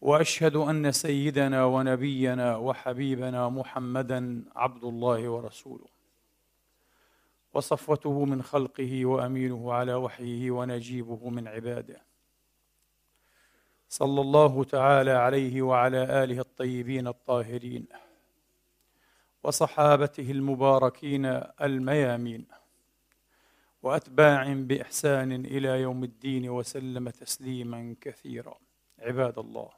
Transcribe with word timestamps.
وأشهد 0.00 0.56
أن 0.56 0.92
سيدنا 0.92 1.64
ونبينا 1.64 2.56
وحبيبنا 2.56 3.48
محمدا 3.48 4.44
عبد 4.56 4.84
الله 4.84 5.28
ورسوله. 5.28 5.88
وصفوته 7.54 8.24
من 8.24 8.42
خلقه 8.42 9.06
وأمينه 9.06 9.72
على 9.72 9.94
وحيه 9.94 10.50
ونجيبه 10.50 11.28
من 11.28 11.48
عباده. 11.48 12.02
صلى 13.88 14.20
الله 14.20 14.64
تعالى 14.64 15.10
عليه 15.10 15.62
وعلى 15.62 16.24
آله 16.24 16.40
الطيبين 16.40 17.06
الطاهرين. 17.06 17.86
وصحابته 19.42 20.30
المباركين 20.30 21.24
الميامين. 21.62 22.46
وأتباع 23.82 24.52
بإحسان 24.52 25.32
إلى 25.32 25.68
يوم 25.68 26.04
الدين 26.04 26.50
وسلم 26.50 27.10
تسليما 27.10 27.96
كثيرا. 28.00 28.54
عباد 28.98 29.38
الله. 29.38 29.77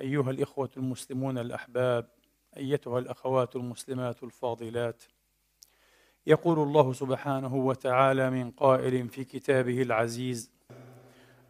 أيها 0.00 0.30
الإخوة 0.30 0.70
المسلمون 0.76 1.38
الأحباب 1.38 2.08
أيتها 2.56 2.98
الأخوات 2.98 3.56
المسلمات 3.56 4.22
الفاضلات 4.22 5.02
يقول 6.26 6.58
الله 6.58 6.92
سبحانه 6.92 7.54
وتعالى 7.54 8.30
من 8.30 8.50
قائل 8.50 9.08
في 9.08 9.24
كتابه 9.24 9.82
العزيز 9.82 10.50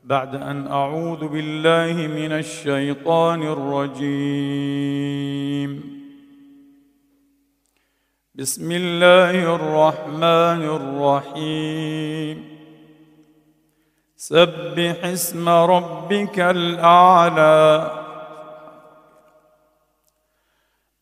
بعد 0.04 0.34
أن 0.34 0.66
أعوذ 0.66 1.28
بالله 1.28 2.06
من 2.06 2.32
الشيطان 2.32 3.42
الرجيم. 3.42 4.88
بسم 8.34 8.72
الله 8.72 9.54
الرحمن 9.54 10.62
الرحيم. 10.78 12.58
سبح 14.16 15.04
اسم 15.04 15.48
ربك 15.48 16.40
الأعلى 16.40 17.97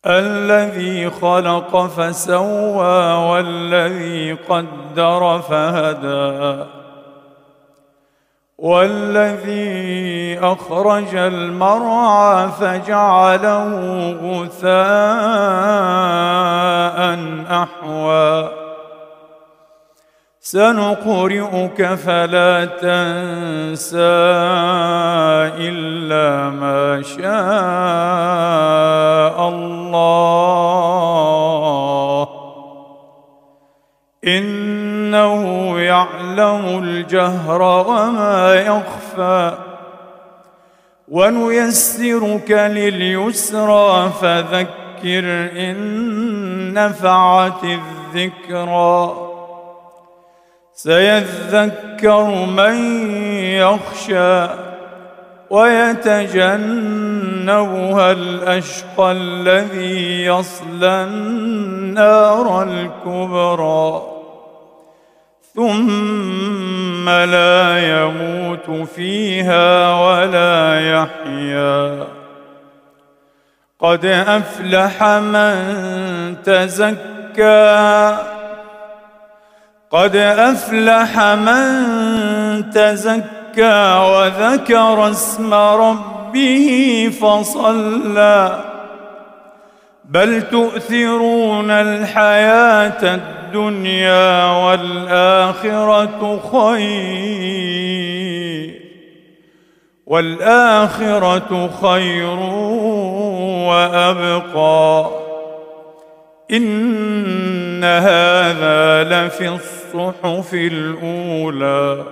الذي 0.06 1.10
خلق 1.10 1.86
فسوى 1.86 3.12
والذي 3.12 4.32
قدر 4.48 5.40
فهدى 5.48 6.64
والذي 8.58 10.38
أخرج 10.42 11.14
المرعى 11.14 12.48
فجعله 12.48 13.70
غثاء 14.22 15.75
سنقرئك 20.46 21.80
فلا 21.94 22.64
تنسى 22.64 23.98
إلا 25.58 26.50
ما 26.50 27.02
شاء 27.02 27.26
الله. 29.48 29.96
إنه 34.24 35.78
يعلم 35.78 36.78
الجهر 36.84 37.62
وما 37.62 38.54
يخفى 38.54 39.52
ونيسرك 41.08 42.50
لليسرى 42.50 44.10
فذكر 44.20 45.50
إن 45.56 45.76
نفعت 46.72 47.64
الذكرى. 47.64 49.25
سيذكر 50.76 52.24
من 52.46 52.76
يخشى 53.40 54.48
ويتجنبها 55.50 56.52
الأشقى 58.12 59.12
الذي 59.12 60.24
يصلى 60.24 61.04
النار 61.04 62.62
الكبرى. 62.62 64.02
ثم 65.54 67.08
لا 67.08 67.78
يموت 67.78 68.88
فيها 68.88 69.94
ولا 69.94 70.80
يحيا. 70.92 72.06
قد 73.80 74.06
أفلح 74.06 75.04
من 75.04 76.36
تزكى 76.44 78.35
قد 79.90 80.16
أفلح 80.16 81.20
من 81.20 82.70
تزكى 82.70 83.98
وذكر 84.12 85.10
اسم 85.10 85.54
ربه 85.54 87.10
فصلى. 87.20 88.64
بل 90.04 90.42
تؤثرون 90.42 91.70
الحياة 91.70 93.14
الدنيا 93.14 94.44
والآخرة 94.66 96.40
خير. 96.52 97.86
والآخرة 100.06 101.70
خير 101.82 102.38
وأبقى. 103.68 105.10
هذا 107.86 109.04
لفي 109.04 109.48
الصحف 109.48 110.54
الأولى 110.54 112.04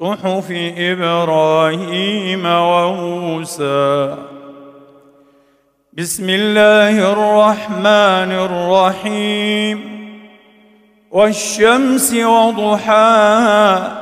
صحف 0.00 0.46
إبراهيم 0.78 2.46
وموسى. 2.46 4.14
بسم 5.92 6.26
الله 6.28 7.12
الرحمن 7.12 8.32
الرحيم. 8.32 9.98
والشمس 11.10 12.14
وضحاها 12.14 13.92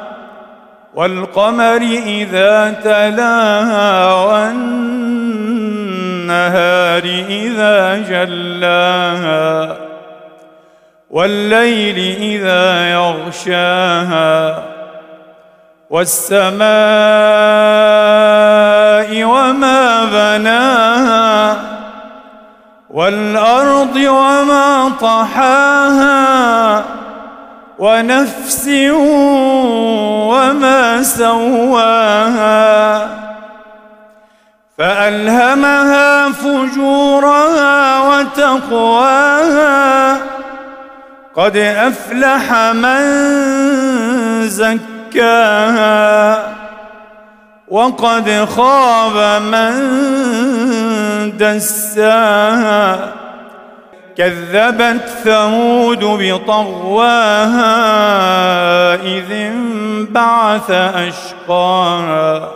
والقمر 0.94 1.82
إذا 2.06 2.70
تلاها 2.84 4.14
والنهار 4.24 5.22
إذا 7.28 7.98
جلاها. 8.08 9.85
والليل 11.16 11.98
إذا 12.20 12.92
يغشاها 12.92 14.62
والسماء 15.90 16.66
وما 19.24 20.04
بناها 20.04 21.56
والأرض 22.90 23.96
وما 23.96 24.92
طحاها 25.00 26.84
ونفس 27.78 28.68
وما 30.28 31.02
سواها 31.02 33.08
فألهمها 34.78 36.32
فجورها 36.32 38.00
وتقواها 38.00 39.76
قد 41.36 41.56
أفلح 41.56 42.52
من 42.72 43.02
زكاها 44.48 45.76
وقد 47.68 48.48
خاب 48.56 49.42
من 49.42 49.72
دساها 51.38 53.12
كذبت 54.16 55.08
ثمود 55.24 56.04
بطغواها 56.04 57.64
إذ 58.94 59.32
انبعث 59.32 60.70
أشقاها 60.70 62.55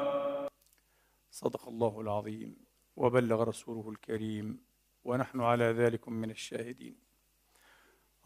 الله 1.81 2.01
العظيم 2.01 2.55
وبلغ 2.95 3.43
رسوله 3.43 3.89
الكريم 3.89 4.61
ونحن 5.03 5.41
على 5.41 5.63
ذلك 5.63 6.09
من 6.09 6.31
الشاهدين. 6.31 6.95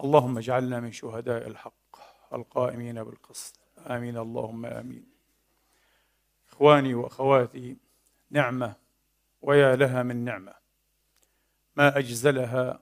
اللهم 0.04 0.38
اجعلنا 0.38 0.80
من 0.80 0.92
شهداء 0.92 1.48
الحق 1.48 1.96
القائمين 2.34 3.04
بالقسط. 3.04 3.60
آمين. 3.78 4.18
اللهم 4.18 4.66
آمين. 4.66 5.06
إخواني 6.50 6.94
وأخواتي 6.94 7.78
نعمة 8.30 8.76
ويا 9.42 9.76
لها 9.76 10.04
من 10.04 10.16
نعمة. 10.16 10.54
ما 11.76 11.98
أجزلها 11.98 12.80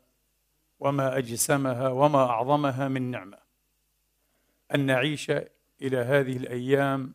وما 0.79 1.17
أجسمها 1.17 1.89
وما 1.89 2.23
أعظمها 2.29 2.87
من 2.87 3.11
نعمة. 3.11 3.37
أن 4.75 4.85
نعيش 4.85 5.31
إلى 5.81 5.97
هذه 5.97 6.37
الأيام 6.37 7.13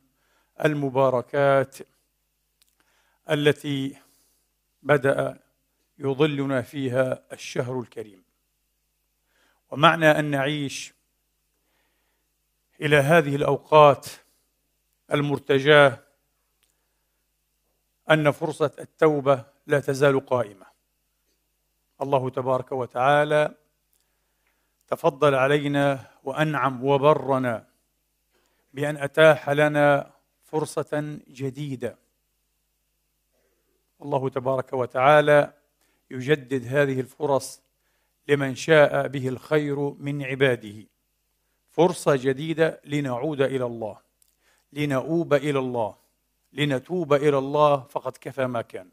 المباركات 0.65 1.77
التي 3.31 3.97
بدأ 4.83 5.41
يظلنا 5.99 6.63
فيها 6.63 7.23
الشهر 7.33 7.81
الكريم. 7.81 8.23
ومعنى 9.71 10.11
أن 10.11 10.25
نعيش 10.25 10.95
إلى 12.81 12.97
هذه 12.97 13.37
الأوقات 13.37 14.07
المرتجاة 15.13 15.99
أن 18.11 18.31
فرصة 18.31 18.71
التوبة 18.79 19.45
لا 19.67 19.81
تزال 19.81 20.27
قائمة. 20.27 20.67
الله 22.03 22.31
تبارك 22.31 22.73
وتعالى 22.73 23.55
تفضل 24.89 25.35
علينا 25.35 26.11
وأنعم 26.25 26.85
وبرنا 26.85 27.69
بأن 28.75 28.97
أتاح 28.97 29.51
لنا 29.51 30.11
فرصة 30.45 31.19
جديدة. 31.29 31.99
الله 34.03 34.29
تبارك 34.29 34.73
وتعالى 34.73 35.53
يجدد 36.11 36.67
هذه 36.67 37.01
الفرص 37.01 37.63
لمن 38.29 38.55
شاء 38.55 39.09
به 39.09 39.29
الخير 39.29 39.79
من 39.79 40.23
عباده. 40.23 40.87
فرصة 41.71 42.17
جديدة 42.17 42.81
لنعود 42.85 43.41
إلى 43.41 43.65
الله 43.67 43.99
لنؤوب 44.73 45.35
إلى 45.35 45.59
الله 45.59 45.97
لنتوب 46.53 47.13
إلى 47.13 47.39
الله 47.39 47.81
فقد 47.81 48.17
كفى 48.21 48.47
ما 48.47 48.63
كان. 48.63 48.89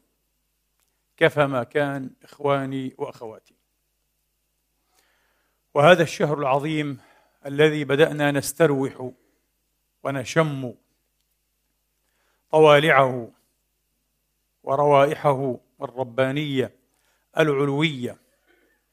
كفى 1.16 1.46
ما 1.46 1.64
كان 1.64 2.10
إخواني 2.22 2.94
وأخواتي. 2.98 3.54
وهذا 5.74 6.02
الشهر 6.02 6.38
العظيم 6.38 6.98
الذي 7.46 7.84
بدأنا 7.84 8.30
نستروح 8.30 9.10
ونشم 10.02 10.74
طوالعه 12.50 13.35
وروائحه 14.66 15.58
الربانية 15.82 16.74
العلوية 17.38 18.18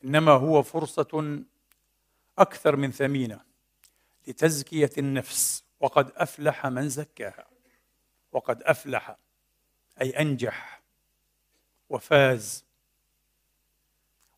إنما 0.04 0.32
هو 0.32 0.64
فرصة 0.64 1.44
أكثر 2.38 2.76
من 2.76 2.92
ثمينة 2.92 3.40
لتزكية 4.28 4.90
النفس 4.98 5.64
وقد 5.80 6.12
أفلح 6.16 6.68
من 6.68 6.90
زكاها 6.90 7.48
وقد 8.32 8.64
أفلح 8.64 9.18
أي 10.02 10.10
أنجح 10.10 10.82
وفاز 11.90 12.66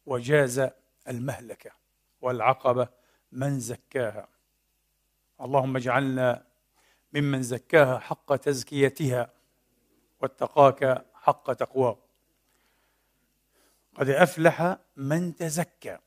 وجاز 0.05 0.69
المهلكة 1.07 1.71
والعقبة 2.21 2.87
من 3.31 3.59
زكاها. 3.59 4.27
اللهم 5.41 5.75
اجعلنا 5.75 6.45
ممن 7.13 7.43
زكاها 7.43 7.99
حق 7.99 8.35
تزكيتها 8.35 9.29
واتقاك 10.21 11.05
حق 11.25 11.53
تقواه. 11.53 11.97
قد 13.95 14.09
أفلح 14.09 14.77
من 14.95 15.35
تزكى 15.35 15.97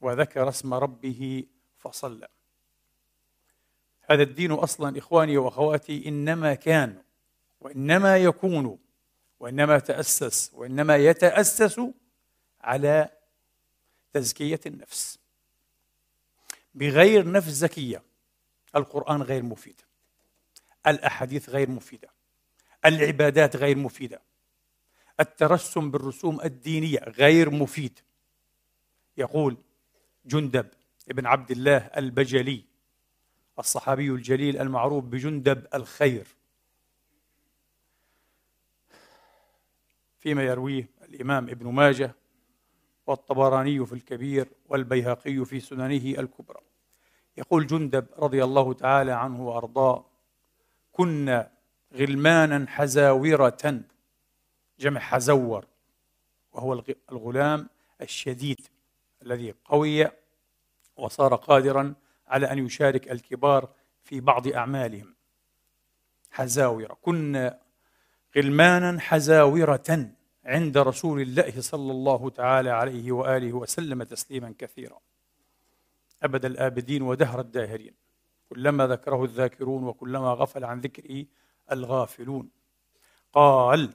وذكر 0.00 0.48
اسم 0.48 0.74
ربه 0.74 1.44
فصلى. 1.78 2.28
هذا 4.02 4.22
الدين 4.22 4.52
أصلا 4.52 4.98
إخواني 4.98 5.36
وأخواتي 5.36 6.08
إنما 6.08 6.54
كان 6.54 7.02
وإنما 7.60 8.16
يكون 8.16 8.78
وإنما 9.40 9.78
تأسس 9.78 10.50
وإنما 10.54 10.96
يتأسس 10.96 11.80
على 12.60 13.08
تزكية 14.12 14.60
النفس. 14.66 15.18
بغير 16.74 17.32
نفس 17.32 17.48
زكية 17.48 18.02
القرآن 18.76 19.22
غير 19.22 19.42
مفيد. 19.42 19.80
الأحاديث 20.86 21.48
غير 21.48 21.70
مفيدة. 21.70 22.11
العبادات 22.84 23.56
غير 23.56 23.78
مفيدة. 23.78 24.22
الترسم 25.20 25.90
بالرسوم 25.90 26.40
الدينية 26.40 26.98
غير 26.98 27.50
مفيد. 27.50 27.98
يقول 29.16 29.56
جندب 30.26 30.66
ابن 31.10 31.26
عبد 31.26 31.50
الله 31.50 31.76
البجلي 31.76 32.64
الصحابي 33.58 34.10
الجليل 34.10 34.60
المعروف 34.60 35.04
بجندب 35.04 35.66
الخير. 35.74 36.26
فيما 40.18 40.42
يرويه 40.42 40.88
الإمام 41.02 41.48
ابن 41.48 41.66
ماجه 41.66 42.14
والطبراني 43.06 43.86
في 43.86 43.92
الكبير 43.92 44.48
والبيهقي 44.68 45.44
في 45.44 45.60
سننه 45.60 46.20
الكبرى. 46.20 46.60
يقول 47.36 47.66
جندب 47.66 48.06
رضي 48.18 48.44
الله 48.44 48.72
تعالى 48.72 49.12
عنه 49.12 49.46
وأرضاه 49.48 50.06
كنا 50.92 51.50
غلمانا 51.94 52.66
حزاورة. 52.68 53.82
جمع 54.78 55.00
حزور 55.00 55.66
وهو 56.52 56.82
الغلام 57.12 57.68
الشديد 58.00 58.60
الذي 59.22 59.54
قوي 59.64 60.08
وصار 60.96 61.34
قادرا 61.34 61.94
على 62.26 62.52
أن 62.52 62.66
يشارك 62.66 63.10
الكبار 63.10 63.68
في 64.02 64.20
بعض 64.20 64.48
أعمالهم. 64.48 65.14
حزاوره 66.30 66.98
كنا 67.02 67.58
غلمانا 68.36 69.00
حزاورة 69.00 70.10
عند 70.44 70.78
رسول 70.78 71.20
الله 71.20 71.60
صلى 71.60 71.92
الله 71.92 72.30
تعالى 72.30 72.70
عليه 72.70 73.12
وآله 73.12 73.52
وسلم 73.52 74.02
تسليما 74.02 74.54
كثيرا. 74.58 74.98
أبد 76.22 76.44
الآبدين 76.44 77.02
ودهر 77.02 77.40
الداهرين. 77.40 77.94
كلما 78.48 78.86
ذكره 78.86 79.24
الذاكرون 79.24 79.84
وكلما 79.84 80.28
غفل 80.32 80.64
عن 80.64 80.80
ذكره 80.80 81.24
الغافلون. 81.72 82.50
قال 83.32 83.92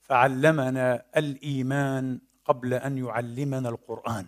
فعلمنا 0.00 1.04
الإيمان 1.16 2.20
قبل 2.44 2.74
أن 2.74 2.98
يعلمنا 2.98 3.68
القرآن. 3.68 4.26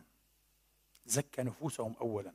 زكى 1.06 1.42
نفوسهم 1.42 1.94
اولا. 2.00 2.32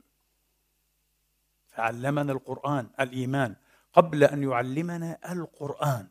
فعلمنا 1.68 2.32
القرآن 2.32 2.86
الإيمان 3.00 3.54
قبل 3.92 4.24
أن 4.24 4.42
يعلمنا 4.42 5.18
القرآن. 5.32 6.08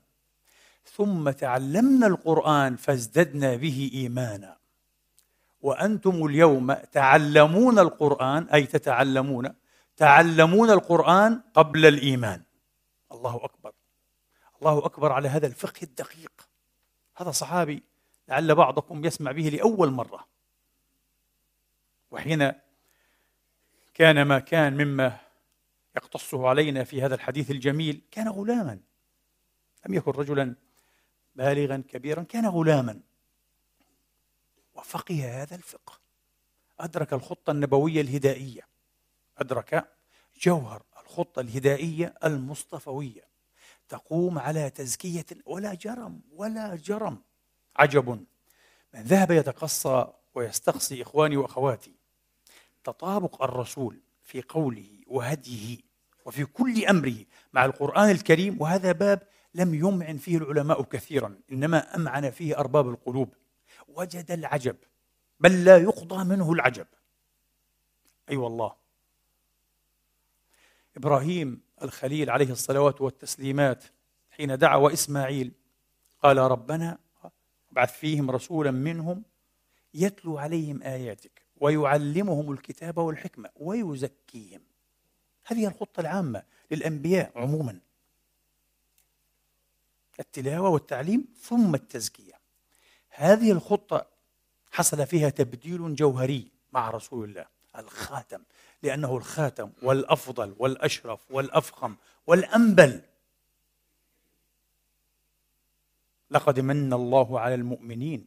ثم 0.85 1.29
تعلمنا 1.29 2.07
القرآن 2.07 2.75
فازددنا 2.75 3.55
به 3.55 3.91
إيمانا. 3.93 4.57
وأنتم 5.61 6.25
اليوم 6.25 6.73
تعلمون 6.73 7.79
القرآن 7.79 8.49
أي 8.49 8.65
تتعلمون 8.65 9.55
تعلمون 9.99 10.69
القرآن 10.69 11.41
قبل 11.53 11.85
الإيمان. 11.85 12.43
الله 13.11 13.45
أكبر. 13.45 13.71
الله 14.59 14.85
أكبر 14.85 15.11
على 15.11 15.29
هذا 15.29 15.47
الفقه 15.47 15.83
الدقيق. 15.83 16.49
هذا 17.17 17.31
صحابي 17.31 17.83
لعل 18.27 18.55
بعضكم 18.55 19.05
يسمع 19.05 19.31
به 19.31 19.49
لأول 19.49 19.91
مرة. 19.91 20.27
وحين 22.11 22.51
كان 23.93 24.21
ما 24.21 24.39
كان 24.39 24.73
مما 24.73 25.19
يقتصه 25.95 26.47
علينا 26.47 26.83
في 26.83 27.01
هذا 27.01 27.15
الحديث 27.15 27.51
الجميل 27.51 28.01
كان 28.11 28.27
غلاما. 28.27 28.79
لم 29.85 29.93
يكن 29.93 30.11
رجلا 30.11 30.55
بالغا 31.35 31.83
كبيرا 31.89 32.23
كان 32.23 32.45
غلاما. 32.45 32.99
وفقه 34.73 35.41
هذا 35.41 35.55
الفقه. 35.55 35.99
أدرك 36.79 37.13
الخطة 37.13 37.51
النبوية 37.51 38.01
الهدائية. 38.01 38.78
أدرك 39.39 39.89
جوهر 40.41 40.83
الخطة 41.03 41.39
الهدائية 41.39 42.13
المصطفوية 42.23 43.29
تقوم 43.89 44.39
على 44.39 44.69
تزكية 44.69 45.25
ولا 45.45 45.73
جرم 45.73 46.21
ولا 46.31 46.75
جرم 46.75 47.21
عجب. 47.75 48.09
من 48.93 49.01
ذهب 49.01 49.31
يتقصى 49.31 50.07
ويستقصي 50.35 51.01
إخواني 51.01 51.37
وأخواتي. 51.37 51.95
تطابق 52.83 53.43
الرسول 53.43 53.99
في 54.23 54.41
قوله 54.41 54.87
وهديه 55.07 55.77
وفي 56.25 56.45
كل 56.45 56.85
أمره 56.85 57.25
مع 57.53 57.65
القرآن 57.65 58.09
الكريم 58.09 58.61
وهذا 58.61 58.91
باب 58.91 59.27
لم 59.53 59.73
يمعن 59.73 60.17
فيه 60.17 60.37
العلماء 60.37 60.81
كثيرا 60.81 61.39
إنما 61.51 61.95
أمعن 61.95 62.29
فيه 62.29 62.57
أرباب 62.57 62.89
القلوب. 62.89 63.33
وجد 63.87 64.31
العجب 64.31 64.75
بل 65.39 65.63
لا 65.63 65.77
يقضى 65.77 66.23
منه 66.23 66.53
العجب. 66.53 66.87
أي 68.29 68.33
أيوة 68.33 68.43
والله. 68.43 68.75
إبراهيم 70.97 71.61
الخليل 71.81 72.29
عليه 72.29 72.51
الصلوات 72.51 73.01
والتسليمات 73.01 73.83
حين 74.31 74.57
دعا 74.57 74.93
إسماعيل 74.93 75.51
قال 76.23 76.37
ربنا 76.37 76.97
ابعث 77.71 77.99
فيهم 77.99 78.31
رسولا 78.31 78.71
منهم 78.71 79.23
يتلو 79.93 80.37
عليهم 80.37 80.83
آياتك 80.83 81.41
ويعلمهم 81.57 82.51
الكتاب 82.51 82.97
والحكمة 82.97 83.49
ويزكيهم. 83.55 84.61
هذه 85.45 85.67
الخطة 85.67 85.99
العامة 85.99 86.43
للأنبياء 86.71 87.31
عموما. 87.35 87.79
التلاوة 90.19 90.69
والتعليم 90.69 91.25
ثم 91.41 91.75
التزكية. 91.75 92.33
هذه 93.09 93.51
الخطة 93.51 94.07
حصل 94.71 95.07
فيها 95.07 95.29
تبديل 95.29 95.95
جوهري 95.95 96.51
مع 96.71 96.89
رسول 96.89 97.29
الله 97.29 97.45
الخاتم. 97.77 98.43
لأنه 98.83 99.17
الخاتم 99.17 99.71
والأفضل 99.83 100.55
والأشرف 100.59 101.31
والأفخم 101.31 101.95
والأنبل. 102.27 103.01
لقد 106.31 106.59
من 106.59 106.93
الله 106.93 107.39
على 107.39 107.55
المؤمنين 107.55 108.25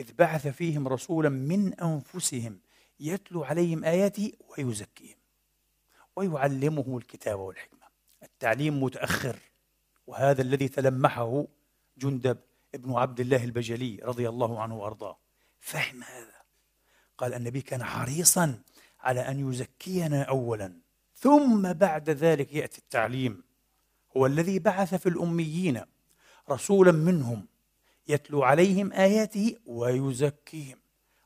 إذ 0.00 0.12
بعث 0.12 0.46
فيهم 0.46 0.88
رسولا 0.88 1.28
من 1.28 1.74
أنفسهم 1.74 2.60
يتلو 3.00 3.44
عليهم 3.44 3.84
آياته 3.84 4.32
ويزكيهم 4.48 5.16
ويعلمهم 6.16 6.96
الكتاب 6.96 7.38
والحكمة. 7.38 7.86
التعليم 8.22 8.82
متأخر 8.82 9.36
وهذا 10.06 10.42
الذي 10.42 10.68
تلمحه 10.68 11.46
جندب 11.98 12.38
ابن 12.74 12.92
عبد 12.92 13.20
الله 13.20 13.44
البجلي 13.44 14.00
رضي 14.02 14.28
الله 14.28 14.60
عنه 14.60 14.76
وأرضاه. 14.78 15.16
فهم 15.60 16.02
هذا؟ 16.02 16.40
قال 17.18 17.34
النبي 17.34 17.62
كان 17.62 17.84
حريصا 17.84 18.62
على 19.02 19.20
أن 19.20 19.50
يزكينا 19.50 20.22
أولا. 20.22 20.72
ثم 21.14 21.72
بعد 21.72 22.10
ذلك 22.10 22.54
يأتي 22.54 22.78
التعليم. 22.78 23.42
هو 24.16 24.26
الذي 24.26 24.58
بعث 24.58 24.94
في 24.94 25.08
الأميين 25.08 25.82
رسولا 26.50 26.92
منهم 26.92 27.46
يتلو 28.08 28.42
عليهم 28.42 28.92
آياته 28.92 29.56
ويزكيهم 29.66 30.78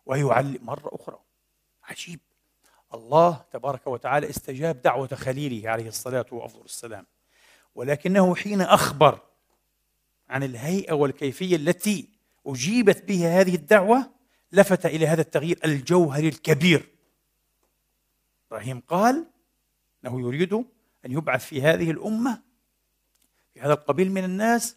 ويعلم. 0.07 0.59
مرة 0.63 0.91
أخرى. 0.93 1.19
عجيب. 1.85 2.21
الله 2.95 3.45
تبارك 3.53 3.87
وتعالى 3.87 4.31
استجاب 4.31 4.83
دعوة 4.83 5.07
خليله 5.07 5.71
عليه 5.71 5.89
الصلاة 5.89 6.27
والسلام 6.33 7.07
ولكنه 7.75 8.35
حين 8.35 8.61
أخبر 8.61 9.21
عن 10.29 10.43
الهيئة 10.43 10.93
والكيفية 10.93 11.57
التي 11.57 12.09
أجيبت 12.47 13.05
بها 13.05 13.41
هذه 13.41 13.55
الدعوة 13.55 14.11
لفت 14.53 14.87
إلى 14.87 15.07
هذا 15.07 15.21
التغيير 15.21 15.59
الجوهري 15.65 16.29
الكبير. 16.29 16.94
إبراهيم 18.55 18.81
قال 18.81 19.27
أنه 20.05 20.21
يريد 20.21 20.53
أن 20.53 21.13
يبعث 21.13 21.45
في 21.45 21.63
هذه 21.63 21.91
الأمة 21.91 22.43
في 23.55 23.61
هذا 23.61 23.73
القبيل 23.73 24.13
من 24.13 24.25
الناس 24.25 24.77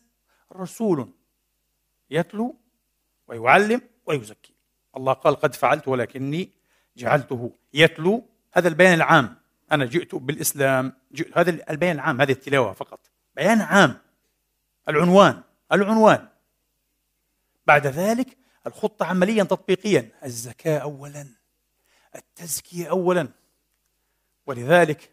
رسول 0.53 1.13
يتلو 2.09 2.55
ويعلم 3.27 3.81
ويزكي. 4.05 4.53
الله 4.97 5.13
قال 5.13 5.35
قد 5.35 5.55
فعلت 5.55 5.87
ولكني 5.87 6.51
جعلته 6.97 7.51
يتلو. 7.73 8.23
هذا 8.53 8.67
البيان 8.67 8.93
العام. 8.93 9.35
أنا 9.71 9.85
جئت 9.85 10.15
بالإسلام 10.15 10.93
جئت 11.11 11.37
هذا 11.37 11.71
البيان 11.71 11.95
العام 11.95 12.21
هذه 12.21 12.31
التلاوة 12.31 12.73
فقط. 12.73 12.99
بيان 13.35 13.61
عام. 13.61 13.97
العنوان 14.89 15.43
العنوان. 15.71 16.27
بعد 17.67 17.87
ذلك 17.87 18.37
الخطة 18.67 19.05
عمليا 19.05 19.43
تطبيقيا. 19.43 20.11
الزكاة 20.23 20.79
أولا 20.79 21.27
التزكية 22.15 22.89
أولا. 22.89 23.29
ولذلك 24.47 25.09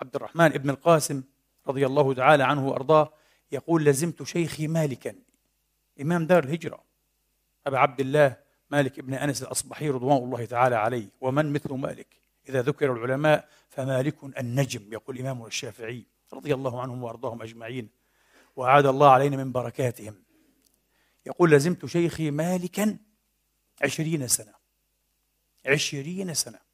عبد 0.00 0.16
الرحمن 0.16 0.48
بن 0.48 0.70
القاسم 0.70 1.22
رضي 1.66 1.86
الله 1.86 2.14
تعالى 2.14 2.44
عنه 2.44 2.68
وأرضاه 2.68 3.12
يقول 3.52 3.84
لزمت 3.84 4.22
شيخي 4.22 4.66
مالكا 4.66 5.14
إمام 6.00 6.26
دار 6.26 6.44
الهجرة. 6.44 6.84
أبا 7.66 7.78
عبد 7.78 8.00
الله 8.00 8.36
مالك 8.70 9.00
بن 9.00 9.14
أنس 9.14 9.42
الأصبحي 9.42 9.90
رضوان 9.90 10.16
الله 10.16 10.44
تعالى 10.44 10.76
عليه 10.76 11.08
ومن 11.20 11.52
مثل 11.52 11.74
مالك؟ 11.74 12.06
إذا 12.48 12.62
ذكر 12.62 12.92
العلماء 12.92 13.48
فمالك 13.68 14.24
النجم. 14.38 14.92
يقول 14.92 15.16
الإمام 15.16 15.46
الشافعي 15.46 16.06
رضي 16.32 16.54
الله 16.54 16.82
عنهم 16.82 17.02
وأرضاهم 17.02 17.42
أجمعين 17.42 17.88
وأعاد 18.56 18.86
الله 18.86 19.10
علينا 19.10 19.36
من 19.36 19.52
بركاتهم. 19.52 20.14
يقول 21.26 21.50
لزمت 21.50 21.86
شيخي 21.86 22.30
مالكا 22.30 22.98
عشرين 23.82 24.28
سنة 24.28 24.54
عشرين 25.66 26.34
سنة. 26.34 26.71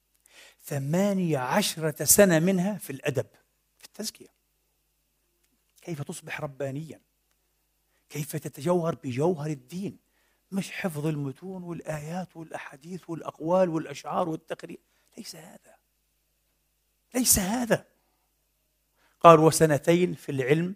ثمانية 0.68 1.38
عشرة 1.38 2.04
سنة 2.04 2.38
منها 2.38 2.78
في 2.78 2.90
الأدب 2.90 3.26
في 3.78 3.84
التزكية. 3.84 4.28
كيف 5.82 6.02
تصبح 6.02 6.40
ربانيا؟ 6.40 7.00
كيف 8.08 8.36
تتجوهر 8.36 8.94
بجوهر 8.94 9.50
الدين؟ 9.50 9.98
مش 10.52 10.70
حفظ 10.70 11.06
المتون 11.06 11.62
والآيات 11.62 12.36
والأحاديث 12.36 13.10
والأقوال 13.10 13.68
والأشعار 13.68 14.28
والتقرير. 14.28 14.78
ليس 15.16 15.36
هذا. 15.36 15.76
ليس 17.14 17.38
هذا. 17.38 17.86
قال 19.20 19.40
وسنتين 19.40 20.14
في 20.14 20.32
العلم. 20.32 20.74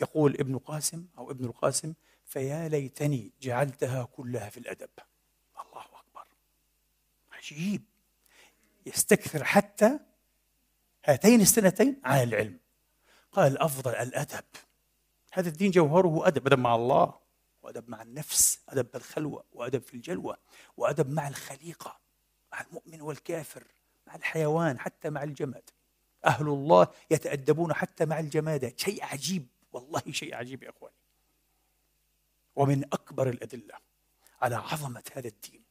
يقول 0.00 0.34
ابن 0.34 0.58
قاسم 0.58 1.06
أو 1.18 1.30
ابن 1.30 1.44
القاسم 1.44 1.94
فيا 2.24 2.68
ليتني 2.68 3.32
جعلتها 3.40 4.04
كلها 4.04 4.48
في 4.50 4.58
الأدب. 4.58 4.90
الله 5.60 5.82
أكبر. 5.82 6.26
عجيب. 7.32 7.91
يستكثر 8.86 9.44
حتى 9.44 9.98
هاتين 11.04 11.40
السنتين 11.40 12.00
على 12.04 12.22
العلم. 12.22 12.58
قال 13.32 13.52
الأفضل 13.52 13.94
الأدب. 13.94 14.44
هذا 15.32 15.48
الدين 15.48 15.70
جوهره 15.70 16.26
أدب 16.26 16.46
أدب 16.46 16.58
مع 16.58 16.74
الله 16.74 17.14
وأدب 17.62 17.88
مع 17.88 18.02
النفس 18.02 18.60
أدب 18.68 18.86
بالخلوة 18.92 19.44
وأدب 19.52 19.82
في 19.82 19.94
الجلوة 19.94 20.36
وأدب 20.76 21.10
مع 21.10 21.28
الخليقة 21.28 21.98
مع 22.52 22.60
المؤمن 22.60 23.00
والكافر 23.00 23.64
مع 24.06 24.14
الحيوان 24.14 24.78
حتى 24.78 25.10
مع 25.10 25.22
الجماد. 25.22 25.70
أهل 26.24 26.46
الله 26.46 26.86
يتأدبون 27.10 27.72
حتى 27.72 28.04
مع 28.04 28.18
الجمادات 28.18 28.80
شيء 28.80 29.04
عجيب 29.04 29.46
والله 29.72 30.02
شيء 30.10 30.34
عجيب 30.34 30.62
يا 30.62 30.70
إخواني. 30.70 30.94
ومن 32.56 32.84
أكبر 32.84 33.28
الأدلة 33.28 33.74
على 34.42 34.56
عظمة 34.56 35.02
هذا 35.12 35.28
الدين 35.28 35.61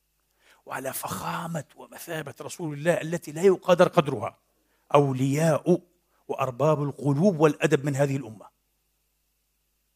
وعلى 0.66 0.94
فخامة 0.94 1.64
ومثابة 1.76 2.34
رسول 2.42 2.74
الله 2.74 3.02
التي 3.02 3.32
لا 3.32 3.42
يقدر 3.42 3.88
قدرها. 3.88 4.38
أولياء 4.96 5.82
وأرباب 6.28 6.84
القلوب 6.84 7.40
والأدب 7.40 7.86
من 7.86 7.96
هذه 7.96 8.18
الأمة. 8.18 8.46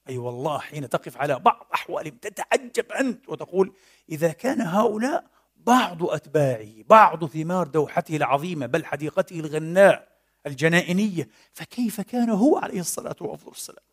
أي 0.10 0.14
أيوة 0.14 0.26
والله 0.26 0.60
حين 0.60 0.90
تقف 0.90 1.18
على 1.18 1.40
بعض 1.40 1.68
احوالهم 1.74 2.18
تتعجب 2.18 2.92
أنت 2.92 3.30
وتقول 3.30 3.74
إذا 4.10 4.32
كان 4.32 4.62
هؤلاء 4.62 5.26
بعض 5.56 6.04
اتباعه 6.04 6.84
بعض 6.90 7.26
ثمار 7.26 7.68
دوحته 7.68 8.16
العظيمة 8.16 8.66
بل 8.66 8.86
حديقته 8.86 9.40
الغناء 9.40 10.08
الجنائنية 10.46 11.30
فكيف 11.54 12.02
كان 12.02 12.30
هو 12.30 12.58
عليه 12.58 12.80
الصلاة 12.80 13.16
والسلام؟ 13.22 13.84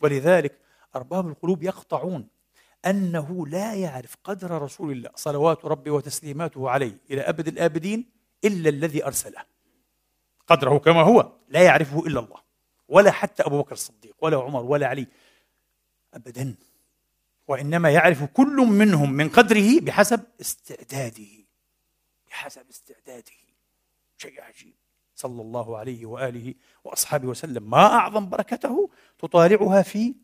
ولذلك 0.00 0.58
أرباب 0.96 1.28
القلوب 1.28 1.62
يقطعون 1.62 2.28
أنه 2.86 3.46
لا 3.46 3.74
يعرف 3.74 4.16
قدر 4.24 4.62
رسول 4.62 4.92
الله 4.92 5.10
صلوات 5.14 5.64
ربي 5.64 5.90
وتسليماته 5.90 6.70
عليه 6.70 6.98
إلى 7.10 7.20
أبد 7.20 7.48
الآبدين 7.48 8.04
إلا 8.44 8.68
الذي 8.68 9.06
أرسله. 9.06 9.44
قدره 10.46 10.78
كما 10.78 11.02
هو 11.02 11.32
لا 11.48 11.62
يعرفه 11.62 12.06
إلا 12.06 12.20
الله 12.20 12.40
ولا 12.88 13.10
حتى 13.10 13.42
أبو 13.42 13.62
بكر 13.62 13.72
الصديق 13.72 14.16
ولا 14.20 14.36
عمر 14.36 14.64
ولا 14.64 14.86
علي 14.86 15.06
أبدا. 16.14 16.54
وإنما 17.48 17.90
يعرف 17.90 18.24
كل 18.24 18.56
منهم 18.56 19.12
من 19.12 19.28
قدره 19.28 19.80
بحسب 19.80 20.20
استعداده 20.40 21.44
بحسب 22.30 22.68
استعداده. 22.70 23.32
شيء 24.18 24.40
عجيب. 24.40 24.74
صلى 25.16 25.42
الله 25.42 25.78
عليه 25.78 26.06
وآله 26.06 26.54
وأصحابه 26.84 27.28
وسلم 27.28 27.70
ما 27.70 27.86
أعظم 27.86 28.28
بركته 28.28 28.90
تطالعها 29.18 29.82
في 29.82 30.14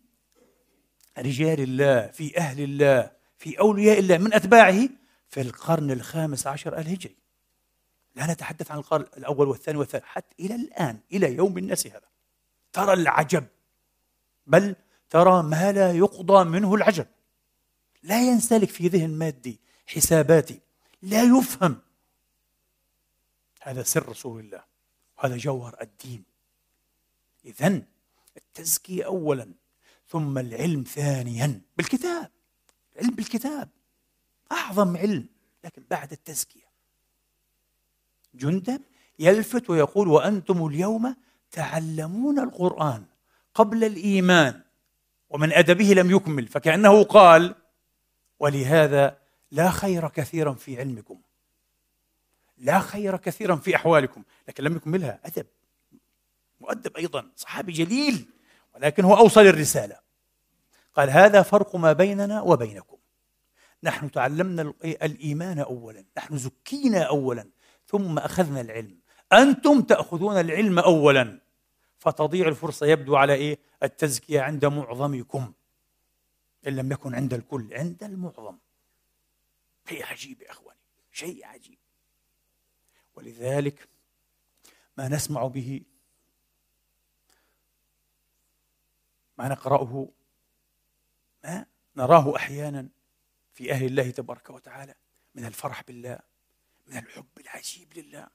رجال 1.20 1.60
الله 1.60 2.06
في 2.06 2.38
أهل 2.38 2.60
الله 2.60 3.10
في 3.38 3.60
أولياء 3.60 3.98
الله 3.98 4.18
من 4.18 4.34
أتباعه؟ 4.34 4.88
في 5.28 5.40
القرن 5.40 5.90
الخامس 5.90 6.46
عشر 6.46 6.78
الهجري. 6.78 7.16
لا 8.16 8.32
نتحدث 8.32 8.70
عن 8.70 8.78
القرن 8.78 9.06
الأول 9.16 9.48
والثاني 9.48 9.78
والثالث 9.78 10.04
حتى 10.04 10.34
إلى 10.40 10.54
الآن 10.54 10.98
إلى 11.12 11.34
يوم 11.34 11.58
الناس 11.58 11.86
هذا. 11.86 12.08
ترى 12.72 12.92
العجب. 12.92 13.46
بل 14.46 14.76
ترى 15.10 15.42
ما 15.42 15.72
لا 15.72 15.92
يقضى 15.92 16.44
منه 16.44 16.74
العجب. 16.74 17.06
لا 18.02 18.22
ينسلك 18.22 18.68
في 18.68 18.88
ذهن 18.88 19.10
مادي 19.10 19.60
حساباتي. 19.86 20.60
لا 21.02 21.22
يفهم. 21.22 21.78
هذا 23.62 23.82
سر 23.82 24.08
رسول 24.08 24.40
الله. 24.40 24.64
وهذا 25.18 25.36
جوهر 25.36 25.76
الدين. 25.82 26.24
إذا 27.44 27.82
التزكية 28.36 29.04
أولا. 29.04 29.52
ثم 30.08 30.38
العلم 30.38 30.82
ثانيا 30.82 31.60
بالكتاب. 31.76 32.30
العلم 32.96 33.14
بالكتاب. 33.14 33.68
أعظم 34.52 34.96
علم 34.96 35.26
لكن 35.64 35.82
بعد 35.90 36.12
التزكية. 36.12 36.68
جندب 38.34 38.82
يلفت 39.18 39.70
ويقول 39.70 40.08
وأنتم 40.08 40.66
اليوم 40.66 41.16
تعلمون 41.50 42.38
القرآن 42.38 43.04
قبل 43.54 43.84
الإيمان 43.84 44.62
ومن 45.30 45.52
أدبه 45.52 45.84
لم 45.84 46.10
يكمل 46.10 46.46
فكأنه 46.46 47.02
قال 47.04 47.54
ولهذا 48.38 49.18
لا 49.50 49.70
خير 49.70 50.08
كثيرا 50.08 50.52
في 50.52 50.78
علمكم. 50.78 51.20
لا 52.58 52.78
خير 52.78 53.16
كثيرا 53.16 53.56
في 53.56 53.76
أحوالكم 53.76 54.22
لكن 54.48 54.64
لم 54.64 54.76
يكملها. 54.76 55.20
أدب. 55.24 55.46
مؤدب 56.60 56.96
أيضا. 56.96 57.30
صحابي 57.36 57.72
جليل. 57.72 58.28
ولكن 58.78 59.04
هو 59.04 59.16
أوصل 59.16 59.40
الرسالة 59.40 59.98
قال 60.94 61.10
هذا 61.10 61.42
فرق 61.42 61.76
ما 61.76 61.92
بيننا 61.92 62.42
وبينكم. 62.42 62.96
نحن 63.82 64.10
تعلمنا 64.10 64.74
الإيمان 64.84 65.58
أولا. 65.58 66.04
نحن 66.16 66.38
زكينا 66.38 67.02
أولا. 67.02 67.50
ثم 67.86 68.18
أخذنا 68.18 68.60
العلم. 68.60 68.98
أنتم 69.32 69.80
تأخذون 69.82 70.40
العلم 70.40 70.78
أولا. 70.78 71.40
فتضيع 71.98 72.48
الفرصة 72.48 72.86
يبدو 72.86 73.16
على 73.16 73.34
إيه؟ 73.34 73.58
التزكية 73.82 74.40
عند 74.40 74.64
معظمكم. 74.64 75.52
إن 76.66 76.76
لم 76.76 76.92
يكن 76.92 77.14
عند 77.14 77.34
الكل 77.34 77.74
عند 77.74 78.04
المعظم. 78.04 78.58
شيء 79.88 80.04
عجيب 80.04 80.42
يا 80.42 80.50
إخواني. 80.50 80.80
شيء 81.12 81.46
عجيب. 81.46 81.78
ولذلك 83.16 83.88
ما 84.96 85.08
نسمع 85.08 85.46
به 85.46 85.82
ما 89.38 89.48
نقرأه 89.48 90.08
ما 91.44 91.66
نراه 91.96 92.36
أحيانا 92.36 92.88
في 93.54 93.72
أهل 93.72 93.86
الله 93.86 94.10
تبارك 94.10 94.50
وتعالى 94.50 94.94
من 95.34 95.44
الفرح 95.44 95.82
بالله 95.82 96.18
من 96.86 96.96
الحب 96.96 97.26
العجيب 97.40 97.88
لله 97.96 98.26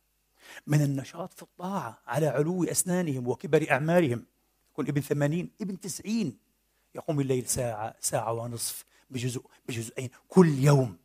من 0.67 0.81
النشاط 0.81 1.33
في 1.33 1.41
الطاعة 1.41 2.01
على 2.07 2.27
علو 2.27 2.63
أسنانهم 2.63 3.27
وكبر 3.27 3.72
أعمارهم 3.72 4.25
يكون 4.72 4.88
ابن 4.88 5.01
ثمانين 5.01 5.51
ابن 5.62 5.79
تسعين. 5.79 6.38
يقوم 6.95 7.19
الليل 7.19 7.48
ساعة 7.48 7.95
ساعة 8.00 8.33
ونصف 8.33 8.86
بجزء 9.10 9.45
بجزئين 9.67 10.10
كل 10.27 10.60
يوم. 10.60 10.98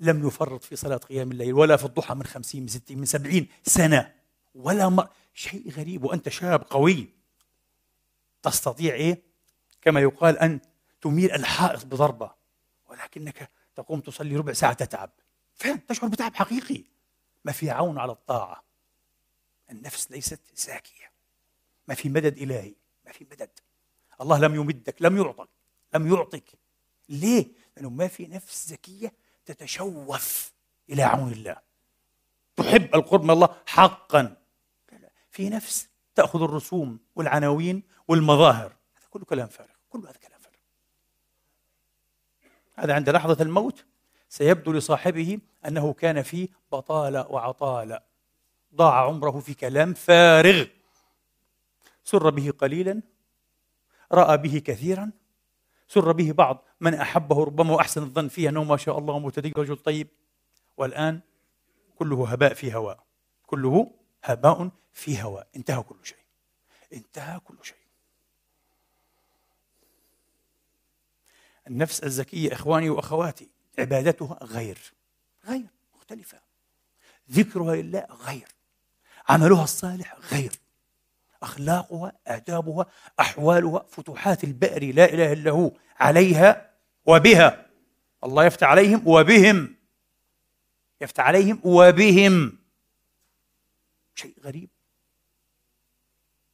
لم 0.00 0.26
يفرط 0.26 0.64
في 0.64 0.76
صلاة 0.76 0.96
قيام 0.96 1.32
الليل 1.32 1.52
ولا 1.52 1.76
في 1.76 1.84
الضحى 1.84 2.14
من 2.14 2.24
خمسين 2.24 2.62
من 2.62 2.68
ستين 2.68 2.98
من 2.98 3.04
سبعين 3.04 3.48
سنة 3.62 4.14
ولا 4.54 4.88
مر 4.88 5.08
شيء 5.34 5.70
غريب 5.70 6.04
وأنت 6.04 6.28
شاب 6.28 6.62
قوي. 6.70 7.08
تستطيع 8.42 8.94
إيه؟ 8.94 9.27
كما 9.82 10.00
يقال 10.00 10.38
أن 10.38 10.60
تميل 11.00 11.32
الحائط 11.32 11.86
بضربة 11.86 12.30
ولكنك 12.88 13.50
تقوم 13.74 14.00
تصلي 14.00 14.36
ربع 14.36 14.52
ساعة 14.52 14.72
تتعب. 14.72 15.10
فعلا 15.54 15.80
تشعر 15.88 16.10
بتعب 16.10 16.34
حقيقي. 16.34 16.84
ما 17.44 17.52
في 17.52 17.70
عون 17.70 17.98
على 17.98 18.12
الطاعة. 18.12 18.64
النفس 19.70 20.10
ليست 20.10 20.40
زاكية. 20.54 21.12
ما 21.88 21.94
في 21.94 22.08
مدد 22.08 22.38
إلهي. 22.38 22.74
ما 23.06 23.12
في 23.12 23.26
مدد. 23.30 23.50
الله 24.20 24.38
لم 24.38 24.54
يمدك 24.54 24.96
لم 25.00 25.16
يعطك 25.16 25.48
لم 25.94 26.14
يعطك. 26.14 26.44
ليه؟ 27.08 27.46
لأنه 27.76 27.90
ما 27.90 28.08
في 28.08 28.26
نفس 28.26 28.68
زكية 28.68 29.12
تتشوف 29.46 30.52
إلى 30.90 31.02
عون 31.02 31.32
الله. 31.32 31.56
تحب 32.56 32.94
القرب 32.94 33.24
من 33.24 33.30
الله 33.30 33.56
حقا. 33.66 34.36
في 35.30 35.50
نفس 35.50 35.88
تأخذ 36.14 36.42
الرسوم 36.42 36.98
والعناوين 37.16 37.82
والمظاهر. 38.08 38.77
كله 39.18 39.26
كلام 39.26 39.48
فارغ 39.48 39.74
كل 39.90 39.98
هذا 39.98 40.12
كلام 40.12 40.40
فارغ. 40.40 40.56
هذا 42.76 42.94
عند 42.94 43.10
لحظة 43.10 43.42
الموت 43.42 43.84
سيبدو 44.28 44.72
لصاحبه 44.72 45.38
أنه 45.66 45.92
كان 45.92 46.22
في 46.22 46.48
بطالة 46.72 47.26
وعطالة. 47.28 48.00
ضاع 48.74 49.06
عمره 49.06 49.40
في 49.40 49.54
كلام 49.54 49.94
فارغ. 49.94 50.64
سر 52.04 52.30
به 52.30 52.50
قليلا 52.58 53.02
رأى 54.12 54.36
به 54.36 54.58
كثيرا. 54.58 55.10
سر 55.88 56.12
به 56.12 56.32
بعض 56.32 56.64
من 56.80 56.94
أحبه 56.94 57.44
ربما 57.44 57.74
وأحسن 57.74 58.02
الظن 58.02 58.28
فيه 58.28 58.48
أنه 58.48 58.64
ما 58.64 58.76
شاء 58.76 58.98
الله 58.98 59.18
متدين 59.18 59.52
رجل 59.56 59.76
طيب. 59.76 60.08
والآن 60.76 61.20
كله 61.96 62.28
هباء 62.28 62.54
في 62.54 62.74
هواء. 62.74 63.04
كله 63.46 63.90
هباء 64.24 64.70
في 64.92 65.22
هواء. 65.22 65.46
انتهى 65.56 65.82
كل 65.82 65.96
شيء. 66.02 66.18
انتهى 66.92 67.40
كل 67.40 67.56
شيء. 67.62 67.77
النفس 71.68 72.00
الزكية 72.00 72.52
إخواني 72.52 72.90
وأخواتي 72.90 73.48
عبادتها 73.78 74.38
غير 74.42 74.78
غير 75.48 75.66
مختلفة. 75.94 76.40
ذكرها 77.30 77.76
لله 77.76 78.06
غير. 78.10 78.48
عملها 79.28 79.64
الصالح 79.64 80.16
غير. 80.32 80.52
أخلاقها 81.42 82.12
آدابها 82.26 82.86
أحوالها 83.20 83.86
فتوحات 83.88 84.44
البئر 84.44 84.94
لا 84.94 85.04
إله 85.04 85.32
إلا 85.32 85.50
هو 85.50 85.72
عليها 85.96 86.70
وبها. 87.06 87.66
الله 88.24 88.44
يفتح 88.44 88.66
عليهم 88.66 89.02
وبهم. 89.06 89.76
يفتح 91.00 91.24
عليهم 91.24 91.60
وبهم. 91.64 92.58
شيء 94.14 94.34
غريب. 94.44 94.68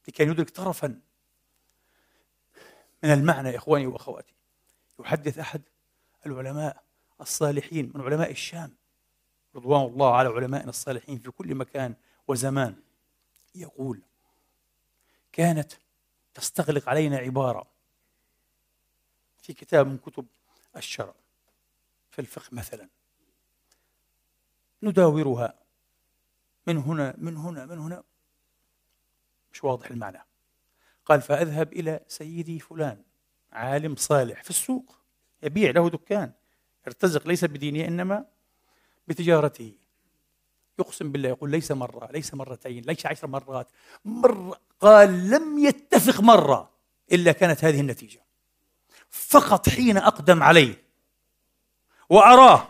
لكي 0.07 0.23
يدرك 0.23 0.49
طرفا 0.49 0.99
من 3.03 3.13
المعنى 3.13 3.49
يا 3.49 3.57
إخواني 3.57 3.87
وأخواتي. 3.87 4.33
يحدث 4.99 5.39
أحد 5.39 5.61
العلماء 6.25 6.83
الصالحين 7.21 7.91
من 7.95 8.01
علماء 8.01 8.31
الشام. 8.31 8.75
رضوان 9.55 9.85
الله 9.85 10.15
على 10.15 10.29
علمائنا 10.29 10.69
الصالحين 10.69 11.19
في 11.19 11.31
كل 11.31 11.55
مكان 11.55 11.95
وزمان. 12.27 12.75
يقول 13.55 14.01
كانت 15.31 15.73
تستغلق 16.33 16.89
علينا 16.89 17.17
عبارة 17.17 17.67
في 19.41 19.53
كتاب 19.53 19.87
من 19.87 19.97
كتب 19.97 20.25
الشرع 20.77 21.13
في 22.11 22.19
الفقه 22.19 22.49
مثلا. 22.51 22.89
نداورها 24.83 25.59
من 26.67 26.77
هنا 26.77 27.15
من 27.17 27.37
هنا 27.37 27.65
من 27.65 27.79
هنا. 27.79 28.03
مش 29.53 29.63
واضح 29.63 29.91
المعنى. 29.91 30.21
قال 31.05 31.21
فأذهب 31.21 31.73
إلى 31.73 31.99
سيدي 32.07 32.59
فلان. 32.59 33.03
عالم 33.55 33.95
صالح 33.95 34.43
في 34.43 34.49
السوق 34.49 34.95
يبيع 35.43 35.71
له 35.71 35.89
دكان 35.89 36.31
يرتزق 36.87 37.27
ليس 37.27 37.45
بدينه 37.45 37.87
إنما 37.87 38.25
بتجارته. 39.07 39.73
يقسم 40.79 41.11
بالله 41.11 41.29
يقول 41.29 41.51
ليس 41.51 41.71
مرة 41.71 42.11
ليس 42.11 42.33
مرتين 42.33 42.83
ليس 42.83 43.05
عشر 43.05 43.27
مرات. 43.27 43.67
مرة 44.05 44.59
قال 44.79 45.29
لم 45.29 45.59
يتفق 45.59 46.21
مرة 46.21 46.71
إلا 47.11 47.31
كانت 47.31 47.63
هذه 47.63 47.79
النتيجة. 47.79 48.21
فقط 49.09 49.69
حين 49.69 49.97
أقدم 49.97 50.43
عليه 50.43 50.83
وأراه 52.09 52.67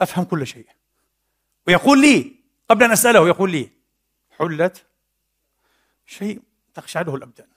أفهم 0.00 0.24
كل 0.24 0.46
شيء. 0.46 0.68
ويقول 1.66 2.00
لي 2.00 2.36
قبل 2.68 2.84
أن 2.84 2.92
أسأله 2.92 3.28
يقول 3.28 3.50
لي 3.50 3.70
حلت 4.30 4.86
شيء 6.06 6.42
تخشعله 6.74 7.14
الأبدان. 7.14 7.55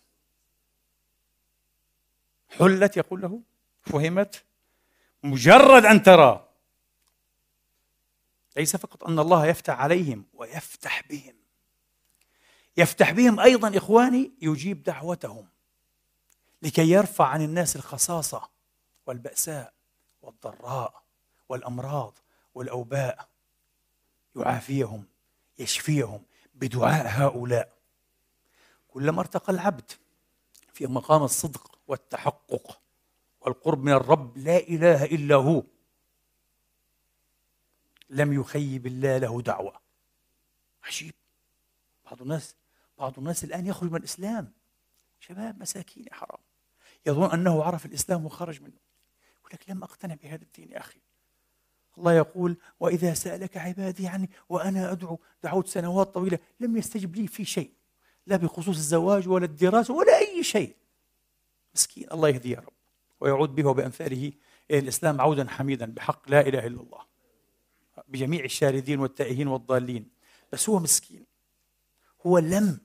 حلت 2.50 2.98
يقول 2.98 3.22
له 3.22 3.42
فهمت؟ 3.82 4.44
مجرد 5.24 5.86
أن 5.86 6.04
ترى. 6.04 6.48
ليس 8.58 8.76
فقط 8.76 9.04
أن 9.04 9.20
الله 9.20 9.46
يفتح 9.46 9.80
عليهم 9.80 10.26
ويفتح 10.34 11.04
بهم. 11.10 11.34
يفتح 12.78 13.12
بهم 13.12 13.40
أيضا 13.40 13.78
إخواني 13.78 14.32
يجيب 14.42 14.84
دعوتهم 14.84 15.48
لكي 16.62 16.90
يرفع 16.90 17.26
عن 17.28 17.42
الناس 17.42 17.76
الخصاصة 17.76 18.50
والبأساء 19.06 19.74
والضراء 20.22 21.04
والأمراض 21.50 22.14
والأوباء. 22.56 23.30
يعافيهم 24.36 25.06
يشفيهم 25.60 26.24
بدعاء 26.56 27.08
هؤلاء. 27.08 27.74
كلما 28.88 29.20
ارتقى 29.20 29.54
العبد 29.54 29.92
في 30.74 30.88
مقام 30.88 31.24
الصدق 31.24 31.79
والتحقق. 31.90 32.82
والقرب 33.42 33.84
من 33.84 33.92
الرب 33.92 34.38
لا 34.38 34.58
إله 34.58 35.06
إلا 35.06 35.36
هو. 35.36 35.64
لم 38.10 38.34
يخيب 38.34 38.88
الله 38.88 39.18
له 39.18 39.42
دعوة. 39.42 39.80
عجيب. 40.84 41.14
بعض 42.06 42.22
الناس 42.22 42.56
بعض 42.98 43.14
الناس 43.18 43.44
الآن 43.44 43.68
يخرج 43.68 43.92
من 43.92 43.98
الإسلام. 43.98 44.54
شباب 45.20 45.62
مساكين 45.62 46.06
يا 46.06 46.14
حرام. 46.14 46.40
يظن 47.06 47.32
أنه 47.32 47.64
عرف 47.64 47.86
الإسلام 47.86 48.26
وخرج 48.26 48.62
منه. 48.62 48.80
يقول 49.40 49.52
لك 49.54 49.70
لم 49.70 49.84
أقتنع 49.84 50.16
بهذا 50.16 50.44
الدين 50.44 50.72
يا 50.72 50.80
أخي. 50.80 51.00
الله 51.98 52.14
يقول 52.14 52.58
وإذا 52.80 53.14
سألك 53.14 53.58
عبادي 53.58 54.08
عني 54.08 54.30
وأنا 54.50 54.92
أدعو 54.92 55.20
دعوت 55.44 55.68
سنوات 55.68 56.08
طويلة 56.08 56.40
لم 56.60 56.78
يستجب 56.78 57.16
لي 57.16 57.28
في 57.28 57.46
شيء. 57.46 57.72
لا 58.28 58.38
بخصوص 58.38 58.76
الزواج 58.78 59.28
ولا 59.28 59.46
الدراسة 59.46 59.94
ولا 59.94 60.18
أي 60.18 60.44
شيء. 60.44 60.76
مسكين 61.80 62.12
الله 62.12 62.30
يهديه 62.30 62.56
يا 62.56 62.60
رب. 62.60 62.74
ويعود 63.20 63.56
به 63.56 63.70
وبأمثاله 63.70 64.34
إلى 64.72 64.80
الإسلام 64.80 65.22
عودا 65.22 65.50
حميدا 65.50 65.86
بحق 65.86 66.30
لا 66.30 66.42
إله 66.42 66.68
إلا 66.68 66.82
الله 66.82 67.06
بجميع 68.08 68.44
الشاردين 68.44 69.00
والتائهين 69.00 69.48
والضالين. 69.48 70.10
بس 70.54 70.70
هو 70.70 70.80
مسكين. 70.80 71.26
هو 72.26 72.38
لم 72.38 72.80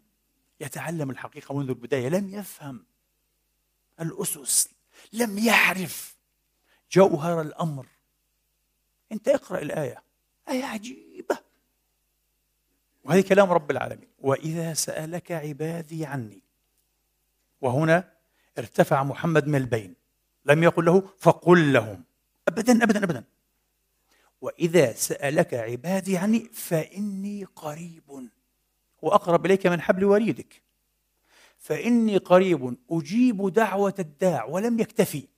يتعلم 0.60 1.10
الحقيقة 1.10 1.54
منذ 1.58 1.68
البداية 1.68 2.08
لم 2.08 2.34
يفهم 2.34 2.86
الأسس 4.00 4.68
لم 5.12 5.38
يعرف 5.38 6.16
جوهر 6.92 7.40
الأمر. 7.40 7.86
أنت 9.12 9.28
اقرأ 9.28 9.58
الآية 9.58 10.02
آية 10.48 10.64
عجيبة. 10.64 11.38
وهذه 13.04 13.20
كلام 13.20 13.50
رب 13.52 13.70
العالمين. 13.70 14.08
وإذا 14.18 14.74
سألك 14.74 15.32
عبادي 15.32 16.06
عني 16.06 16.42
وهنا 17.60 18.13
ارتفع 18.58 19.02
محمد 19.02 19.46
من 19.46 19.54
البين. 19.54 19.94
لم 20.44 20.62
يقل 20.62 20.84
له 20.84 21.08
فقل 21.18 21.72
لهم. 21.72 22.04
ابدا 22.48 22.84
ابدا 22.84 23.04
ابدا. 23.04 23.24
وإذا 24.40 24.92
سألك 24.92 25.54
عبادي 25.54 26.18
عني 26.18 26.50
فإني 26.52 27.44
قريب 27.44 28.28
وأقرب 29.02 29.46
إليك 29.46 29.66
من 29.66 29.80
حبل 29.80 30.04
وريدك. 30.04 30.62
فإني 31.58 32.16
قريب 32.16 32.76
أجيب 32.90 33.52
دعوة 33.52 33.94
الداع 33.98 34.44
ولم 34.44 34.80
يكتفي. 34.80 35.28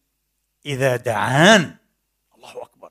إذا 0.66 0.96
دعان. 0.96 1.76
الله 2.36 2.62
أكبر. 2.62 2.90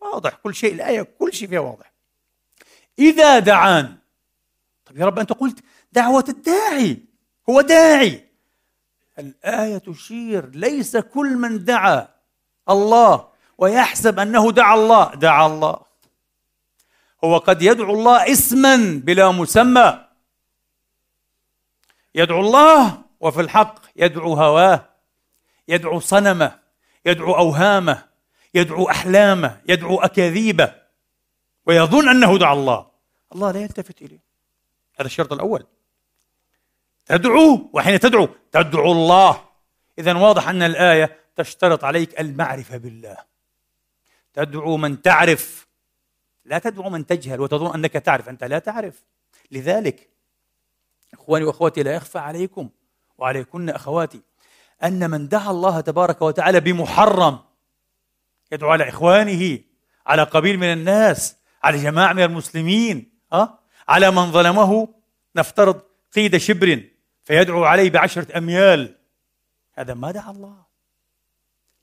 واضح. 0.00 0.34
كل 0.34 0.54
شيء 0.54 0.74
الآية 0.74 1.02
كل 1.02 1.32
شيء 1.32 1.48
فيها 1.48 1.60
واضح. 1.60 1.92
إذا 2.98 3.38
دعان. 3.38 3.96
طيب 4.86 4.98
يا 4.98 5.06
رب 5.06 5.18
أنت 5.18 5.32
قلت 5.32 5.64
دعوة 5.92 6.24
الداعي. 6.28 7.02
هو 7.50 7.60
داعي. 7.60 8.25
الآية 9.18 9.78
تشير 9.78 10.46
ليس 10.46 10.96
كل 10.96 11.36
من 11.36 11.64
دعا 11.64 12.08
الله 12.68 13.28
ويحسب 13.58 14.18
أنه 14.18 14.52
دعا 14.52 14.74
الله 14.74 15.14
دعا 15.14 15.46
الله. 15.46 15.80
هو 17.24 17.38
قد 17.38 17.62
يدعو 17.62 17.94
الله 17.94 18.32
اسما 18.32 19.00
بلا 19.04 19.30
مسمى. 19.30 20.06
يدعو 22.14 22.40
الله 22.40 23.02
وفي 23.20 23.40
الحق 23.40 23.78
يدعو 23.96 24.34
هواه 24.34 24.88
يدعو 25.68 26.00
صنمه 26.00 26.58
يدعو 27.06 27.34
أوهامه 27.36 28.04
يدعو 28.54 28.90
أحلامه 28.90 29.60
يدعو 29.68 30.00
أكاذيبه 30.00 30.74
ويظن 31.66 32.08
أنه 32.08 32.38
دعا 32.38 32.52
الله. 32.52 32.86
الله 33.32 33.50
لا 33.50 33.60
يلتفت 33.62 34.02
إليه. 34.02 34.20
هذا 34.98 35.06
الشرط 35.06 35.32
الأول. 35.32 35.66
تدعو 37.06 37.70
وحين 37.72 38.00
تدعو 38.00 38.28
تدعو 38.52 38.92
الله. 38.92 39.44
اذا 39.98 40.16
واضح 40.16 40.48
أن 40.48 40.62
الآية 40.62 41.16
تشترط 41.36 41.84
عليك 41.84 42.20
المعرفة 42.20 42.76
بالله. 42.76 43.16
تدعو 44.34 44.76
من 44.76 45.02
تعرف. 45.02 45.66
لا 46.44 46.58
تدعو 46.58 46.90
من 46.90 47.06
تجهل 47.06 47.40
وتظن 47.40 47.74
أنك 47.74 47.92
تعرف 47.92 48.28
أنت 48.28 48.44
لا 48.44 48.58
تعرف. 48.58 49.04
لذلك 49.50 50.08
إخواني 51.12 51.44
وأخواتي 51.44 51.82
لا 51.82 51.94
يخفى 51.94 52.18
عليكم 52.18 52.68
وعليكن 53.18 53.70
أخواتي 53.70 54.20
أن 54.84 55.10
من 55.10 55.28
دعا 55.28 55.50
الله 55.50 55.80
تبارك 55.80 56.22
وتعالى 56.22 56.60
بمحرم 56.60 57.38
يدعو 58.52 58.70
على 58.70 58.88
إخوانه 58.88 59.58
على 60.06 60.22
قبيل 60.22 60.58
من 60.58 60.72
الناس 60.72 61.36
على 61.62 61.78
جماعة 61.78 62.12
من 62.12 62.22
المسلمين 62.22 63.12
أه؟ 63.32 63.58
على 63.88 64.10
من 64.10 64.32
ظلمه. 64.32 64.88
نفترض 65.36 65.80
قيد 66.14 66.36
شبر 66.36 66.82
فيدعو 67.26 67.64
عليه 67.64 67.90
بعشرة 67.90 68.38
أميال. 68.38 68.94
هذا 69.74 69.94
ما 69.94 70.10
دعا 70.10 70.30
الله. 70.30 70.56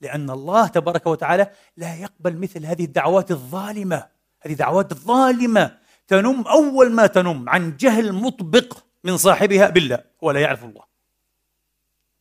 لأن 0.02 0.30
الله 0.30 0.68
تبارك 0.68 1.08
وتعالى 1.08 1.52
لا 1.78 1.96
يقبل 1.96 2.38
مثل 2.38 2.66
هذه 2.66 2.84
الدعوات 2.84 3.32
الظالمة. 3.32 4.08
هذه 4.42 4.54
دعوات 4.54 4.94
ظالمة. 4.94 5.78
تنم 6.08 6.42
أول 6.48 6.92
ما 6.92 7.08
تنم 7.08 7.50
عن 7.50 7.78
جهل 7.78 8.14
مطبق 8.14 8.78
من 9.04 9.18
صاحبها 9.18 9.70
بالله. 9.70 10.04
ولا 10.22 10.40
يعرف 10.40 10.64
الله. 10.64 10.84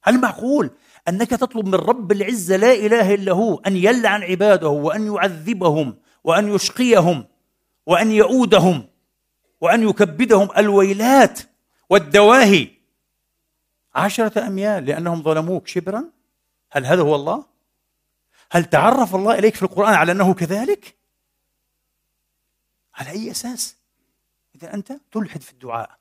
هل 0.03 0.21
معقول 0.21 0.71
أنك 1.09 1.31
تطلب 1.31 1.67
من 1.67 1.75
رب 1.75 2.13
العزة 2.13 2.57
لا 2.57 2.73
إله 2.73 3.15
إلا 3.15 3.33
هو 3.33 3.57
أن 3.67 3.77
يلعن 3.77 4.23
عباده 4.23 4.69
وأن 4.69 5.15
يعذبهم 5.15 5.97
وأن 6.25 6.55
يشقيهم 6.55 7.25
وأن 7.87 8.11
يؤودهم 8.11 8.89
وأن 9.61 9.89
يكبدهم 9.89 10.49
الويلات 10.57 11.41
والدواهي 11.91 12.82
عشرة 13.95 14.47
أميال 14.47 14.87
لأنهم 14.87 15.23
ظلموك 15.23 15.67
شبرا 15.67 16.05
هل 16.71 16.87
هذا 16.87 17.03
هو 17.03 17.15
الله؟ 17.15 17.45
هل 18.51 18.65
تعرف 18.65 19.15
الله 19.15 19.39
إليك 19.39 19.55
في 19.55 19.63
القرآن 19.63 19.95
على 19.95 20.13
أنه 20.13 20.35
كذلك؟ 20.35 20.97
على 22.95 23.11
أي 23.11 23.31
أساس؟ 23.31 23.77
إذا 24.55 24.75
أنت 24.75 24.93
تلحد 25.13 25.41
في 25.41 25.53
الدعاء 25.53 25.99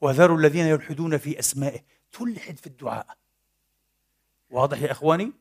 وذروا 0.00 0.38
الذين 0.38 0.66
يلحدون 0.66 1.18
في 1.18 1.38
أسمائه 1.38 1.80
تلحد 2.12 2.58
في 2.58 2.66
الدعاء 2.66 3.16
واضح 4.50 4.82
يا 4.82 4.92
إخواني؟ 4.92 5.32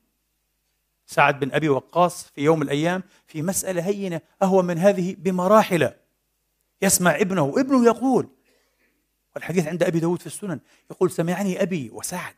سعد 1.05 1.39
بن 1.39 1.51
أبي 1.51 1.69
وقاص 1.69 2.23
في 2.23 2.41
يوم 2.41 2.61
الأيام 2.61 3.03
في 3.27 3.41
مسألة 3.41 3.85
هينة 3.85 4.21
أهون 4.41 4.65
من 4.65 4.77
هذه 4.77 5.15
بمراحل 5.17 5.93
يسمع 6.81 7.15
ابنه 7.15 7.53
ابنه 7.57 7.85
يقول 7.85 8.29
والحديث 9.39 9.67
عند 9.67 9.83
أبي 9.83 9.99
داود 9.99 10.19
في 10.19 10.27
السنن. 10.27 10.59
يقول 10.91 11.11
سمعني 11.11 11.61
أبي 11.61 11.89
وسعد. 11.89 12.35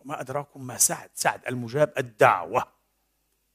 وما 0.00 0.20
أدراكم 0.20 0.66
ما 0.66 0.78
سعد؟ 0.78 1.10
سعد 1.14 1.40
المجاب 1.48 1.92
الدعوة. 1.98 2.66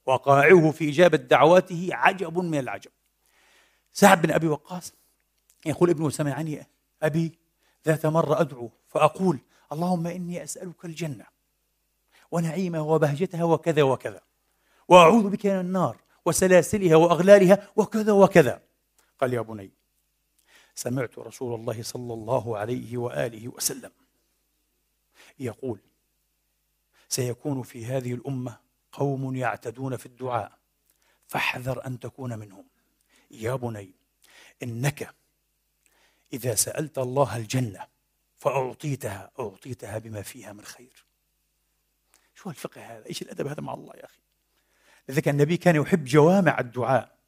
وقائعه 0.05 0.71
في 0.71 0.89
إجابة 0.89 1.17
دعواته 1.17 1.89
عجب 1.91 2.37
من 2.37 2.59
العجب. 2.59 2.91
سعد 3.93 4.21
بن 4.21 4.31
أبي 4.31 4.47
وقاص 4.47 4.93
يقول 5.65 5.89
ابنه 5.89 6.09
سمعني 6.09 6.67
أبي 7.03 7.39
ذات 7.85 8.05
مرة 8.05 8.41
أدعو 8.41 8.69
فأقول 8.87 9.39
اللهم 9.71 10.07
إني 10.07 10.43
أسألك 10.43 10.85
الجنة 10.85 11.25
ونعيمها 12.31 12.79
وبهجتها 12.79 13.43
وكذا 13.43 13.83
وكذا 13.83 14.21
وأعوذ 14.87 15.29
بك 15.29 15.45
من 15.45 15.59
النار 15.59 15.97
وسلاسلها 16.25 16.95
وأغلالها 16.95 17.67
وكذا 17.75 18.11
وكذا. 18.11 18.61
قال 19.21 19.33
يا 19.33 19.41
بني 19.41 19.71
سمعت 20.79 21.19
رسول 21.19 21.59
الله 21.59 21.83
صلى 21.83 22.13
الله 22.13 22.57
عليه 22.57 22.97
وآله 22.97 23.47
وسلم 23.47 23.91
يقول 25.39 25.79
سيكون 27.09 27.63
في 27.63 27.85
هذه 27.85 28.13
الأمة 28.13 28.59
قوم 28.91 29.35
يعتدون 29.35 29.97
في 29.97 30.05
الدعاء 30.05 30.57
فاحذر 31.27 31.85
أن 31.85 31.99
تكون 31.99 32.39
منهم. 32.39 32.65
يا 33.31 33.55
بني 33.55 33.91
إنك 34.63 35.15
إذا 36.33 36.55
سألت 36.55 36.97
الله 36.97 37.37
الجنة 37.37 37.87
فأعطيتها 38.37 39.31
أعطيتها 39.39 39.97
بما 39.97 40.21
فيها 40.21 40.53
من 40.53 40.65
خير. 40.65 41.05
شو 42.35 42.49
الفقه 42.49 42.81
هذا؟ 42.81 43.05
إيش 43.05 43.21
الأدب 43.21 43.47
هذا 43.47 43.61
مع 43.61 43.73
الله 43.73 43.93
يا 43.95 44.05
أخي؟ 44.05 44.21
لذلك 45.09 45.27
النبي 45.27 45.57
كان 45.57 45.75
يحب 45.75 46.03
جوامع 46.03 46.59
الدعاء. 46.59 47.18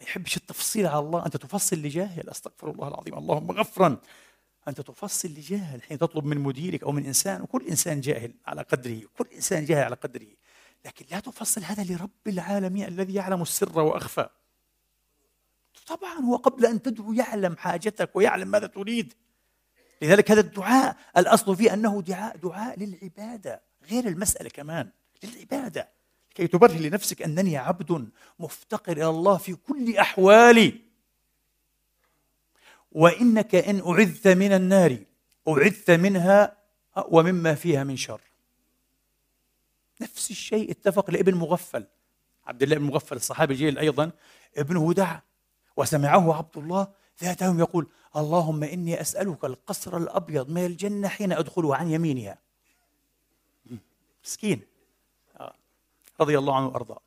ما 0.00 0.06
يحبش 0.06 0.36
التفصيل 0.36 0.86
على 0.86 0.98
الله. 0.98 1.26
أنت 1.26 1.36
تفصل 1.36 1.76
لجاهل 1.76 2.30
أستغفر 2.30 2.70
الله 2.70 2.88
العظيم. 2.88 3.18
اللهم 3.18 3.50
غفرا. 3.50 4.00
أنت 4.68 4.80
تفصل 4.80 5.28
لجاهل 5.28 5.82
حين 5.82 5.98
تطلب 5.98 6.24
من 6.24 6.38
مديرك 6.38 6.82
أو 6.82 6.92
من 6.92 7.06
إنسان. 7.06 7.42
وكل 7.42 7.66
إنسان 7.66 8.00
جاهل 8.00 8.34
على 8.46 8.62
قدره. 8.62 9.00
كل 9.18 9.26
إنسان 9.34 9.64
جاهل 9.64 9.84
على 9.84 9.94
قدره. 9.94 10.28
لكن 10.84 11.06
لا 11.10 11.20
تفصل 11.20 11.64
هذا 11.64 11.94
لرب 11.94 12.10
العالمين 12.26 12.88
الذي 12.88 13.14
يعلم 13.14 13.42
السر 13.42 13.80
وأخفى. 13.80 14.28
طبعا 15.86 16.20
هو 16.20 16.36
قبل 16.36 16.66
أن 16.66 16.82
تدعو 16.82 17.12
يعلم 17.12 17.56
حاجتك 17.56 18.16
ويعلم 18.16 18.48
ماذا 18.48 18.66
تريد. 18.66 19.14
لذلك 20.02 20.30
هذا 20.30 20.40
الدعاء 20.40 20.96
الأصل 21.16 21.56
فيه 21.56 21.74
أنه 21.74 22.02
دعاء 22.02 22.36
دعاء 22.36 22.78
للعبادة. 22.78 23.62
غير 23.90 24.08
المسألة 24.08 24.48
كمان. 24.48 24.90
للعبادة. 25.24 25.95
كي 26.36 26.46
تبرهن 26.46 26.82
لنفسك 26.82 27.22
أنني 27.22 27.56
عبد 27.56 28.08
مفتقر 28.38 28.92
إلى 28.92 29.08
الله 29.08 29.36
في 29.36 29.54
كل 29.54 29.96
أحوالي. 29.96 30.80
وإنك 32.92 33.54
إن 33.54 33.80
أعذت 33.80 34.28
من 34.28 34.52
النار 34.52 34.98
أعذت 35.48 35.90
منها 35.90 36.56
ومما 37.08 37.54
فيها 37.54 37.84
من 37.84 37.96
شر. 37.96 38.20
نفس 40.00 40.30
الشيء 40.30 40.70
اتفق 40.70 41.10
لابن 41.10 41.34
مغفل. 41.34 41.86
عبد 42.46 42.62
الله 42.62 42.76
بن 42.76 42.84
مغفل 42.84 43.16
الصحابي 43.16 43.54
الجليل 43.54 43.78
أيضا 43.78 44.10
ابنه 44.56 44.92
دعا 44.92 45.22
وسمعه 45.76 46.36
عبد 46.36 46.56
الله 46.56 46.88
ذات 47.22 47.42
يوم 47.42 47.58
يقول 47.58 47.86
اللهم 48.16 48.64
إني 48.64 49.00
أسألك 49.00 49.44
القصر 49.44 49.96
الأبيض 49.96 50.50
من 50.50 50.66
الجنة 50.66 51.08
حين 51.08 51.32
أدخله 51.32 51.76
عن 51.76 51.90
يمينها. 51.90 52.38
مسكين. 54.24 54.75
رضي 56.20 56.38
الله 56.38 56.56
عنه 56.56 56.66
وأرضاه. 56.66 57.00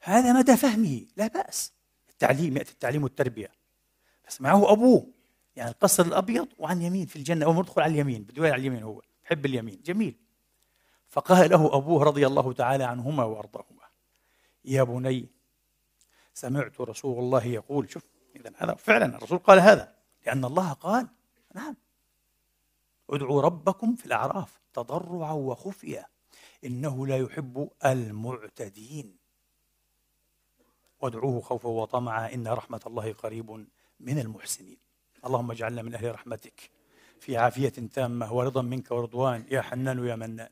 هذا 0.00 0.32
مدى 0.32 0.56
فهمه. 0.56 1.06
لا 1.16 1.26
بأس. 1.26 1.72
التعليم 2.10 2.56
يأتي 2.56 2.72
التعليم 2.72 3.02
والتربية. 3.02 3.50
فسمعه 4.24 4.72
أبوه. 4.72 5.06
يعني 5.56 5.70
القصر 5.70 6.04
الأبيض 6.06 6.48
وعن 6.58 6.82
يمين 6.82 7.06
في 7.06 7.16
الجنة. 7.16 7.44
أول 7.44 7.54
ما 7.54 7.60
يدخل 7.60 7.82
على 7.82 7.92
اليمين 7.92 8.22
بده 8.22 8.42
على 8.42 8.54
اليمين 8.54 8.82
هو. 8.82 9.02
يحب 9.24 9.46
اليمين. 9.46 9.82
جميل. 9.82 10.16
فقال 11.08 11.50
له 11.50 11.76
أبوه 11.76 12.04
رضي 12.04 12.26
الله 12.26 12.52
تعالى 12.52 12.84
عنهما 12.84 13.24
وأرضاهما. 13.24 13.82
يا 14.64 14.82
بني 14.82 15.28
سمعت 16.34 16.80
رسول 16.80 17.18
الله 17.18 17.44
يقول 17.44 17.90
شوف 17.90 18.02
إذا 18.36 18.52
هذا 18.56 18.74
فعلا 18.74 19.16
الرسول 19.16 19.38
قال 19.38 19.60
هذا. 19.60 19.94
لأن 20.26 20.44
الله 20.44 20.72
قال 20.72 21.08
نعم. 21.54 21.76
ادعوا 23.10 23.42
ربكم 23.42 23.94
في 23.96 24.06
الأعراف 24.06 24.60
تضرعا 24.74 25.32
وخفيا. 25.32 26.06
إنه 26.66 27.06
لا 27.06 27.16
يحب 27.16 27.70
المعتدين. 27.84 29.16
وادعوه 31.00 31.40
خوفا 31.40 31.68
وطمعا 31.68 32.34
إن 32.34 32.48
رحمة 32.48 32.80
الله 32.86 33.12
قريب 33.12 33.66
من 34.00 34.18
المحسنين. 34.18 34.76
اللهم 35.26 35.50
اجعلنا 35.50 35.82
من 35.82 35.94
أهل 35.94 36.12
رحمتك 36.12 36.70
في 37.20 37.36
عافية 37.36 37.68
تامة 37.68 38.32
ورضا 38.32 38.62
منك 38.62 38.90
ورضوان. 38.90 39.44
يا 39.50 39.60
حنان 39.60 40.06
يا 40.06 40.16
منان. 40.16 40.48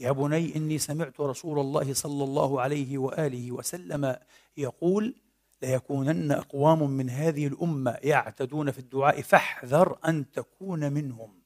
يا 0.00 0.12
بني 0.12 0.56
إني 0.56 0.78
سمعت 0.78 1.20
رسول 1.20 1.58
الله 1.58 1.94
صلى 1.94 2.24
الله 2.24 2.60
عليه 2.60 2.98
وآله 2.98 3.52
وسلم 3.52 4.16
يقول 4.56 5.14
ليكونن 5.62 6.32
أقوام 6.32 6.90
من 6.90 7.10
هذه 7.10 7.46
الأمة 7.46 7.98
يعتدون 8.02 8.70
في 8.70 8.78
الدعاء 8.78 9.22
فاحذر 9.22 9.98
أن 10.08 10.30
تكون 10.30 10.92
منهم. 10.92 11.42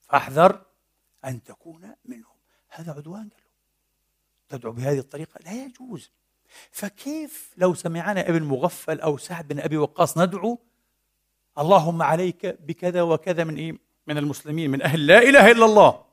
فاحذر 0.00 0.62
أن 1.24 1.42
تكون 1.42 1.94
منهم. 2.04 2.37
هذا 2.78 2.92
عدوان؟ 2.92 3.28
قال 3.28 3.30
له. 3.30 4.58
تدعو 4.58 4.72
بهذه 4.72 4.98
الطريقة؟ 4.98 5.40
لا 5.44 5.64
يجوز. 5.64 6.10
فكيف 6.70 7.52
لو 7.56 7.74
سمعنا 7.74 8.28
ابن 8.28 8.42
مغفل 8.42 9.00
أو 9.00 9.18
سعد 9.18 9.48
بن 9.48 9.60
أبي 9.60 9.76
وقاص 9.76 10.18
ندعو 10.18 10.58
اللهم 11.58 12.02
عليك 12.02 12.46
بكذا 12.46 13.02
وكذا 13.02 13.44
من 13.44 13.56
إيه؟ 13.56 13.78
من 14.06 14.18
المسلمين 14.18 14.70
من 14.70 14.82
أهل 14.82 15.06
لا 15.06 15.22
إله 15.22 15.50
إلا 15.50 15.64
الله 15.64 16.04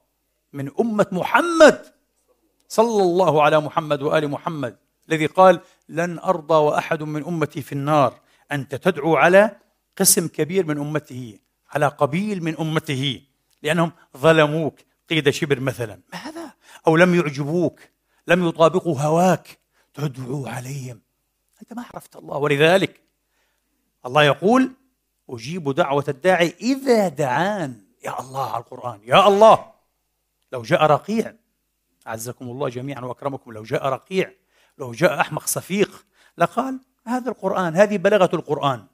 من 0.54 0.71
أمة 0.80 1.08
محمد 1.12 1.86
صلى 2.67 3.04
الله 3.04 3.43
على 3.43 3.60
محمد 3.60 4.01
وآل 4.01 4.28
محمد 4.28 4.78
الذي 5.10 5.25
قال 5.25 5.60
لن 5.89 6.19
أرضى 6.19 6.54
وأحد 6.54 7.04
من 7.04 7.23
أمتي 7.25 7.62
في 7.62 7.71
النار. 7.71 8.19
أنت 8.51 8.75
تدعو 8.75 9.15
على 9.15 9.58
قسم 9.97 10.28
كبير 10.28 10.65
من 10.65 10.78
أمته 10.80 11.39
على 11.69 11.88
قبيل 11.88 12.43
من 12.43 12.58
أمته 12.58 13.21
لأنهم 13.63 13.91
ظلموك. 14.17 14.80
قيد 15.10 15.30
شبر 15.30 15.60
مثلا. 15.60 16.00
ما 16.13 16.20
هذا 16.20 16.54
أو 16.88 16.96
لم 16.96 17.15
يعجبوك 17.15 17.80
لم 18.28 18.48
يطابقوا 18.48 19.02
هواك 19.02 19.60
تدعو 19.94 20.48
عليهم. 20.48 21.02
أنت 21.62 21.74
ما 21.74 21.86
عرفت 21.94 22.15
الله. 22.15 22.38
ولذلك 22.38 23.02
الله 24.06 24.24
يقول 24.24 24.72
أجيب 25.30 25.72
دعوة 25.72 26.06
الداعي 26.08 26.56
إذا 26.62 27.08
دعان. 27.08 27.82
يا 28.06 28.20
الله 28.20 28.52
على 28.52 28.63
القرآن. 28.63 29.00
يا 29.04 29.28
الله! 29.28 29.72
لو 30.52 30.62
جاء 30.62 30.84
رقيع 30.84 31.34
أعزكم 32.08 32.46
الله 32.46 32.70
جميعا 32.70 33.02
وأكرمكم 33.02 33.52
لو 33.52 33.63
جاء 33.63 33.86
رقيع 33.86 34.32
لو 34.78 34.91
جاء 34.91 35.22
أحمق 35.22 35.48
صفيق 35.48 36.06
لقال 36.38 36.80
هذا 37.06 37.30
القرآن 37.30 37.76
هذه 37.76 37.98
بلغة 37.98 38.30
القرآن. 38.34 38.86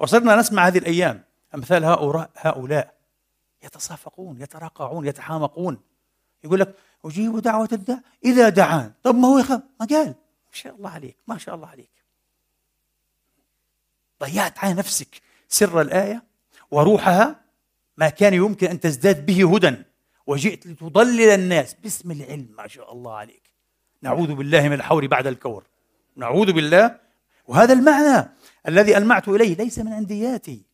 وصرنا 0.00 0.36
نسمع 0.36 0.66
هذه 0.66 0.78
الأيام 0.78 1.24
أمثال 1.54 1.84
هؤلاء 1.84 2.30
هؤلاء. 2.36 2.95
يتصافقون 3.66 4.42
يتراقعون 4.42 5.06
يتحامقون. 5.06 5.80
يقول 6.44 6.60
لك 6.60 6.74
أجيب 7.04 7.38
دعوة 7.38 7.68
الداع 7.72 8.00
إذا 8.24 8.48
دعان. 8.48 8.92
طب 9.02 9.14
ما 9.14 9.28
هو 9.28 9.38
يخاف 9.38 9.60
ما 9.80 9.86
قال. 9.86 10.06
ما 10.06 10.52
شاء 10.52 10.74
الله 10.76 10.90
عليك 10.90 11.16
ما 11.26 11.38
شاء 11.38 11.54
الله 11.54 11.68
عليك. 11.68 11.90
ضيعت 14.22 14.58
على 14.58 14.74
نفسك 14.74 15.22
سر 15.48 15.80
الآية 15.80 16.22
وروحها 16.70 17.40
ما 17.96 18.08
كان 18.08 18.34
يمكن 18.34 18.66
أن 18.66 18.80
تزداد 18.80 19.26
به 19.26 19.54
هدى. 19.54 19.76
وجئت 20.26 20.66
لتضلل 20.66 21.30
الناس. 21.30 21.74
باسم 21.74 22.10
العلم 22.10 22.48
ما 22.58 22.66
شاء 22.68 22.92
الله 22.92 23.16
عليك. 23.16 23.42
نعوذ 24.02 24.34
بالله 24.34 24.68
من 24.68 24.72
الحور 24.72 25.06
بعد 25.06 25.26
الكور. 25.26 25.64
نعوذ 26.16 26.52
بالله. 26.52 27.00
وهذا 27.46 27.72
المعنى 27.72 28.28
الذي 28.68 28.96
ألمعت 28.96 29.28
إليه 29.28 29.56
ليس 29.56 29.78
من 29.78 29.92
عندياتي. 29.92 30.65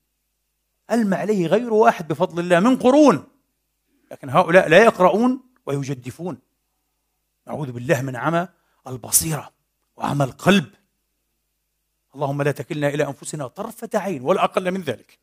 ألمع 0.91 1.23
إليه 1.23 1.47
غير 1.47 1.73
واحد 1.73 2.09
بفضل 2.09 2.41
الله 2.41 2.61
من 2.61 2.77
قرون 2.77 3.29
لكن 4.11 4.31
هؤلاء 4.31 4.69
لا 4.69 4.85
يقرؤون 4.85 5.41
ويجدفون. 5.67 6.39
نعوذ 7.47 7.73
بالله 7.73 8.03
من 8.03 8.17
عمى 8.17 8.49
البصيرة 8.87 9.53
وعمى 9.97 10.25
القلب. 10.25 10.75
اللهم 12.15 12.43
لا 12.43 12.53
تكلنا 12.53 12.89
إلى 12.89 13.07
أنفسنا 13.07 13.47
طرفة 13.47 13.91
عين 13.95 14.23
ولا 14.23 14.45
أقل 14.45 14.71
من 14.71 14.81
ذلك. 14.81 15.19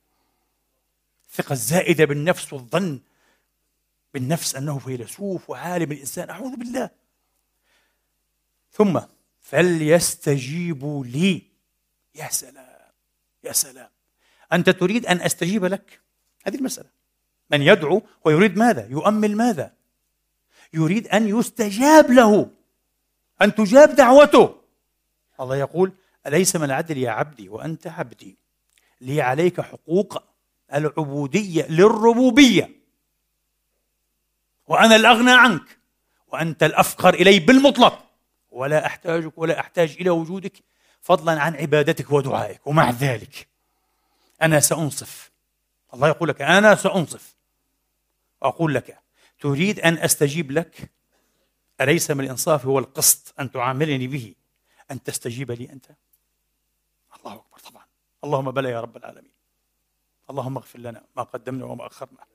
الثقة 1.30 1.54
الزائدة 1.54 2.06
بالنفس 2.06 2.54
والظن 2.54 3.00
بالنفس 4.14 4.56
أنه 4.56 4.80
فيلسوف 4.80 5.50
وعالم 5.50 5.92
الإنسان. 5.92 6.30
أعوذ 6.30 6.56
بالله. 6.56 6.90
ثم 8.72 9.00
فليستجيبوا 9.40 11.06
لي. 11.06 11.42
يا 12.16 12.30
سلام. 12.30 12.92
يا 13.44 13.52
سلام. 13.52 13.90
أنت 14.54 14.70
تريد 14.70 15.06
أن 15.06 15.22
أستجيب 15.22 15.66
لك؟ 15.66 16.00
هذه 16.46 16.56
المسألة. 16.56 16.90
من 17.52 17.62
يدعو 17.62 18.02
ويريد 18.26 18.58
ماذا؟ 18.58 18.88
يؤمل 18.90 19.36
ماذا؟ 19.36 19.74
يريد 20.74 21.08
أن 21.08 21.40
يستجاب 21.40 22.12
له 22.12 22.52
أن 23.42 23.56
تجاب 23.56 23.96
دعوته. 23.96 24.56
الله 25.40 25.56
يقول 25.56 25.92
أليس 26.28 26.56
من 26.56 26.64
العدل 26.64 26.98
يا 26.98 27.12
عبدي 27.12 27.50
وأنت 27.50 27.88
عبدي؟ 27.88 28.38
لي 29.02 29.22
عليك 29.22 29.62
حقوق 29.62 30.24
العبودية 30.74 31.68
للربوبية. 31.68 32.70
وأنا 34.68 34.96
الأغنى 34.96 35.32
عنك 35.32 35.78
وأنت 36.28 36.64
الأفقر 36.64 37.14
إلي 37.14 37.40
بالمطلق. 37.40 38.06
ولا 38.52 38.86
أحتاجك 38.86 39.38
ولا 39.38 39.60
أحتاج 39.60 39.98
إلى 40.00 40.10
وجودك 40.10 40.54
فضلا 41.02 41.42
عن 41.42 41.56
عبادتك 41.56 42.12
ودعائك. 42.12 42.68
ومع 42.68 42.90
ذلك 42.90 43.48
أنا 44.42 44.60
سأنصف. 44.60 45.32
الله 45.94 46.08
يقول 46.08 46.30
لك 46.30 46.42
أنا 46.42 46.76
سأنصف. 46.76 47.36
وأقول 48.42 48.74
لك 48.76 49.00
تريد 49.40 49.80
أن 49.80 49.98
أستجيب 49.98 50.52
لك؟ 50.52 50.92
أليس 51.82 52.12
من 52.12 52.24
الإنصاف 52.24 52.66
هو 52.66 52.80
القسط 52.80 53.34
أن 53.40 53.52
تعاملني 53.52 54.08
به؟ 54.08 54.36
أن 54.92 55.04
تستجيب 55.04 55.52
لي 55.52 55.70
أنت؟ 55.70 55.86
الله 57.20 57.34
أكبر 57.34 57.60
طبعا. 57.70 57.84
اللهم 58.24 58.52
بلى 58.52 58.70
يا 58.70 58.82
رب 58.82 58.98
العالمين. 58.98 59.32
اللهم 60.30 60.58
اغفر 60.58 60.80
لنا 60.80 61.04
ما 61.16 61.24
قدمنا 61.24 61.66
وما 61.66 61.88
أخرنا. 61.88 62.26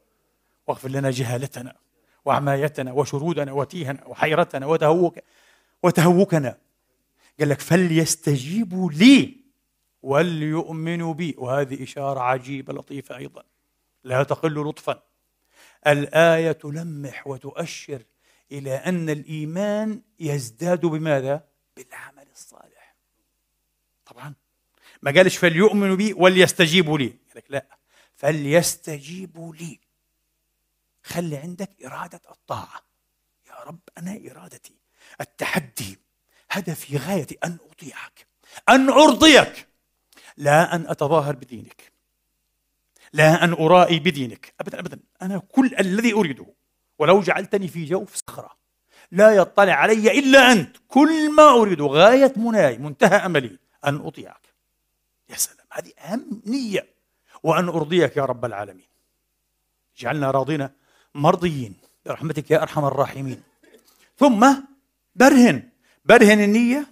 واغفر 0.67 0.89
لنا 0.89 1.11
جهالتنا 1.11 1.77
وعمايتنا 2.25 2.93
وشرودنا 2.93 3.53
وتيهنا 3.53 4.07
وحيرتنا 4.07 4.67
وتهوك 4.67 5.19
وتهوكنا. 5.83 6.59
قال 7.41 7.49
لك 7.49 7.61
فليستجيبوا 7.61 8.93
لي. 8.93 9.44
وليؤمنوا 10.05 11.15
بي. 11.15 11.35
وهذه 11.39 11.83
إشارة 11.83 12.21
عجيبة 12.21 12.73
لطيفة 12.73 13.17
أيضا. 13.17 13.45
لا 14.05 14.23
تقل 14.23 14.69
لطفا. 14.69 15.03
الآية 15.87 16.53
تلمح 16.53 17.27
وتؤشر 17.27 18.03
إلى 18.53 18.75
أن 18.75 19.11
الإيمان 19.11 20.03
يزداد 20.21 20.81
بماذا؟ 20.81 21.45
بالعمل 21.77 22.27
الصالح. 22.33 22.95
طبعا. 24.07 24.35
ما 25.03 25.11
قالش 25.11 25.37
فليؤمنوا 25.37 25.97
بي 25.97 26.13
وليستجيبوا 26.13 26.99
لي. 26.99 27.07
قال 27.07 27.37
لك 27.37 27.45
لا. 27.49 27.67
فليستجيبوا 28.15 29.55
لي. 29.55 29.81
خلي 31.05 31.37
عندك 31.37 31.71
إرادة 31.85 32.21
الطاعة. 32.31 32.83
يا 33.49 33.55
رب 33.55 33.81
أنا 33.99 34.21
إرادتي. 34.31 34.75
التحدي. 35.21 35.99
هدفي 36.51 36.97
غايتي 36.97 37.39
أن 37.45 37.59
أطيعك. 37.71 38.27
أن 38.69 38.89
أرضيك. 38.89 39.74
لا 40.37 40.75
أن 40.75 40.87
أتظاهر 40.87 41.37
بدينك. 41.37 41.93
لا 43.13 43.45
أن 43.45 43.53
أرائي 43.53 43.99
بدينك. 43.99 44.55
أبدا 44.61 44.79
أبدا. 44.79 44.99
أنا 45.23 45.39
كل 45.39 45.75
الذي 45.79 46.13
أريده 46.13 46.47
ولو 46.99 47.21
جعلتني 47.21 47.69
في 47.69 47.85
جوف 47.85 48.15
صخرة 48.15 48.51
لا 49.13 49.31
يطلع 49.31 49.73
علي 49.73 50.19
إلا 50.19 50.53
أنت. 50.53 50.77
كل 50.89 51.33
ما 51.35 51.51
أريد 51.51 51.83
غاية 51.83 52.33
مناي 52.37 52.79
منتهى 52.79 53.17
أملي 53.27 53.59
أن 53.85 53.97
أطيعك. 53.97 54.55
يا 55.29 55.37
سلام 55.37 55.67
هذه 55.73 55.93
أهم 55.99 56.43
نية. 56.47 56.95
وأن 57.43 57.69
أرضيك 57.69 58.17
يا 58.17 58.25
رب 58.25 58.45
العالمين. 58.45 58.87
اجعلنا 59.99 60.31
راضين 60.31 60.69
مرضيين. 61.15 61.75
برحمتك 62.07 62.51
يا 62.51 62.63
أرحم 62.63 62.85
الراحمين. 62.85 63.43
ثم 64.19 64.55
برهن. 65.15 65.69
برهن 66.05 66.41
النية 66.41 66.87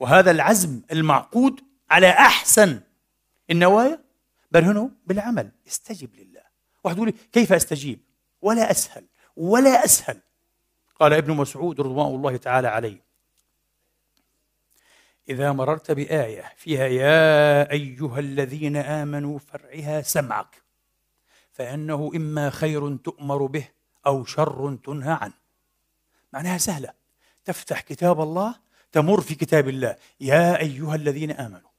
وهذا 0.00 0.30
العزم 0.30 0.80
المعقود 0.92 1.60
على 1.92 2.10
أحسن 2.10 2.80
النوايا 3.50 4.04
برهنه 4.52 4.90
بالعمل. 5.06 5.50
استجب 5.66 6.14
لله. 6.14 6.42
واحد 6.84 6.96
يقول 6.96 7.14
كيف 7.32 7.52
أستجيب؟ 7.52 8.00
ولا 8.42 8.70
أسهل 8.70 9.04
ولا 9.36 9.84
أسهل. 9.84 10.20
قال 11.00 11.12
ابن 11.12 11.32
مسعود 11.32 11.80
رضوان 11.80 12.14
الله 12.14 12.36
تعالى 12.36 12.68
عليه 12.68 13.02
إذا 15.28 15.52
مررت 15.52 15.90
بآية 15.90 16.52
فيها 16.56 16.86
يا 16.86 17.70
أيها 17.70 18.18
الذين 18.18 18.76
آمنوا 18.76 19.38
فرعها 19.38 20.02
سمعك 20.02 20.62
فإنه 21.52 22.10
إما 22.14 22.50
خير 22.50 22.96
تؤمر 22.96 23.46
به 23.46 23.68
أو 24.06 24.24
شر 24.24 24.78
تنهى 24.84 25.18
عنه. 25.20 25.34
معناها 26.32 26.58
سهلة. 26.58 26.92
تفتح 27.44 27.80
كتاب 27.80 28.20
الله 28.20 28.54
تمر 28.92 29.20
في 29.20 29.34
كتاب 29.34 29.68
الله. 29.68 29.96
يا 30.20 30.60
أيها 30.60 30.94
الذين 30.94 31.30
آمنوا 31.30 31.71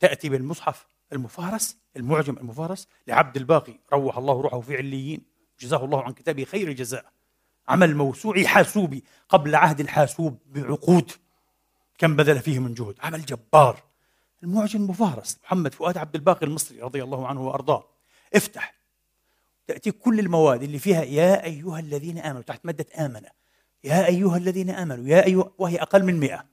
تأتي 0.00 0.28
بالمصحف 0.28 0.86
المفارس 1.12 1.76
المعجم 1.96 2.36
المفارس 2.36 2.88
لعبد 3.06 3.36
الباقي. 3.36 3.78
روح 3.92 4.18
الله 4.18 4.40
روحه 4.40 4.60
في 4.60 4.76
عليين. 4.76 5.22
جزاه 5.60 5.84
الله 5.84 6.02
عن 6.02 6.12
كتابه 6.12 6.44
خير 6.44 6.68
الجزاء. 6.68 7.12
عمل 7.68 7.96
موسوعي 7.96 8.46
حاسوبي 8.46 9.04
قبل 9.28 9.54
عهد 9.54 9.80
الحاسوب 9.80 10.38
بعقود. 10.46 11.10
كم 11.98 12.16
بذل 12.16 12.38
فيه 12.40 12.58
من 12.58 12.74
جهد. 12.74 12.94
عمل 13.00 13.24
جبار. 13.24 13.82
المعجم 14.42 14.82
المفارس 14.82 15.38
محمد 15.44 15.74
فؤاد 15.74 15.98
عبد 15.98 16.14
الباقي 16.14 16.46
المصري 16.46 16.80
رضي 16.80 17.02
الله 17.04 17.26
عنه 17.26 17.46
وأرضاه. 17.46 17.88
افتح. 18.34 18.74
تأتيك 19.66 19.98
كل 19.98 20.20
المواد 20.20 20.62
اللي 20.62 20.78
فيها 20.78 21.02
يا 21.02 21.44
أيها 21.44 21.78
الذين 21.78 22.18
آمنوا. 22.18 22.42
تحت 22.42 22.66
مادة 22.66 22.86
آمنة. 22.98 23.28
يا 23.84 24.06
أيها 24.06 24.36
الذين 24.36 24.70
آمنوا. 24.70 25.04
يا 25.04 25.26
أيها 25.26 25.50
وهي 25.58 25.82
أقل 25.82 26.04
من 26.04 26.20
مئة. 26.20 26.46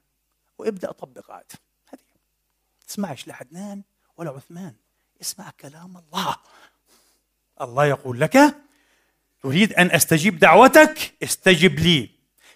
وابدأ 0.57 0.91
طبق 0.91 1.31
عاد. 1.31 1.51
تسمعش 2.87 3.27
لعدنان 3.27 3.83
ولا 4.17 4.29
عثمان 4.29 4.75
اسمع 5.21 5.49
كلام 5.59 5.97
الله. 5.97 6.35
الله 7.61 7.85
يقول 7.85 8.19
لك 8.19 8.55
تريد 9.43 9.73
أن 9.73 9.91
أستجيب 9.91 10.39
دعوتك 10.39 11.13
استجب 11.23 11.79
لي. 11.79 12.09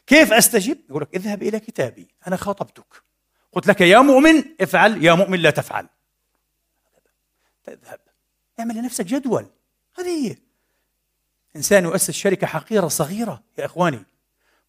كيف 0.08 0.34
أستجيب؟ 0.34 0.78
يقول 0.90 1.02
لك 1.02 1.16
اذهب 1.16 1.44
إلى 1.44 1.60
كتابي 1.60 2.08
أنا 2.28 2.36
خاطبتك. 2.36 3.04
قلت 3.52 3.68
لك 3.68 3.82
يا 3.82 4.00
مؤمن 4.00 4.44
افعل 4.62 5.04
يا 5.04 5.14
مؤمن 5.14 5.40
لا 5.40 5.50
تفعل. 5.50 5.88
تذهب. 7.64 8.00
اعمل 8.60 8.76
لنفسك 8.76 9.06
جدول. 9.06 9.46
هذه 9.98 10.28
هي. 10.28 10.38
إنسان 11.56 11.84
يؤسس 11.84 12.12
شركة 12.12 12.48
حقيرة 12.48 12.88
صغيرة 12.88 13.44
يا 13.58 13.66
إخواني. 13.66 14.06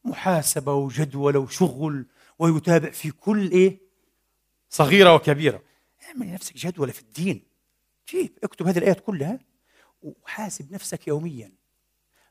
محاسبة 0.05 0.75
وجدول 0.75 1.37
وشغل 1.37 2.07
ويتابع 2.39 2.91
في 2.91 3.11
كل 3.11 3.51
إيه؟ 3.51 3.82
صغيرة 4.73 5.15
وكبيرة. 5.15 5.63
اعمل 6.05 6.27
لنفسك 6.27 6.57
جدول 6.57 6.93
في 6.93 7.01
الدين. 7.01 7.43
جيب 8.09 8.39
اكتب 8.45 8.67
هذه 8.67 8.79
الآيات 8.79 9.01
كلها 9.01 9.39
وحاسب 10.03 10.73
نفسك 10.73 11.09
يوميا. 11.09 11.53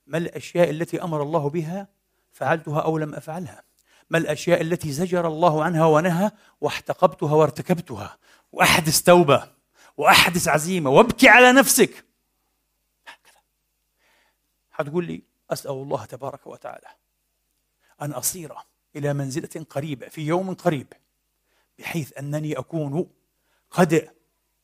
ما 0.07 0.17
الأشياء 0.17 0.69
التي 0.69 1.03
أمر 1.03 1.21
الله 1.23 1.49
بها 1.49 1.87
فعلتها 2.31 2.79
أو 2.81 2.97
لم 2.97 3.15
أفعلها؟ 3.15 3.63
ما 4.09 4.17
الأشياء 4.17 4.61
التي 4.61 4.91
زجر 4.91 5.27
الله 5.27 5.63
عنها 5.63 5.85
ونهى 5.85 6.31
واحتقبتها 6.61 7.35
وارتكبتها؟ 7.35 8.17
وأحدث 8.51 9.01
توبة 9.01 9.51
وأحدث 9.97 10.47
عزيمة 10.47 10.89
وابكي 10.89 11.29
على 11.29 11.51
نفسك. 11.51 12.05
هكذا. 13.07 13.41
حتقول 14.71 15.05
لي 15.05 15.23
أسأل 15.49 15.71
الله 15.71 16.05
تبارك 16.05 16.47
وتعالى 16.47 16.87
أن 18.01 18.11
أصير 18.11 18.53
إلى 18.95 19.13
منزلة 19.13 19.65
قريبة 19.69 20.07
في 20.07 20.21
يوم 20.21 20.53
قريب. 20.53 20.93
بحيث 21.79 22.17
أنني 22.17 22.59
أكون 22.59 23.09
قد 23.71 24.09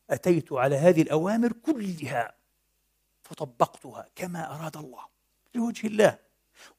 أتيت 0.09 0.53
على 0.53 0.75
هذه 0.75 1.01
الأوامر 1.01 1.51
كلها 1.51 2.35
فطبقتها 3.23 4.05
كما 4.15 4.55
أراد 4.55 4.77
الله 4.77 5.05
لوجه 5.55 5.87
الله. 5.87 6.19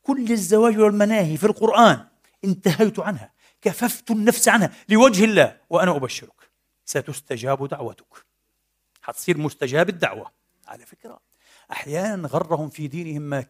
كل 0.03 0.33
الزواج 0.33 0.79
والمناهي 0.79 1.37
في 1.37 1.47
القرآن 1.47 2.07
انتهيت 2.45 2.99
عنها 2.99 3.33
كففت 3.63 4.11
النفس 4.11 4.49
عنها 4.49 4.73
لوجه 4.89 5.25
الله 5.25 5.61
وأنا 5.71 5.97
أبشرك. 5.97 6.51
ستستجاب 6.85 7.69
دعوتك. 7.69 8.27
حتصير 9.03 9.39
مستجاب 9.39 9.89
الدعوة. 9.89 10.33
على 10.69 10.87
فكرة 10.87 11.21
أحيانا 11.73 12.29
غرهم 12.29 12.69
في 12.69 12.89
دينهم 12.89 13.23
ما, 13.23 13.47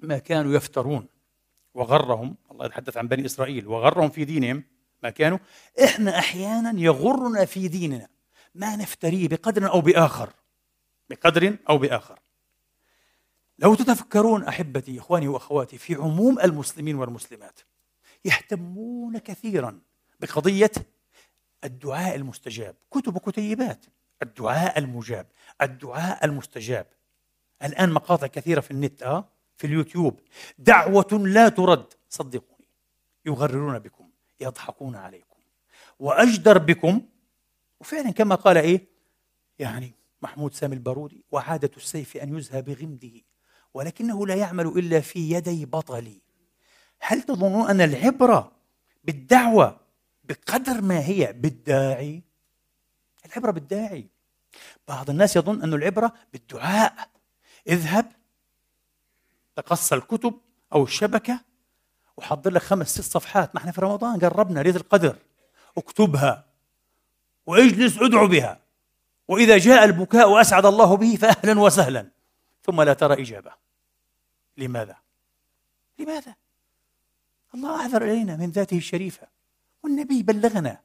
ما 0.00 0.18
كانوا 0.18 0.54
يفترون 0.54 1.08
وغرهم 1.74 2.36
الله 2.50 2.66
يتحدث 2.66 2.96
عن 2.96 3.08
بني 3.08 3.26
إسرائيل 3.26 3.66
وغرهم 3.66 4.10
في 4.10 4.24
دينهم 4.24 4.64
ما 5.02 5.10
كانوا 5.10 5.38
إحنا 5.84 6.18
أحيانا 6.18 6.80
يغرنا 6.80 7.44
في 7.44 7.68
ديننا 7.68 8.08
ما 8.54 8.76
نفتريه 8.76 9.28
بقدر 9.28 9.70
أو 9.70 9.80
بآخر 9.80 10.32
بقدر 11.10 11.56
أو 11.68 11.78
بآخر. 11.78 12.18
لو 13.58 13.74
تتفكرون 13.74 14.44
أحبتي 14.44 14.98
إخواني 14.98 15.28
وأخواتي 15.28 15.78
في 15.78 15.94
عموم 15.94 16.40
المسلمين 16.40 16.96
والمسلمات 16.96 17.60
يهتمون 18.24 19.18
كثيرا 19.18 19.80
بقضية 20.20 20.70
الدعاء 21.64 22.14
المستجاب 22.14 22.74
كتب 22.90 23.16
وكتيبات 23.16 23.84
الدعاء 24.22 24.78
المجاب 24.78 25.26
الدعاء 25.62 26.24
المستجاب. 26.24 26.86
الآن 27.62 27.92
مقاطع 27.92 28.26
كثيرة 28.26 28.60
في 28.60 28.70
النت 28.70 29.02
آه 29.02 29.28
في 29.56 29.66
اليوتيوب. 29.66 30.20
دعوة 30.58 31.08
لا 31.12 31.48
ترد 31.48 31.86
صدقوني 32.08 32.66
يغررون 33.26 33.78
بكم. 33.78 34.11
يضحكون 34.42 34.96
عليكم. 34.96 35.40
وأجدر 35.98 36.58
بكم 36.58 37.02
وفعلا 37.80 38.10
كما 38.10 38.34
قال 38.34 38.58
إيه؟ 38.58 38.88
يعني 39.58 39.94
محمود 40.22 40.54
سامي 40.54 40.74
البارودي 40.74 41.24
وعادة 41.30 41.70
السيف 41.76 42.16
أن 42.16 42.38
يزهى 42.38 42.62
بغمده 42.62 43.20
ولكنه 43.74 44.26
لا 44.26 44.34
يعمل 44.34 44.66
إلا 44.66 45.00
في 45.00 45.30
يدي 45.30 45.66
بطلي. 45.66 46.20
هل 47.00 47.22
تظنون 47.22 47.70
أن 47.70 47.80
العبره 47.80 48.52
بالدعوة 49.04 49.80
بقدر 50.24 50.80
ما 50.80 51.04
هي 51.06 51.32
بالداعي؟ 51.32 52.22
العبره 53.26 53.50
بالداعي. 53.50 54.08
بعض 54.88 55.10
الناس 55.10 55.36
يظن 55.36 55.62
أن 55.62 55.74
العبرة 55.74 56.12
بالدعاء. 56.32 57.08
اذهب 57.68 58.12
تقص 59.56 59.92
الكتب 59.92 60.40
أو 60.72 60.84
الشبكة 60.84 61.40
وحضر 62.16 62.50
لك 62.50 62.62
خمس 62.62 62.88
ست 62.88 63.12
صفحات. 63.12 63.54
ما 63.54 63.60
إحنا 63.60 63.72
في 63.72 63.80
رمضان 63.80 64.20
قربنا 64.20 64.60
ليلة 64.60 64.76
القدر. 64.76 65.16
اكتبها. 65.78 66.44
واجلس 67.46 67.98
ادعو 67.98 68.26
بها. 68.26 68.60
وإذا 69.28 69.58
جاء 69.58 69.84
البكاء 69.84 70.30
وأسعد 70.30 70.66
الله 70.66 70.96
به 70.96 71.16
فأهلا 71.16 71.60
وسهلا. 71.60 72.10
ثم 72.62 72.82
لا 72.82 72.94
ترى 72.94 73.22
إجابة. 73.22 73.52
لماذا؟ 74.56 74.96
لماذا؟ 75.98 76.34
الله 77.54 77.80
أعذر 77.80 78.04
إلينا 78.04 78.36
من 78.36 78.50
ذاته 78.50 78.76
الشريفة. 78.76 79.26
والنبي 79.82 80.22
بلغنا 80.22 80.80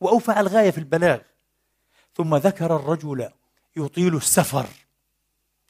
وأوفى 0.00 0.40
الغاية 0.40 0.70
في 0.70 0.78
البلاغ. 0.78 1.18
ثم 2.14 2.36
ذكر 2.36 2.76
الرجل 2.76 3.30
يطيل 3.76 4.16
السفر. 4.16 4.66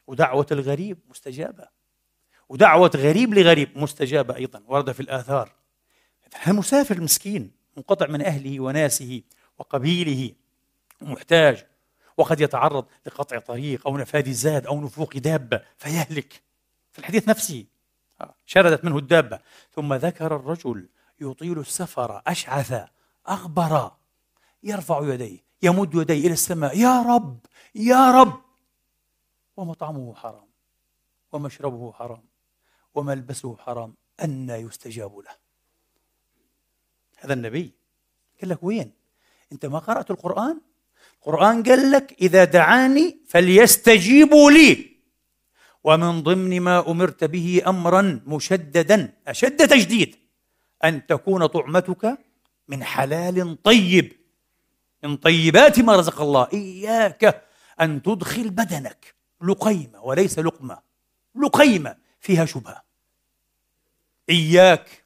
ودعوة 0.07 0.47
الغريب 0.53 0.99
مستجابة. 1.11 1.80
ودعوة 2.51 2.91
غريب 2.97 3.35
لغريب 3.35 3.79
مستجابة 3.79 4.37
أيضا 4.37 4.63
ورد 4.67 4.93
في 4.93 5.01
الآثار. 5.01 5.53
مسافر 6.47 7.01
مسكين 7.01 7.51
منقطع 7.77 8.07
من 8.07 8.23
أهله 8.23 8.61
وناسه 8.61 9.23
وقبيله 9.59 10.33
محتاج 11.01 11.67
وقد 12.17 12.41
يتعرض 12.41 12.87
لقطع 13.07 13.39
طريق 13.39 13.87
أو 13.87 13.99
نفاذ 13.99 14.33
زاد 14.33 14.67
أو 14.67 14.81
نفوق 14.81 15.17
دابة 15.17 15.63
فيهلك. 15.79 16.43
في 16.93 16.99
الحديث 16.99 17.29
نفسه 17.29 17.65
شردت 18.47 18.85
منه 18.85 18.99
الدابة. 18.99 19.41
ثم 19.75 19.95
ذكر 19.95 20.37
الرجل 20.37 20.89
يطيل 21.21 21.59
السفر 21.59 22.23
أشعث 22.27 22.89
أغبر. 23.29 23.91
يرفع 24.63 25.01
يديه 25.15 25.39
يمد 25.63 25.95
يديه 25.95 26.27
إلى 26.27 26.33
السماء. 26.33 26.79
يا 26.79 27.03
رب! 27.03 27.39
يا 27.75 28.11
رب! 28.11 28.41
ومطعمه 29.57 30.15
حرام 30.15 30.49
ومشربه 31.33 31.93
حرام. 31.93 32.30
وملبسه 32.95 33.57
حرام 33.57 33.95
أن 34.25 34.51
يستجاب 34.51 35.19
له. 35.19 35.31
هذا 37.17 37.33
النبي. 37.33 37.73
قال 38.41 38.51
لك 38.51 38.63
وين؟ 38.63 38.93
أنت 39.53 39.67
ما 39.67 39.79
قرأت 39.79 40.11
القرآن؟ 40.11 40.61
القرآن 41.17 41.63
قال 41.63 41.91
لك 41.91 42.17
إذا 42.21 42.45
دعاني 42.45 43.19
فليستجيبوا 43.29 44.51
لي. 44.51 44.91
ومن 45.85 46.23
ضمن 46.23 46.61
ما 46.61 46.91
أمرت 46.91 47.25
به 47.25 47.63
أمرا 47.67 48.21
مشددا 48.27 49.13
أشد 49.29 49.69
تجديد 49.69 50.17
أن 50.85 51.07
تكون 51.07 51.47
طعمتك 51.47 52.19
من 52.69 52.85
حلال 52.85 53.63
طيب. 53.63 54.13
من 55.03 55.17
طيبات 55.17 55.81
ما 55.81 55.97
رزق 55.97 56.21
الله. 56.21 56.49
إياك 56.53 57.47
أن 57.81 58.03
تدخل 58.03 58.51
بدنك. 58.51 59.15
لقيمة 59.43 60.05
وليس 60.05 60.39
لقمة. 60.39 60.79
لقيمة. 61.35 61.97
فيها 62.21 62.45
شبهة. 62.45 62.85
إياك. 64.31 65.05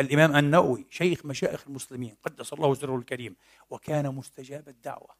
الإمام 0.00 0.36
النووي 0.36 0.86
شيخ 0.90 1.26
مشايخ 1.26 1.64
المسلمين 1.66 2.16
قدس 2.22 2.52
الله 2.52 2.74
سره 2.74 2.96
الكريم 2.96 3.36
وكان 3.70 4.14
مستجاب 4.14 4.68
الدعوة. 4.68 5.16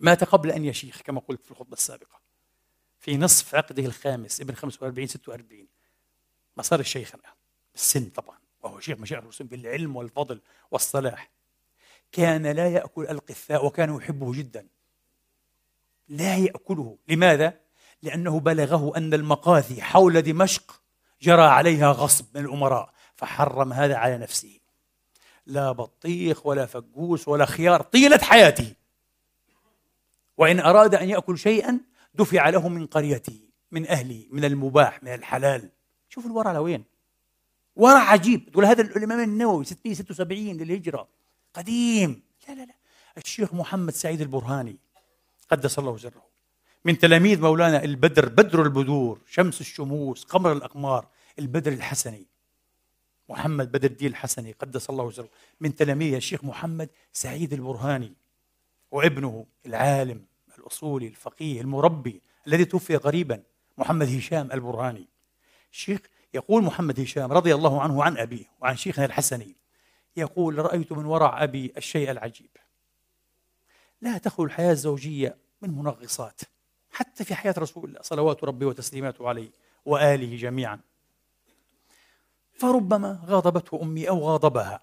مات 0.00 0.24
قبل 0.24 0.50
أن 0.50 0.64
يشيخ 0.64 1.02
كما 1.02 1.20
قلت 1.20 1.44
في 1.44 1.50
الخطبة 1.50 1.72
السابقة. 1.72 2.20
في 3.00 3.16
نصف 3.16 3.54
عقده 3.54 3.84
الخامس 3.86 4.40
ابن 4.40 4.54
45 4.54 5.06
46 5.06 5.68
ما 6.56 6.62
صار 6.62 6.80
الشيخ 6.80 7.14
الآن. 7.14 7.32
بالسن 7.72 8.10
طبعا. 8.10 8.38
وهو 8.62 8.80
شيخ 8.80 8.98
مشايخ 8.98 9.22
المسلمين 9.22 9.50
بالعلم 9.50 9.96
والفضل 9.96 10.40
والصلاح. 10.70 11.30
كان 12.12 12.46
لا 12.46 12.68
يأكل 12.68 13.06
القثاء 13.06 13.66
وكان 13.66 13.96
يحبه 13.96 14.32
جدا. 14.32 14.68
لا 16.08 16.36
يأكله. 16.36 16.98
لماذا؟ 17.08 17.65
لأنه 18.02 18.40
بلغه 18.40 18.96
أن 18.96 19.14
المقاثي 19.14 19.82
حول 19.82 20.22
دمشق 20.22 20.80
جرى 21.22 21.42
عليها 21.42 21.92
غصب 21.92 22.24
من 22.34 22.44
الأمراء 22.44 22.92
فحرم 23.14 23.72
هذا 23.72 23.96
على 23.96 24.18
نفسه. 24.18 24.60
لا 25.46 25.72
بطيخ 25.72 26.46
ولا 26.46 26.66
فقوس 26.66 27.28
ولا 27.28 27.46
خيار 27.46 27.82
طيلة 27.82 28.18
حياته. 28.18 28.72
وإن 30.36 30.60
أراد 30.60 30.94
أن 30.94 31.08
يأكل 31.08 31.38
شيئا 31.38 31.80
دفع 32.14 32.48
له 32.48 32.68
من 32.68 32.86
قريته 32.86 33.40
من 33.70 33.86
أهله 33.86 34.26
من 34.30 34.44
المباح 34.44 35.02
من 35.02 35.14
الحلال. 35.14 35.70
شوف 36.08 36.26
الورع 36.26 36.52
لوين. 36.52 36.84
ورع 37.76 38.00
عجيب. 38.00 38.50
تقول 38.52 38.64
هذا 38.64 38.82
الإمام 38.82 39.20
النووي 39.20 39.64
676 39.64 40.56
للهجرة. 40.56 41.08
قديم. 41.54 42.22
لا 42.48 42.54
لا 42.54 42.64
لا. 42.64 42.74
الشيخ 43.16 43.54
محمد 43.54 43.92
سعيد 43.92 44.20
البرهاني 44.20 44.76
قدس 45.50 45.78
الله 45.78 45.96
سره 45.96 46.25
من 46.86 46.98
تلاميذ 46.98 47.40
مولانا 47.40 47.84
البدر 47.84 48.28
بدر 48.28 48.62
البدور 48.62 49.20
شمس 49.26 49.60
الشموس 49.60 50.24
قمر 50.24 50.52
الأقمار 50.52 51.06
البدر 51.38 51.72
الحسني. 51.72 52.26
محمد 53.28 53.72
بدر 53.72 53.90
الدين 53.90 54.10
الحسني 54.10 54.52
قدس 54.52 54.90
الله 54.90 55.10
سره 55.10 55.28
من 55.60 55.74
تلاميذ 55.74 56.14
الشيخ 56.14 56.44
محمد 56.44 56.88
سعيد 57.12 57.52
البرهاني 57.52 58.12
وابنه 58.90 59.46
العالم 59.66 60.24
الأصولي 60.58 61.06
الفقيه 61.06 61.60
المربي 61.60 62.20
الذي 62.46 62.64
توفي 62.64 62.96
قريبا 62.96 63.42
محمد 63.78 64.16
هشام 64.16 64.52
البرهاني. 64.52 65.08
الشيخ 65.72 66.00
يقول 66.34 66.62
محمد 66.62 67.00
هشام 67.00 67.32
رضي 67.32 67.54
الله 67.54 67.82
عنه 67.82 68.04
عن 68.04 68.18
أبيه 68.18 68.44
وعن 68.60 68.76
شيخنا 68.76 69.04
الحسني 69.04 69.56
يقول 70.16 70.58
رأيت 70.58 70.92
من 70.92 71.04
ورع 71.04 71.42
أبي 71.42 71.72
الشيء 71.76 72.10
العجيب. 72.10 72.50
لا 74.00 74.18
تخلو 74.18 74.46
الحياة 74.46 74.72
الزوجية 74.72 75.36
من 75.62 75.70
منغصات. 75.70 76.40
حتى 76.96 77.24
في 77.24 77.34
حياة 77.34 77.54
رسول 77.58 77.84
الله 77.84 78.02
صلوات 78.02 78.44
ربي 78.44 78.64
وتسليماته 78.64 79.28
عليه 79.28 79.50
وآله 79.84 80.36
جميعا. 80.36 80.80
فربما 82.54 83.20
غاضبته 83.26 83.82
أمي 83.82 84.08
أو 84.08 84.18
غاضبها 84.18 84.80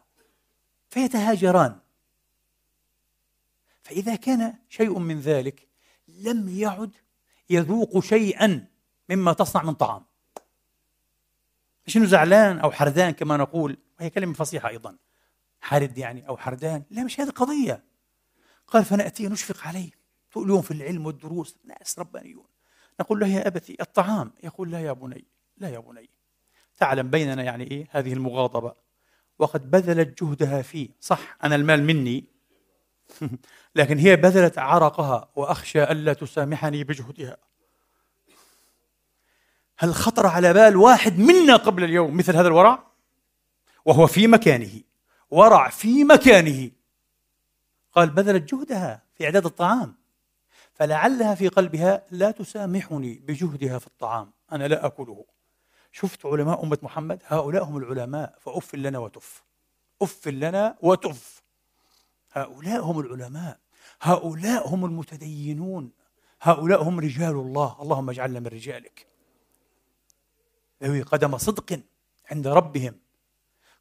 فيتهاجران. 0.90 1.80
فإذا 3.84 4.16
كان 4.16 4.54
شيء 4.70 5.00
من 5.00 5.20
ذلك 5.20 5.68
لم 6.08 6.50
يعد 6.50 6.92
يذوق 7.50 8.00
شيئا 8.00 8.68
مما 9.10 9.34
تصنع 9.34 9.64
من 9.64 9.74
طعام. 9.74 10.06
مش 11.88 11.98
انه 11.98 12.06
زعلان 12.06 12.60
أو 12.60 12.72
حردان 12.72 13.12
كما 13.12 13.38
نقول 13.38 13.78
وهي 14.00 14.10
كلمة 14.10 14.34
فصيحة 14.34 14.70
أيضا. 14.70 14.98
حرد 15.62 15.98
يعني 15.98 16.28
أو 16.28 16.38
حردان 16.38 16.84
لا 16.90 17.04
مش 17.04 17.20
هذه 17.20 17.28
القضية. 17.28 17.84
قال 18.68 18.86
فنأتي 18.86 19.28
نشفق 19.28 19.68
عليه. 19.68 20.03
اليوم 20.38 20.62
في 20.62 20.72
العلم 20.72 21.06
والدروس 21.06 21.58
ناس 21.66 22.00
ربانيون. 22.00 22.46
نقول 23.00 23.20
له 23.20 23.28
يا 23.28 23.48
أبتي 23.48 23.78
الطعام. 23.82 24.32
يقول 24.44 24.72
لا 24.72 24.80
يا 24.80 24.92
بني 24.92 25.26
لا 25.58 25.70
يا 25.70 25.80
بني. 25.80 26.10
تعلم 26.78 27.10
بيننا 27.10 27.44
يعني 27.44 27.72
إيه 27.72 27.88
هذه 27.92 28.14
المغاضبة. 28.14 28.74
وقد 29.40 29.72
بذلت 29.72 30.24
جهدها 30.24 30.62
فيه 30.62 30.90
صح 31.00 31.38
أنا 31.44 31.56
المال 31.56 31.84
مني. 31.84 32.26
لكن 33.76 33.98
هي 33.98 34.16
بذلت 34.16 34.58
عرقها 34.58 35.30
وأخشى 35.36 35.84
ألا 35.84 36.14
تسامحني 36.14 36.84
بجهدها. 36.84 37.38
هل 39.78 39.94
خطر 39.94 40.28
على 40.28 40.54
بال 40.54 40.78
واحد 40.78 41.20
منا 41.20 41.56
قبل 41.56 41.84
اليوم 41.84 42.18
مثل 42.18 42.36
هذا 42.36 42.48
الورع؟ 42.48 42.84
وهو 43.86 44.08
في 44.08 44.28
مكانه. 44.28 44.82
ورع 45.32 45.70
في 45.70 46.04
مكانه. 46.04 46.72
قال 47.94 48.10
بذلت 48.10 48.54
جهدها 48.54 49.04
في 49.16 49.26
إعداد 49.26 49.46
الطعام. 49.46 50.03
فلعلها 50.74 51.36
في 51.36 51.48
قلبها 51.48 52.06
لا 52.12 52.32
تسامحني 52.32 53.14
بجهدها 53.14 53.80
في 53.80 53.88
الطعام 53.88 54.32
أنا 54.52 54.68
لا 54.68 54.86
أكله. 54.86 55.26
شفت 55.92 56.26
علماء 56.26 56.64
أمة 56.64 56.78
محمد؟ 56.82 57.22
هؤلاء 57.26 57.64
هم 57.64 57.78
العلماء 57.78 58.38
فأف 58.40 58.76
لنا 58.76 59.00
وتف. 59.00 59.44
أف 60.02 60.28
لنا 60.28 60.78
وتف. 60.82 61.44
هؤلاء 62.32 62.82
هم 62.82 63.00
العلماء. 63.00 63.60
هؤلاء 64.02 64.68
هم 64.68 64.86
المتدينون. 64.86 65.92
هؤلاء 66.42 66.84
هم 66.84 67.00
رجال 67.00 67.36
الله. 67.36 67.78
اللهم 67.82 68.10
اجعلنا 68.10 68.40
من 68.40 68.48
رجالك. 68.48 69.08
ذوي 70.84 71.02
قدم 71.02 71.38
صدق 71.38 71.80
عند 72.32 72.48
ربهم. 72.48 73.00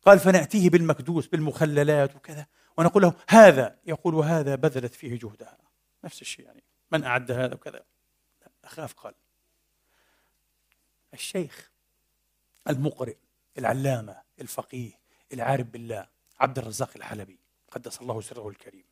قال 0.06 0.18
فنأتيه 0.18 0.70
بالمكدوس 0.70 1.26
بالمخللات 1.26 2.16
وكذا. 2.16 2.46
ونقول 2.78 3.02
له 3.02 3.14
هذا. 3.28 3.76
يقول 3.86 4.14
هذا 4.14 4.54
بذلت 4.54 4.94
فيه 4.94 5.18
جهدها. 5.18 5.58
نفس 6.04 6.22
الشيء 6.22 6.46
يعني. 6.46 6.62
من 6.92 7.04
أعد 7.04 7.30
هذا 7.30 7.54
وكذا. 7.54 7.84
أخاف 8.64 8.92
قال 8.92 9.14
الشيخ 11.14 11.70
المقرئ 12.68 13.16
العلامة 13.58 14.22
الفقيه 14.40 15.00
العارف 15.32 15.66
بالله 15.66 16.06
عبد 16.40 16.58
الرزاق 16.58 16.90
الحلبي 16.96 17.38
قدس 17.70 18.00
الله 18.00 18.20
سره 18.20 18.48
الكريم. 18.48 18.84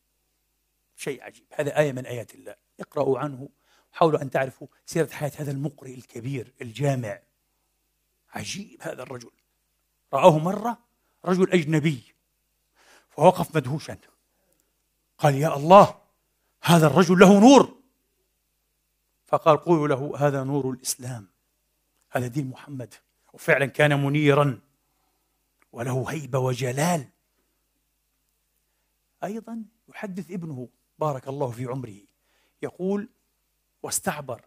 شيء 0.96 1.22
عجيب. 1.22 1.44
هذا 1.52 1.78
آية 1.78 1.92
من 1.92 2.06
آيات 2.06 2.34
الله. 2.34 2.56
اقرأوا 2.80 3.18
عنه 3.18 3.48
حاولوا 3.92 4.22
أن 4.22 4.30
تعرفوا 4.30 4.68
سيرة 4.86 5.08
حياة 5.10 5.32
هذا 5.36 5.50
المقرئ 5.50 5.94
الكبير 5.94 6.52
الجامع. 6.60 7.22
عجيب 8.30 8.82
هذا 8.82 9.02
الرجل. 9.02 9.30
رآه 10.12 10.38
مرة 10.38 10.78
رجل 11.24 11.52
أجنبي 11.52 12.14
فوقف 13.10 13.56
مدهوشا. 13.56 13.98
قال 15.18 15.34
يا 15.34 15.56
الله 15.56 16.00
هذا 16.62 16.86
الرجل 16.86 17.18
له 17.18 17.40
نور. 17.40 17.79
فقال 19.30 19.56
قولوا 19.56 19.88
له 19.88 20.12
هذا 20.18 20.44
نور 20.44 20.70
الإسلام. 20.70 21.28
هذا 22.10 22.26
دين 22.26 22.46
محمد. 22.46 22.94
وفعلا 23.32 23.66
كان 23.66 24.04
منيرا. 24.04 24.60
وله 25.72 26.10
هيبة 26.10 26.38
وجلال. 26.38 27.08
أيضا 29.24 29.64
يحدث 29.88 30.30
ابنه 30.30 30.68
بارك 30.98 31.28
الله 31.28 31.50
في 31.50 31.64
عمره 31.64 31.96
يقول 32.62 33.08
واستعبر. 33.82 34.44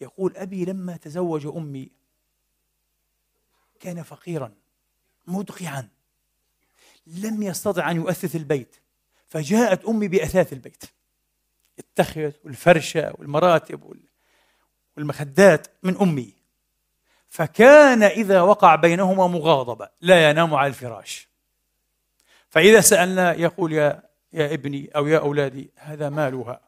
يقول 0.00 0.36
أبي 0.36 0.64
لما 0.64 0.96
تزوج 0.96 1.46
أمي 1.46 1.90
كان 3.80 4.02
فقيرا 4.02 4.54
مدقعا. 5.26 5.88
لم 7.06 7.42
يستطع 7.42 7.90
أن 7.90 7.96
يؤثث 7.96 8.36
البيت 8.36 8.76
فجاءت 9.28 9.84
أمي 9.84 10.08
بأثاث 10.08 10.52
البيت. 10.52 10.84
التخت 11.78 12.34
والفرشة 12.44 13.12
والمراتب 13.18 13.96
والمخدات 14.96 15.66
من 15.82 15.96
أمي. 15.96 16.34
فكان 17.28 18.02
إذا 18.02 18.40
وقع 18.40 18.74
بينهما 18.74 19.26
مغاضبة 19.26 19.88
لا 20.00 20.30
ينام 20.30 20.54
على 20.54 20.66
الفراش. 20.66 21.28
فإذا 22.48 22.80
سألنا 22.80 23.32
يقول 23.32 23.72
يا 23.72 24.02
يا 24.32 24.54
ابني 24.54 24.90
أو 24.96 25.06
يا 25.06 25.18
أولادي 25.18 25.70
هذا 25.76 26.08
مالها؟ 26.08 26.60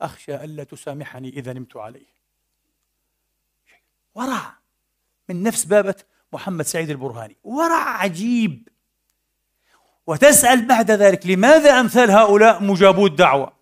أخشى 0.00 0.34
ألا 0.34 0.64
تسامحني 0.64 1.28
إذا 1.28 1.52
نمت 1.52 1.76
عليه. 1.76 2.14
ورع 4.14 4.54
من 5.28 5.42
نفس 5.42 5.64
بابة 5.64 5.94
محمد 6.32 6.64
سعيد 6.64 6.90
البرهاني. 6.90 7.36
ورع 7.44 7.88
عجيب. 7.88 8.68
وتسأل 10.06 10.66
بعد 10.66 10.90
ذلك 10.90 11.26
لماذا 11.26 11.80
أمثال 11.80 12.10
هؤلاء 12.10 12.62
مجابو 12.62 13.06
الدعوة؟ 13.06 13.52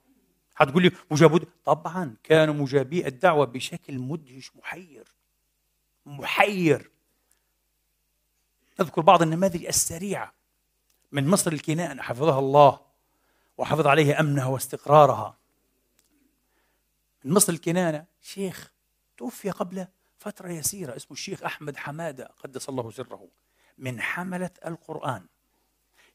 حتقول 0.55 0.82
لي 0.82 0.90
مجابو 1.11 1.40
طبعا 1.64 2.16
كانوا 2.22 2.55
مجابي 2.55 3.07
الدعوة 3.07 3.46
بشكل 3.46 3.98
مدهش 3.98 4.57
محير. 4.57 5.05
محير. 6.07 6.90
نذكر 8.80 9.00
بعض 9.00 9.22
النماذج 9.22 9.66
السريعة 9.66 10.32
من 11.12 11.28
مصر 11.28 11.53
الكنان 11.53 12.03
حفظها 12.03 12.38
الله 12.38 12.80
وحفظ 13.59 13.86
عليها 13.86 14.20
أمنها 14.20 14.46
واستقرارها. 14.46 15.38
من 17.24 17.32
مصر 17.32 17.53
الكنانة 17.53 18.05
شيخ 18.22 18.72
توفي 19.16 19.50
قبل 19.50 19.86
فترة 20.18 20.48
يسيرة 20.48 20.96
اسمه 20.96 21.12
الشيخ 21.12 21.42
أحمد 21.42 21.76
حمادة 21.76 22.30
قدس 22.44 22.68
الله 22.68 22.90
سره 22.90 23.28
من 23.78 24.00
حملة 24.00 24.50
القرآن. 24.66 25.26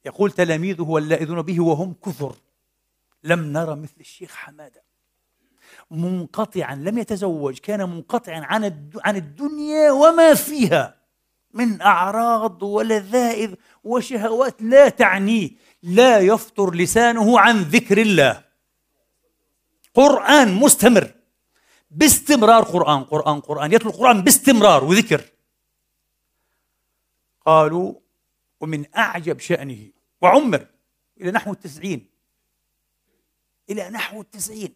يقول 0.06 0.32
تلاميذه 0.32 0.82
واللائذون 0.82 1.42
به 1.42 1.64
وهم 1.64 1.94
كثر. 1.94 2.36
لم 3.24 3.54
نرى 3.54 3.76
مثل 3.76 3.96
الشيخ 4.00 4.36
حمادة. 4.36 4.84
منقطعا 5.92 6.76
لم 6.76 6.98
يتزوج 6.98 7.58
كان 7.58 7.90
منقطعا 7.90 8.40
عن 8.40 8.92
عن 9.06 9.16
الدنيا 9.16 9.92
وما 9.92 10.34
فيها. 10.34 10.98
من 11.54 11.82
أعراض 11.82 12.64
ولذائذ 12.64 13.54
وشهوات 13.84 14.62
لا 14.62 14.90
تعنيه 14.90 15.50
لا 15.84 16.20
يفطر 16.20 16.74
لسانه 16.76 17.40
عن 17.40 17.62
ذكر 17.62 17.98
الله. 17.98 18.44
قرآن 19.94 20.54
مستمر. 20.54 21.14
باستمرار 21.92 22.64
قرآن 22.64 23.04
قرآن 23.04 23.40
قرآن. 23.42 23.74
يتلو 23.74 23.90
القرآن 23.90 24.22
باستمرار 24.22 24.84
وذكر. 24.84 25.22
قالوا 27.46 27.94
ومن 28.60 28.96
أعجب 28.96 29.40
شأنه 29.40 29.92
وعمر 30.22 30.68
إلى 31.22 31.32
نحو 31.32 31.52
التسعين 31.52 32.17
إلى 33.70 33.90
نحو 33.90 34.22
التسعين. 34.22 34.74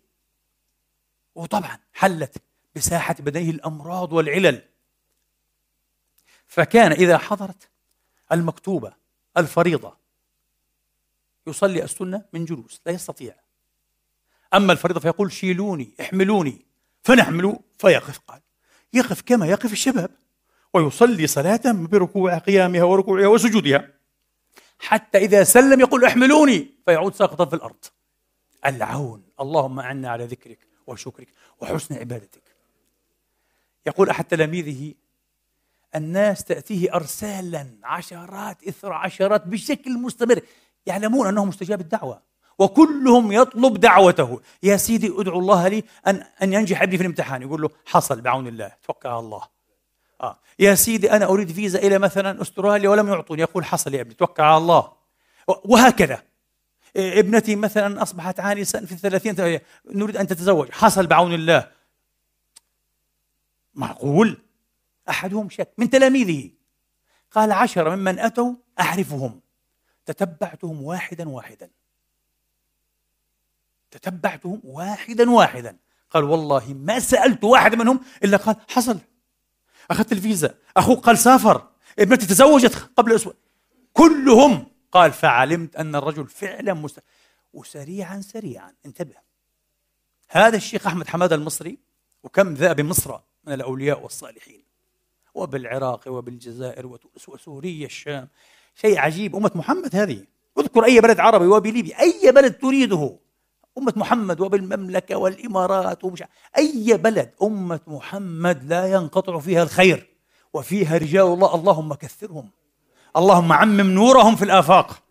وطبعا 1.36 1.80
حلت 1.94 2.38
بساحة 2.76 3.16
بدنه 3.20 3.50
الأمراض 3.50 4.14
والعلل. 4.14 4.62
فكان 6.48 6.92
إذا 6.92 7.18
حضرت 7.18 7.70
المكتوبة 8.32 8.94
الفريضة 9.38 9.98
يصلي 11.48 11.84
السنة 11.84 12.26
من 12.34 12.46
جلوس 12.46 12.82
لا 12.86 12.92
يستطيع. 12.92 13.36
أما 14.54 14.74
الفريضة 14.74 15.00
فيقول 15.00 15.32
شيلوني 15.32 15.94
احملوني. 16.02 16.66
فنحمل 17.04 17.60
فيقف 17.78 18.20
قال. 18.20 18.42
يقف 18.94 19.22
كما 19.22 19.48
يقف 19.48 19.72
الشباب 19.72 20.10
ويصلي 20.74 21.28
صلاة 21.28 21.62
بركوع 21.66 22.38
قيامها 22.38 22.84
وركوعها 22.84 23.28
وسجودها. 23.28 23.89
حتى 24.80 25.18
إذا 25.18 25.44
سلم 25.44 25.80
يقول 25.80 26.06
احملوني 26.06 26.72
فيعود 26.86 27.16
ساقطا 27.16 27.46
في 27.46 27.56
الأرض. 27.56 27.86
العون. 28.66 29.24
اللهم 29.39 29.80
أعنا 29.80 30.09
على 30.09 30.26
ذكرك 30.26 30.59
وشكرك 30.88 31.28
وحسن 31.62 31.95
عبادتك. 31.95 32.43
يقول 33.88 34.09
أحد 34.09 34.26
تلاميذه 34.26 34.93
الناس 35.95 36.43
تأتيه 36.43 36.95
أرسالا 36.95 37.68
عشرات 37.84 38.64
إثر 38.68 38.93
عشرات 38.93 39.47
بشكل 39.47 39.97
مستمر 39.97 40.41
يعلمون 40.86 41.28
أنه 41.28 41.45
مستجاب 41.45 41.82
الدعوة 41.82 42.22
وكلهم 42.59 43.32
يطلب 43.32 43.80
دعوته. 43.80 44.41
يا 44.64 44.78
سيدي 44.78 45.14
ادعو 45.18 45.39
الله 45.39 45.68
لي 45.68 45.84
أن, 46.07 46.24
أن 46.43 46.53
ينجح 46.53 46.82
ابني 46.82 46.97
في 46.97 47.03
الامتحان. 47.03 47.41
يقول 47.41 47.62
له 47.62 47.70
حصل 47.86 48.22
بعون 48.22 48.47
الله 48.47 48.72
توكل 48.84 49.09
على 49.09 49.20
الله. 49.20 49.47
آه. 50.22 50.39
يا 50.59 50.76
سيدي 50.76 51.12
أنا 51.12 51.26
أريد 51.26 51.51
فيزا 51.51 51.80
إلى 51.80 51.99
مثلا 51.99 52.41
أستراليا 52.41 52.89
ولم 52.89 53.07
يعطوني. 53.07 53.41
يقول 53.41 53.66
حصل 53.66 53.93
يا 53.93 54.01
ابني 54.01 54.14
توكل 54.14 54.43
على 54.43 54.57
الله. 54.57 54.91
وهكذا. 55.47 56.24
ابنتي 56.96 57.56
مثلا 57.56 58.02
أصبحت 58.02 58.39
عانسا 58.39 58.86
في 58.86 58.92
الثلاثين 58.92 59.60
نريد 59.86 60.18
أن 60.18 60.28
تتزوج. 60.28 60.72
حصل 60.72 61.08
بعون 61.08 61.34
الله. 61.34 61.72
معقول؟ 63.74 64.38
أحدهم 65.10 65.50
شك. 65.50 65.70
من 65.78 65.89
تلاميذه. 65.89 66.52
قال 67.32 67.52
عشرة 67.52 67.96
ممن 67.96 68.20
أتوا 68.20 68.54
أعرفهم. 68.80 69.42
تتبعتهم 70.06 70.84
واحدا 70.84 71.30
واحدا. 71.30 71.70
تتبعتهم 73.92 74.62
واحدا 74.64 75.32
واحدا. 75.32 75.78
قال 76.10 76.24
والله 76.24 76.74
ما 76.74 77.00
سألت 77.00 77.44
واحد 77.44 77.76
منهم 77.76 78.00
إلا 78.24 78.38
قال 78.38 78.56
حصل. 78.70 79.00
أخذت 79.92 80.12
الفيزا. 80.12 80.56
أخوك 80.78 81.06
قال 81.06 81.18
سافر. 81.18 81.68
ابنتي 82.00 82.26
تزوجت 82.26 82.89
قبل 82.98 83.16
أسبوع. 83.16 83.34
كلهم 83.94 84.70
قال 84.92 85.14
فعلمت 85.14 85.76
أن 85.76 85.96
الرجل 85.96 86.28
فعلا 86.28 86.74
مست... 86.74 87.00
وسريعا 87.54 88.22
سريعا. 88.22 88.74
انتبه. 88.86 89.16
هذا 90.30 90.58
الشيخ 90.58 90.88
أحمد 90.88 91.08
حماد 91.08 91.34
المصري 91.34 91.78
وكم 92.24 92.54
ذا 92.54 92.74
بمصر 92.74 93.20
من 93.44 93.54
الأولياء 93.54 94.04
والصالحين 94.04 94.64
وبالعراق 95.34 96.08
وبالجزائر 96.08 96.88
وتونس 96.88 97.30
وسوريا 97.30 97.86
الشام. 97.86 98.28
شيء 98.76 99.00
عجيب. 99.00 99.36
أمة 99.36 99.52
محمد 99.56 99.96
هذه. 99.96 100.26
اذكر 100.60 100.86
أي 100.86 101.02
بلد 101.02 101.20
عربي 101.20 101.46
وبليبيا 101.46 102.00
أي 102.00 102.32
بلد 102.32 102.54
تريده. 102.54 103.20
أمة 103.78 103.94
محمد 103.96 104.39
وبالمملكة 104.39 105.16
والإمارات 105.16 106.04
ومش 106.04 106.24
أي 106.58 106.98
بلد. 106.98 107.34
أمة 107.42 107.80
محمد 107.88 108.64
لا 108.64 108.92
ينقطع 108.92 109.39
فيها 109.39 109.64
الخير 109.64 110.08
وفيها 110.54 110.98
رجال 110.98 111.26
الله. 111.26 111.56
اللهم 111.56 111.94
كثرهم. 111.94 112.50
اللهم 113.18 113.53
عمم 113.53 113.82
نورهم 113.82 114.36
في 114.36 114.45
الآفاق. 114.45 115.03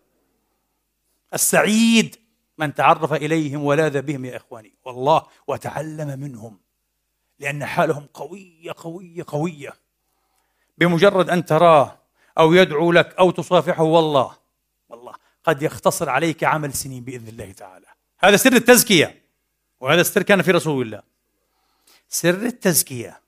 السعيد 1.33 2.15
من 2.57 2.73
تعرف 2.73 3.13
إليهم 3.13 3.63
ولاذ 3.63 4.01
بهم 4.01 4.25
يا 4.25 4.37
إخواني. 4.37 4.73
والله 4.85 5.27
وتعلم 5.47 6.19
منهم. 6.19 6.59
لأن 7.39 7.65
حالهم 7.65 8.07
قوية 8.13 8.73
قوية 8.77 9.23
قوية. 9.27 9.73
بمجرد 10.77 11.29
أن 11.29 11.45
تراه 11.45 11.97
أو 12.37 12.53
يدعو 12.53 12.91
لك 12.91 13.15
أو 13.19 13.31
تصافحه 13.31 13.83
والله 13.83 14.37
والله 14.89 15.13
قد 15.43 15.61
يختصر 15.61 16.09
عليك 16.09 16.43
عمل 16.43 16.73
سنين 16.73 17.03
بإذن 17.03 17.27
الله 17.27 17.51
تعالى. 17.51 17.85
هذا 18.19 18.37
سر 18.37 18.53
التزكية. 18.53 19.21
وهذا 19.79 20.01
السر 20.01 20.21
كان 20.23 20.41
في 20.41 20.51
رسول 20.51 20.85
الله. 20.85 21.03
سر 22.09 22.45
التزكية. 22.45 23.21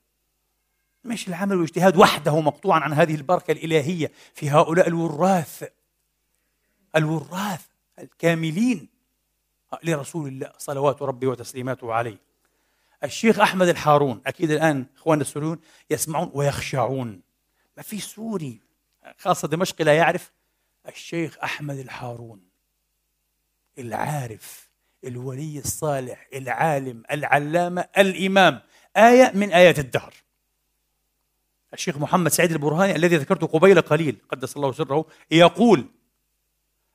مش 1.04 1.28
العمل 1.28 1.56
والاجتهاد 1.56 1.96
وحده 1.96 2.40
مقطوعا 2.40 2.80
عن 2.80 2.92
هذه 2.92 3.14
البركة 3.14 3.52
الإلهية 3.52 4.12
في 4.34 4.50
هؤلاء 4.50 4.88
الوراث. 4.88 5.64
الوراث 6.96 7.66
الكاملين 7.98 8.88
لرسول 9.84 10.28
الله 10.28 10.52
صلوات 10.58 11.02
ربي 11.02 11.26
وتسليماته 11.26 11.92
عليه. 11.92 12.18
الشيخ 13.04 13.40
أحمد 13.40 13.68
الحارون 13.68 14.20
أكيد 14.26 14.50
الآن 14.50 14.86
إخواننا 14.96 15.22
السوريون 15.22 15.58
يسمعون 15.90 16.30
ويخشعون. 16.34 17.20
ما 17.76 17.82
في 17.82 18.00
سوري 18.00 18.60
خاصة 19.18 19.48
دمشق 19.48 19.82
لا 19.82 19.96
يعرف 19.96 20.32
الشيخ 20.88 21.38
أحمد 21.42 21.78
الحارون. 21.78 22.40
العارف 23.78 24.68
الولي 25.04 25.58
الصالح 25.58 26.28
العالم 26.34 27.02
العلامة 27.10 27.88
الإمام. 27.98 28.60
آية 28.96 29.32
من 29.34 29.52
آيات 29.52 29.78
الدهر. 29.78 30.14
الشيخ 31.74 31.96
محمد 31.96 32.30
سعيد 32.30 32.52
البرهاني 32.52 32.96
الذي 32.96 33.16
ذكرته 33.16 33.46
قبيل 33.46 33.80
قليل 33.80 34.16
قدس 34.28 34.56
الله 34.56 34.72
سره 34.72 35.06
يقول 35.30 35.86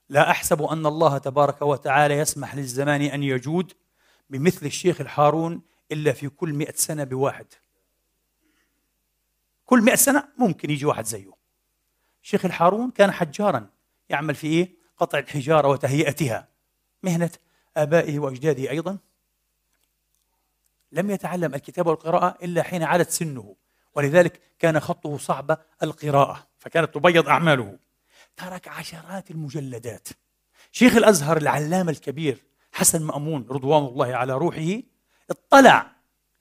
لا 0.09 0.31
أحسب 0.31 0.61
أن 0.61 0.85
الله 0.85 1.17
تبارك 1.17 1.61
وتعالى 1.61 2.13
يسمح 2.13 2.55
للزمان 2.55 3.01
أن 3.01 3.23
يجود 3.23 3.73
بمثل 4.29 4.65
الشيخ 4.65 5.01
الحارون 5.01 5.61
إلا 5.91 6.11
في 6.11 6.29
كل 6.29 6.53
مئة 6.53 6.75
سنة 6.75 7.03
بواحد. 7.03 7.45
كل 9.65 9.81
مئة 9.81 9.95
سنة 9.95 10.27
ممكن 10.37 10.69
يجي 10.69 10.85
واحد 10.85 11.05
زيه. 11.05 11.31
الشيخ 12.23 12.45
الحارون 12.45 12.91
كان 12.91 13.11
حجارا 13.11 13.69
يعمل 14.09 14.35
في 14.35 14.47
إيه؟ 14.47 14.75
قطع 14.97 15.19
الحجارة 15.19 15.67
وتهيئتها. 15.67 16.47
مهنة 17.03 17.31
آبائه 17.77 18.19
وأجداده 18.19 18.69
أيضا. 18.69 18.97
لم 20.91 21.11
يتعلم 21.11 21.55
الكتابة 21.55 21.89
والقراءة 21.89 22.37
إلا 22.43 22.63
حين 22.63 22.83
عادت 22.83 23.09
سنه. 23.09 23.55
ولذلك 23.99 24.41
كان 24.59 24.79
خطه 24.79 25.17
صعب 25.17 25.57
القراءة 25.83 26.47
فكانت 26.57 26.93
تبيض 26.93 27.27
أعماله. 27.27 27.79
ترك 28.37 28.67
عشرات 28.67 29.31
المجلدات. 29.31 30.07
شيخ 30.71 30.95
الأزهر 30.95 31.37
العلامة 31.37 31.91
الكبير 31.91 32.43
حسن 32.71 33.03
مأمون 33.03 33.47
رضوان 33.49 33.83
الله 33.85 34.15
على 34.15 34.33
روحه 34.33 34.81
اطلع 35.29 35.91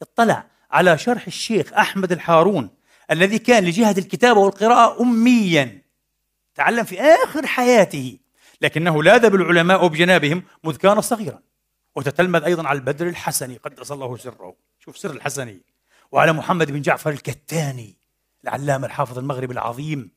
اطلع 0.02 0.46
على 0.70 0.98
شرح 0.98 1.26
الشيخ 1.26 1.72
أحمد 1.72 2.12
الحارون 2.12 2.70
الذي 3.10 3.38
كان 3.38 3.64
لجهة 3.64 3.94
الكتابة 3.98 4.40
والقراءة 4.40 5.02
أميا. 5.02 5.82
تعلم 6.54 6.84
في 6.84 7.00
آخر 7.00 7.46
حياته 7.46 8.18
لكنه 8.60 9.02
لاذ 9.02 9.30
بالعلماء 9.30 9.86
بجنابهم 9.86 10.42
مذ 10.64 10.76
كان 10.76 11.00
صغيرا. 11.00 11.42
وتتلمذ 11.96 12.44
أيضا 12.44 12.68
على 12.68 12.78
البدر 12.78 13.06
الحسني 13.06 13.56
قدس 13.56 13.92
الله 13.92 14.16
سره. 14.16 14.56
شوف 14.78 14.98
سر 14.98 15.10
الحسني. 15.10 15.60
وعلى 16.12 16.32
محمد 16.32 16.72
بن 16.72 16.82
جعفر 16.82 17.10
الكتاني 17.10 17.96
العلامة 18.44 18.86
الحافظ 18.86 19.18
المغرب 19.18 19.50
العظيم. 19.50 20.10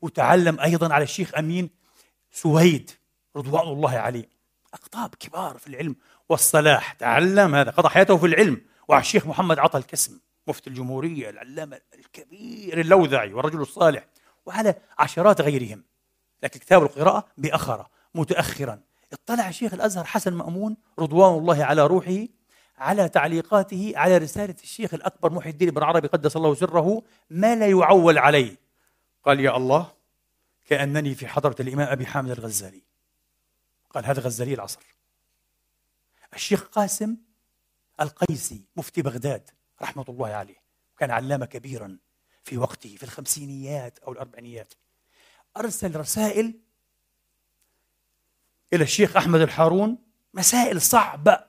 وتعلم 0.00 0.60
أيضا 0.60 0.94
على 0.94 1.04
الشيخ 1.04 1.34
أمين 1.38 1.70
سويد 2.32 2.90
رضوان 3.36 3.68
الله 3.68 3.98
عليه. 3.98 4.28
أقطاب 4.74 5.14
كبار 5.14 5.58
في 5.58 5.66
العلم 5.66 5.96
والصلاح. 6.28 6.92
تعلم 6.92 7.54
هذا. 7.54 7.70
قضى 7.70 7.88
حياته 7.88 8.16
في 8.16 8.26
العلم. 8.26 8.60
وعلى 8.88 9.00
الشيخ 9.00 9.26
محمد 9.26 9.58
عطا 9.58 9.78
الكسم 9.78 10.20
مفتي 10.46 10.70
الجمهورية 10.70 11.30
العلامة 11.30 11.80
الكبير 11.94 12.80
اللوذعي 12.80 13.32
والرجل 13.32 13.60
الصالح 13.60 14.06
وعلى 14.46 14.74
عشرات 14.98 15.40
غيرهم. 15.40 15.84
لكن 16.42 16.60
كتاب 16.60 16.82
القراءة 16.82 17.26
بأخرة 17.38 17.90
متأخرا. 18.14 18.80
اطلع 19.12 19.50
شيخ 19.50 19.74
الأزهر 19.74 20.04
حسن 20.04 20.32
مأمون 20.34 20.76
رضوان 20.98 21.38
الله 21.38 21.64
على 21.64 21.86
روحه. 21.86 22.26
على 22.78 23.08
تعليقاته 23.08 23.92
على 23.96 24.18
رسالة 24.18 24.54
الشيخ 24.62 24.94
الأكبر 24.94 25.32
محي 25.32 25.50
الدين 25.50 25.70
بن 25.70 25.82
عربي 25.82 26.08
قدس 26.08 26.36
الله 26.36 26.54
سره 26.54 27.02
ما 27.30 27.56
لا 27.56 27.68
يعول 27.68 28.18
عليه. 28.18 28.56
قال 29.24 29.40
يا 29.40 29.56
الله 29.56 29.92
كأنني 30.66 31.14
في 31.14 31.26
حضرة 31.26 31.56
الإمام 31.60 31.88
أبي 31.88 32.06
حامد 32.06 32.30
الغزالي. 32.30 32.82
قال 33.90 34.06
هذا 34.06 34.20
غزالي 34.20 34.54
العصر. 34.54 34.80
الشيخ 36.34 36.62
قاسم 36.62 37.16
القيسي 38.00 38.62
مفتي 38.76 39.02
بغداد 39.02 39.50
رحمة 39.82 40.04
الله 40.08 40.28
عليه 40.28 40.56
كان 40.98 41.10
علامة 41.10 41.46
كبيرا 41.46 41.98
في 42.44 42.58
وقته 42.58 42.96
في 42.96 43.02
الخمسينيات 43.02 43.98
أو 43.98 44.12
الأربعينيات. 44.12 44.74
أرسل 45.56 45.96
رسائل 45.96 46.54
إلى 48.72 48.84
الشيخ 48.84 49.16
أحمد 49.16 49.40
الحارون 49.40 49.98
مسائل 50.34 50.80
صعبة. 50.80 51.47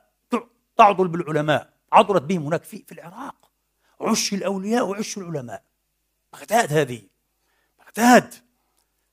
تعضل 0.79 1.07
بالعلماء 1.07 1.73
عضلت 1.91 2.23
بهم 2.23 2.43
هناك 2.45 2.63
في, 2.63 2.83
في 2.83 2.91
العراق. 2.91 3.51
عش 4.01 4.33
الأولياء 4.33 4.87
وعش 4.87 5.17
العلماء. 5.17 5.63
بغداد 6.33 6.73
هذه. 6.73 7.01
بغداد. 7.79 8.33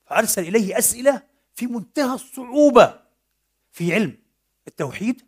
فأرسل 0.04 0.42
إليه 0.42 0.78
أسئلة 0.78 1.22
في 1.54 1.66
منتهى 1.66 2.14
الصعوبة 2.14 3.00
في 3.72 3.94
علم 3.94 4.18
التوحيد 4.68 5.22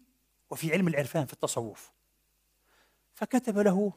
وفي 0.50 0.72
علم 0.72 0.88
العرفان 0.88 1.26
في 1.26 1.32
التصوف. 1.32 1.90
فكتب 3.14 3.58
له 3.58 3.92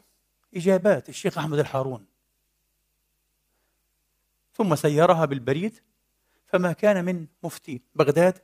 إجابات 0.55 1.09
الشيخ 1.09 1.37
أحمد 1.37 1.59
الحارون. 1.59 2.05
ثم 4.53 4.75
سيرها 4.75 5.25
بالبريد. 5.25 5.79
فما 6.47 6.73
كان 6.73 7.05
من 7.05 7.27
مفتي 7.43 7.81
بغداد 7.95 8.41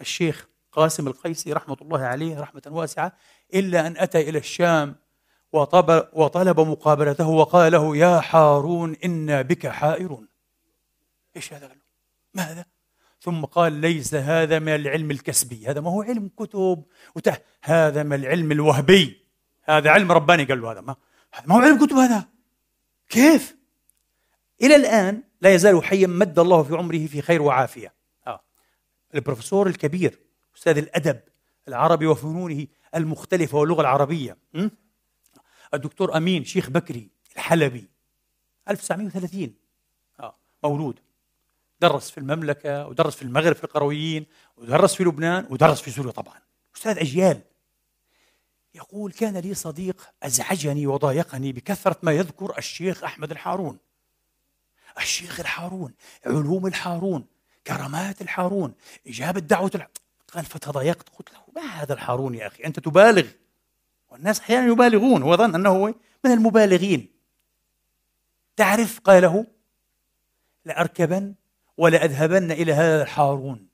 الشيخ 0.00 0.48
قاسم 0.72 1.08
القيسي 1.08 1.52
رحمة 1.52 1.76
الله 1.82 2.00
عليه 2.00 2.40
رحمة 2.40 2.62
واسعة 2.66 3.12
إلا 3.54 3.86
أن 3.86 3.96
أتى 3.96 4.28
إلى 4.28 4.38
الشام 4.38 4.96
وطلب 6.12 6.60
مقابلته 6.60 7.28
وقال 7.28 7.72
له 7.72 7.96
يا 7.96 8.20
حارون 8.20 8.96
إنا 9.04 9.42
بك 9.42 9.66
حائرون 9.66 10.28
إيش 11.36 11.52
هذا؟ 11.52 11.70
ما 12.34 12.42
هذا؟ 12.42 12.64
ثم 13.20 13.44
قال 13.44 13.72
ليس 13.72 14.14
هذا 14.14 14.58
من 14.58 14.74
العلم 14.74 15.10
الكسبي 15.10 15.66
هذا 15.66 15.80
ما 15.80 15.90
هو 15.90 16.02
علم 16.02 16.30
كتب 16.36 16.84
وته 17.14 17.36
هذا 17.62 18.02
من 18.02 18.12
العلم 18.12 18.52
الوهبي 18.52 19.26
هذا 19.62 19.90
علم 19.90 20.12
رباني 20.12 20.44
قال 20.44 20.62
له 20.62 20.72
هذا 20.72 20.80
ما 20.80 20.96
هذا 21.32 21.46
ما 21.46 21.54
هو 21.54 21.60
علم 21.60 21.86
كتب 21.86 21.96
هذا 21.96 22.28
كيف 23.08 23.56
إلى 24.62 24.76
الآن 24.76 25.22
لا 25.40 25.54
يزال 25.54 25.84
حيا 25.84 26.06
مد 26.06 26.38
الله 26.38 26.62
في 26.62 26.74
عمره 26.74 27.06
في 27.06 27.22
خير 27.22 27.42
وعافية 27.42 27.94
آه. 28.26 28.44
البروفيسور 29.14 29.66
الكبير 29.66 30.18
أستاذ 30.60 30.78
الأدب 30.78 31.20
العربي 31.68 32.06
وفنونه 32.06 32.66
المختلفة 32.94 33.58
واللغة 33.58 33.80
العربية? 33.80 34.36
الدكتور 35.74 36.16
أمين 36.16 36.44
شيخ 36.44 36.70
بكري 36.70 37.08
الحلبي. 37.36 37.88
1930 38.68 39.54
آه. 40.20 40.34
مولود. 40.64 41.00
درس 41.80 42.10
في 42.10 42.18
المملكة 42.18 42.86
ودرس 42.86 43.14
في 43.14 43.22
المغرب 43.22 43.56
في 43.56 43.64
القرويين 43.64 44.26
ودرس 44.56 44.94
في 44.94 45.04
لبنان 45.04 45.46
ودرس 45.50 45.80
في 45.80 45.90
سوريا 45.90 46.10
طبعا. 46.10 46.38
أستاذ 46.76 46.98
أجيال 46.98 47.40
يقول 48.74 49.12
كان 49.12 49.36
لي 49.36 49.54
صديق 49.54 50.08
أزعجني 50.22 50.86
وضايقني 50.86 51.52
بكثرة 51.52 51.96
ما 52.02 52.12
يذكر 52.12 52.58
الشيخ 52.58 53.04
أحمد 53.04 53.30
الحارون. 53.30 53.78
الشيخ 54.98 55.40
الحارون 55.40 55.94
علوم 56.26 56.66
الحارون 56.66 57.26
كرامات 57.66 58.22
الحارون 58.22 58.74
إجابة 59.06 59.40
دعوة 59.40 59.70
الح... 59.74 59.88
قال 60.30 60.44
فتضايقت. 60.44 61.08
قلت 61.08 61.32
له 61.32 61.40
ما 61.56 61.62
هذا 61.62 61.92
الحارون 61.92 62.34
يا 62.34 62.46
أخي؟ 62.46 62.64
أنت 62.64 62.80
تبالغ. 62.80 63.26
والناس 64.10 64.40
أحيانا 64.40 64.66
يبالغون 64.66 65.22
هو 65.22 65.36
ظن 65.36 65.54
أنه 65.54 65.94
من 66.24 66.30
المبالغين. 66.30 67.08
تعرف 68.56 69.00
قاله 69.00 69.46
لأركبن 70.64 71.34
ولأذهبن 71.76 72.52
إلى 72.52 72.72
هذا 72.72 73.02
الحارون. 73.02 73.68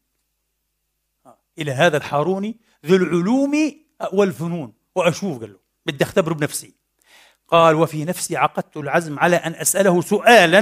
إلى 1.58 1.72
هذا 1.72 1.96
الحارون 1.96 2.54
ذو 2.86 2.96
العلوم 2.96 3.74
والفنون. 4.12 4.72
وأشوف 4.94 5.40
قال 5.40 5.52
له 5.52 5.58
بدي 5.86 6.04
أختبره 6.04 6.34
بنفسي. 6.34 6.74
قال 7.48 7.74
وفي 7.74 8.04
نفسي 8.04 8.36
عقدت 8.36 8.76
العزم 8.76 9.18
على 9.18 9.36
أن 9.36 9.54
أسأله 9.54 10.00
سؤالا 10.00 10.60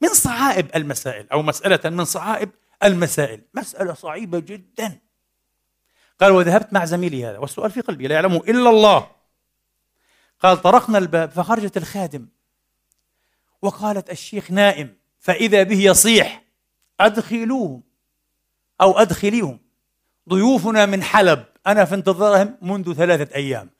من 0.00 0.08
صعائب 0.08 0.76
المسائل 0.76 1.30
أو 1.30 1.42
مسألة 1.42 1.90
من 1.90 2.04
صعائب 2.04 2.50
المسائل. 2.84 3.42
مسألة 3.54 3.94
صعيبة 3.94 4.38
جدا. 4.38 5.00
قال 6.20 6.32
وذهبت 6.32 6.72
مع 6.72 6.84
زميلي 6.84 7.26
هذا 7.26 7.38
والسؤال 7.38 7.70
في 7.70 7.80
قلبي 7.80 8.06
لا 8.06 8.14
يعلمه 8.14 8.36
إلا 8.36 8.70
الله. 8.70 9.10
قال 10.40 10.62
طرقنا 10.62 10.98
الباب 10.98 11.30
فخرجت 11.30 11.76
الخادم. 11.76 12.28
وقالت 13.62 14.10
الشيخ 14.10 14.50
نائم 14.50 14.96
فإذا 15.18 15.62
به 15.62 15.80
يصيح 15.80 16.44
أدخلوهم 17.00 17.82
أو 18.80 18.98
أدخليهم. 18.98 19.60
ضيوفنا 20.28 20.86
من 20.86 21.02
حلب 21.02 21.44
أنا 21.66 21.84
في 21.84 21.94
انتظارهم 21.94 22.58
منذ 22.62 22.92
ثلاثة 22.94 23.34
أيام. 23.34 23.70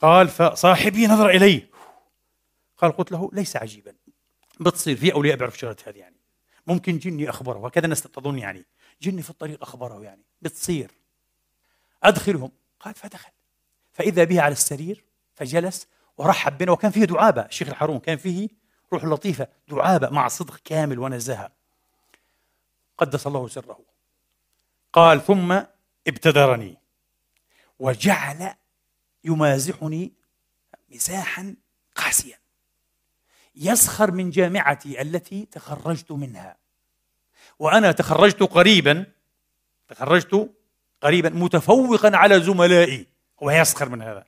قال 0.00 0.28
فصاحبي 0.28 1.06
نظر 1.06 1.30
إلي. 1.30 1.66
قال 2.78 2.92
قلت 2.92 3.12
له 3.12 3.30
ليس 3.32 3.56
عجيبا. 3.56 3.94
بتصير 4.60 4.96
في 4.96 5.12
أولياء 5.12 5.36
بيعرفوا 5.36 5.56
الشغلات 5.56 5.88
هذه 5.88 5.98
يعني. 5.98 6.19
ممكن 6.66 6.98
جني 6.98 7.30
أخبره 7.30 7.58
وكذا 7.58 7.84
الناس 7.84 8.02
تظن 8.02 8.38
يعني. 8.38 8.64
جني 9.02 9.22
في 9.22 9.30
الطريق 9.30 9.62
أخبره 9.62 10.02
يعني 10.04 10.22
بتصير. 10.42 10.90
أدخلهم. 12.02 12.52
قال 12.80 12.94
فدخل. 12.94 13.30
فإذا 13.92 14.24
به 14.24 14.40
على 14.40 14.52
السرير 14.52 15.04
فجلس 15.34 15.86
ورحب 16.16 16.58
بنا 16.58 16.72
وكان 16.72 16.90
فيه 16.90 17.04
دعابة. 17.04 17.42
الشيخ 17.42 17.68
الحارون 17.68 17.98
كان 17.98 18.16
فيه 18.16 18.48
روح 18.92 19.04
لطيفة 19.04 19.48
دعابة 19.68 20.10
مع 20.10 20.28
صدق 20.28 20.60
كامل 20.64 20.98
ونزاهة 20.98 21.52
قدس 22.98 23.26
الله 23.26 23.48
سره. 23.48 23.80
قال 24.92 25.20
ثم 25.20 25.52
ابتدرني. 26.06 26.76
وجعل 27.78 28.54
يمازحني 29.24 30.12
مزاحا 30.88 31.56
قاسيا. 31.96 32.38
يسخر 33.54 34.10
من 34.10 34.30
جامعتي 34.30 35.02
التي 35.02 35.48
تخرجت 35.52 36.12
منها. 36.12 36.56
وأنا 37.58 37.92
تخرجت 37.92 38.42
قريبا 38.42 39.06
تخرجت 39.88 40.50
قريبا 41.02 41.28
متفوقا 41.28 42.16
على 42.16 42.40
زملائي. 42.40 43.06
هو 43.42 43.50
يسخر 43.50 43.88
من 43.88 44.02
هذا. 44.02 44.24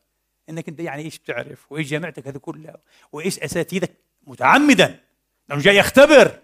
إنك 0.48 0.68
أنت 0.68 0.80
يعني 0.80 1.02
إيش 1.02 1.18
بتعرف؟ 1.18 1.72
وإيش 1.72 1.88
جامعتك 1.88 2.28
هذه 2.28 2.38
كلها 2.38 2.76
وإيش 3.12 3.38
اساتذتك 3.38 3.92
متعمدا. 4.26 5.00
لأنه 5.48 5.62
جاي 5.62 5.76
يختبر 5.76 6.38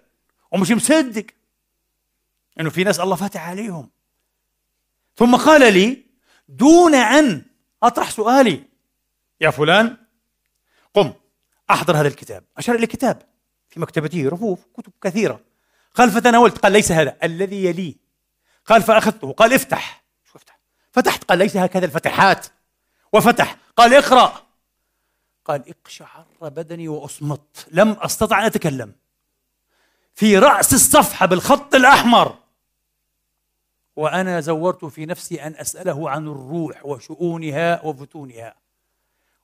ومش 0.52 0.70
مصدق. 0.70 1.26
إنه 2.60 2.70
في 2.70 2.84
ناس 2.84 3.00
الله 3.00 3.16
فاتح 3.16 3.48
عليهم. 3.48 3.90
ثم 5.16 5.36
قال 5.36 5.74
لي 5.74 6.02
دون 6.48 6.94
أن 6.94 7.44
أطرح 7.82 8.10
سؤالي 8.10 8.62
يا 9.40 9.50
فلان 9.50 9.96
قم. 10.94 11.12
أحضر 11.70 11.96
هذا 12.00 12.08
الكتاب. 12.08 12.44
أشار 12.58 12.74
إلى 12.74 12.86
كتاب 12.86 13.22
في 13.68 13.80
مكتبته 13.80 14.28
رفوف 14.28 14.66
كتب 14.76 14.92
كثيرة. 15.02 15.40
قال 15.94 16.10
فتناولت. 16.10 16.58
قال 16.58 16.72
ليس 16.72 16.92
هذا 16.92 17.16
الذي 17.22 17.64
يليه 17.64 17.94
قال 18.66 18.82
فأخذته. 18.82 19.32
قال 19.32 19.52
افتح. 19.52 20.04
شو 20.24 20.38
افتح. 20.38 20.58
فتحت. 20.92 21.24
قال 21.24 21.38
ليس 21.38 21.56
هكذا 21.56 21.84
الفتحات. 21.84 22.46
وفتح. 23.12 23.56
قال 23.76 23.94
اقرأ. 23.94 24.42
قال 25.44 25.64
اقشعر 25.68 26.26
بدني 26.42 26.88
وأصمت. 26.88 27.66
لم 27.70 27.90
أستطع 27.90 28.38
أن 28.38 28.44
أتكلم. 28.44 28.92
في 30.14 30.38
رأس 30.38 30.72
الصفحة 30.74 31.26
بالخط 31.26 31.74
الأحمر. 31.74 32.38
وأنا 33.96 34.40
زورت 34.40 34.84
في 34.84 35.06
نفسي 35.06 35.42
أن 35.42 35.54
أسأله 35.56 36.10
عن 36.10 36.28
الروح 36.28 36.86
وشؤونها 36.86 37.84
وفتونها. 37.84 38.54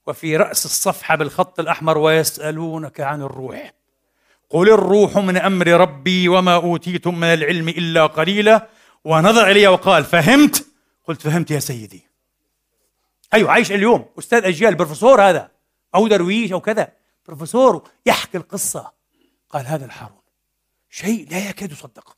وفي 0.06 0.36
رأس 0.36 0.64
الصفحة 0.64 1.16
بالخط 1.16 1.60
الأحمر 1.60 1.98
ويسألونك 1.98 3.00
عن 3.00 3.22
الروح. 3.22 3.74
قل 4.50 4.68
الروح 4.68 5.16
من 5.16 5.36
أمر 5.36 5.66
ربي 5.66 6.28
وما 6.28 6.54
أوتيتم 6.54 7.20
من 7.20 7.34
العلم 7.34 7.68
إلا 7.68 8.06
قليلا. 8.06 8.68
ونظر 9.04 9.50
إلي 9.50 9.66
وقال 9.66 10.04
فهمت؟ 10.04 10.66
قلت 11.04 11.22
فهمت 11.22 11.50
يا 11.50 11.58
سيدي. 11.58 12.06
أيوه 13.34 13.50
عايش 13.50 13.72
اليوم. 13.72 14.06
أستاذ 14.18 14.44
أجيال 14.44 14.74
بروفيسور 14.74 15.22
هذا 15.22 15.50
أو 15.94 16.08
درويش 16.08 16.52
أو 16.52 16.60
كذا. 16.60 16.92
بروفيسور 17.26 17.88
يحكي 18.06 18.38
القصة. 18.38 18.92
قال 19.50 19.66
هذا 19.66 19.84
الحارون. 19.84 20.22
شيء 20.90 21.30
لا 21.30 21.48
يكاد 21.48 21.72
يصدق. 21.72 22.16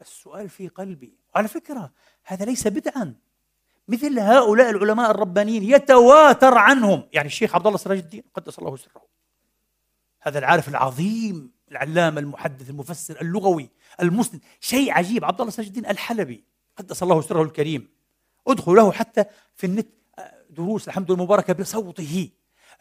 السؤال 0.00 0.48
في 0.48 0.68
قلبي. 0.68 1.18
على 1.34 1.48
فكرة 1.48 1.92
هذا 2.24 2.44
ليس 2.44 2.68
بدعا. 2.68 3.14
مثل 3.88 4.18
هؤلاء 4.18 4.70
العلماء 4.70 5.10
الربانيين 5.10 5.62
يتواتر 5.62 6.58
عنهم. 6.58 7.02
يعني 7.12 7.28
الشيخ 7.28 7.54
عبد 7.54 7.66
الله 7.66 7.78
سراج 7.78 7.98
الدين 7.98 8.22
قدس 8.34 8.58
الله 8.58 8.76
سره. 8.76 9.02
هذا 10.20 10.38
العارف 10.38 10.68
العظيم 10.68 11.50
العلامة 11.70 12.20
المحدث 12.20 12.70
المفسر 12.70 13.20
اللغوي 13.20 13.70
المسلم 14.02 14.40
شيء 14.60 14.92
عجيب. 14.92 15.24
عبد 15.24 15.40
الله 15.40 15.52
سراج 15.52 15.66
الدين 15.66 15.86
الحلبي 15.86 16.44
قدس 16.76 17.02
الله 17.02 17.20
سره 17.20 17.42
الكريم. 17.42 17.88
ادخلوا 18.48 18.76
له 18.76 18.92
حتى 18.92 19.24
في 19.54 19.66
النت 19.66 19.88
دروس 20.50 20.88
الحمد 20.88 21.10
المباركة 21.10 21.52
بصوته. 21.52 22.28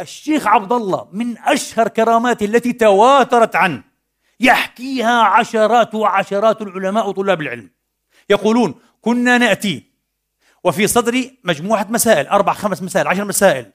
الشيخ 0.01 0.47
عبد 0.47 0.71
الله 0.71 1.09
من 1.11 1.37
أشهر 1.37 1.87
كراماته 1.87 2.45
التي 2.45 2.73
تواترت 2.73 3.55
عنه. 3.55 3.83
يحكيها 4.39 5.21
عشرات 5.21 5.95
وعشرات 5.95 6.61
العلماء 6.61 7.09
وطلاب 7.09 7.41
العلم. 7.41 7.69
يقولون 8.29 8.75
كنا 9.01 9.37
نأتي 9.37 9.96
وفي 10.67 10.87
صدري 10.87 11.39
مجموعة 11.43 11.87
مسائل 11.89 12.27
أربع 12.27 12.53
خمس 12.53 12.81
مسائل 12.81 13.07
عشر 13.07 13.25
مسائل. 13.25 13.71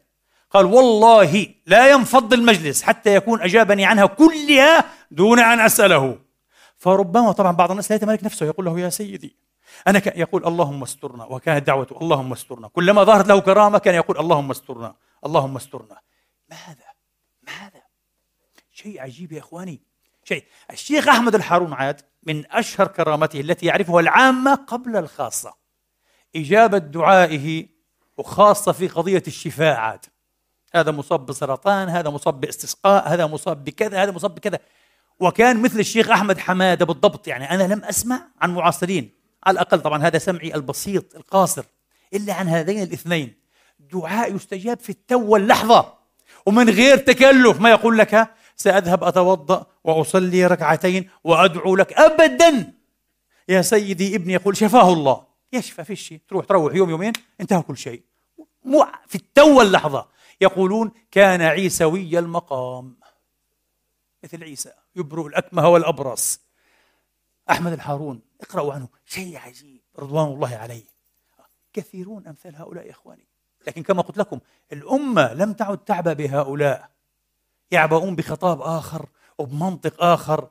قال 0.51 0.67
والله 0.67 1.47
لا 1.67 1.91
ينفض 1.91 2.33
المجلس 2.33 2.83
حتى 2.83 3.15
يكون 3.15 3.41
أجابني 3.41 3.85
عنها 3.85 4.07
كلها 4.07 4.85
دون 5.11 5.39
أن 5.39 5.61
أسأله. 5.61 6.19
فربما 6.77 7.33
طبعا 7.33 7.53
بعض 7.53 7.71
الناس 7.71 7.91
لا 7.91 7.97
يتمالك 7.97 8.25
نفسه 8.25 8.47
يقول 8.47 8.67
له 8.67 8.81
يا 8.81 8.91
سيدي 8.91 9.37
أنا 9.87 9.99
كان 9.99 10.21
يقول 10.21 10.47
اللهم 10.47 10.83
استرنا 10.83 11.25
وكانت 11.25 11.67
دعوته 11.67 11.99
اللهم 12.01 12.33
استرنا. 12.33 12.69
كلما 12.69 13.05
ظهرت 13.05 13.29
له 13.29 13.41
كرامة 13.41 13.79
كان 13.79 13.95
يقول 13.95 14.19
اللهم 14.19 14.51
استرنا 14.51 14.95
اللهم 15.27 15.57
استرنا. 15.57 16.01
ماذا؟ 16.51 16.89
ماذا؟ 17.43 17.83
شيء 18.73 19.01
عجيب 19.01 19.33
يا 19.33 19.39
إخواني. 19.39 19.83
شيء. 20.25 20.45
الشيخ 20.71 21.09
أحمد 21.09 21.35
الحارون 21.35 21.73
عاد 21.73 22.01
من 22.23 22.45
أشهر 22.51 22.87
كرامته 22.87 23.41
التي 23.41 23.67
يعرفها 23.67 24.01
العامة 24.01 24.55
قبل 24.55 24.97
الخاصة. 24.97 25.62
إجابة 26.37 26.79
دعائه 26.79 27.67
وخاصة 28.17 28.73
في 28.73 28.89
قضية 28.89 29.23
الشفاء 29.27 29.77
عاد. 29.77 30.05
هذا 30.75 30.91
مصاب 30.91 31.27
بسرطان 31.27 31.89
هذا 31.89 32.11
مصاب 32.11 32.41
باستسقاء 32.41 33.09
هذا 33.09 33.27
مصاب 33.27 33.65
بكذا 33.65 34.03
هذا 34.03 34.11
مصاب 34.11 34.35
بكذا. 34.35 34.59
وكان 35.21 35.63
مثل 35.63 35.79
الشيخ 35.81 36.11
أحمد 36.11 36.39
حمادة 36.39 36.85
بالضبط 36.85 37.29
يعني 37.29 37.51
أنا 37.51 37.75
لم 37.75 37.85
أسمع 37.85 38.27
عن 38.41 38.55
معاصرين. 38.55 39.11
على 39.45 39.55
الأقل 39.55 39.81
طبعا 39.81 40.03
هذا 40.03 40.19
سمعي 40.19 40.55
البسيط 40.55 41.17
القاصر 41.17 41.65
إلا 42.15 42.35
عن 42.35 42.49
هذين 42.49 42.83
الاثنين. 42.83 43.35
دعاء 43.93 44.35
يستجاب 44.35 44.81
في 44.81 44.91
التو 44.91 45.27
واللحظة 45.27 45.95
ومن 46.47 46.71
غير 46.71 46.97
تكلف 46.97 47.61
ما 47.61 47.71
يقول 47.71 47.99
لك؟ 47.99 48.35
سأذهب 48.57 49.05
أتوضأ 49.05 49.67
وأصلي 49.85 50.47
ركعتين 50.47 51.11
وأدعو 51.25 51.77
لك 51.77 51.93
أبدا. 51.93 52.73
يا 53.49 53.63
سيدي 53.63 54.17
ابني 54.17 54.33
يقول 54.33 54.57
شفاه 54.57 54.93
الله. 54.93 55.32
يشفى 55.53 55.85
في 55.85 55.97
شيء. 55.97 56.21
تروح 56.29 56.45
تروح 56.47 56.75
يوم 56.75 56.91
يومين 56.91 57.13
انتهى 57.41 57.63
كل 57.63 57.77
شيء. 57.77 58.03
مو 58.65 58.87
في 59.07 59.15
التو 59.15 59.59
واللحظة 59.59 60.09
يقولون 60.41 60.93
كان 61.11 61.43
عيسوي 61.43 62.19
المقام. 62.19 62.97
مثل 64.25 64.45
عيسى 64.45 64.73
يبرئ 64.97 65.27
الأكمه 65.27 65.69
والأبرص. 65.69 66.41
أحمد 67.51 67.73
الحارون 67.73 68.23
اقرأوا 68.41 68.73
عنه. 68.75 68.89
شيء 69.07 69.37
عجيب 69.37 69.81
رضوان 69.99 70.27
الله 70.27 70.57
عليه. 70.57 70.85
كثيرون 71.73 72.27
أمثال 72.27 72.57
هؤلاء 72.57 72.87
يا 72.87 72.91
إخواني. 72.91 73.27
لكن 73.67 73.83
كما 73.83 74.03
قلت 74.03 74.19
لكم 74.19 74.41
الأمة 74.73 75.35
لم 75.35 75.53
تعد 75.53 75.79
تعبأ 75.79 76.13
بهؤلاء. 76.13 76.91
يعبؤون 77.71 78.17
بخطاب 78.17 78.61
آخر 78.61 79.09
وبمنطق 79.39 80.03
آخر. 80.03 80.51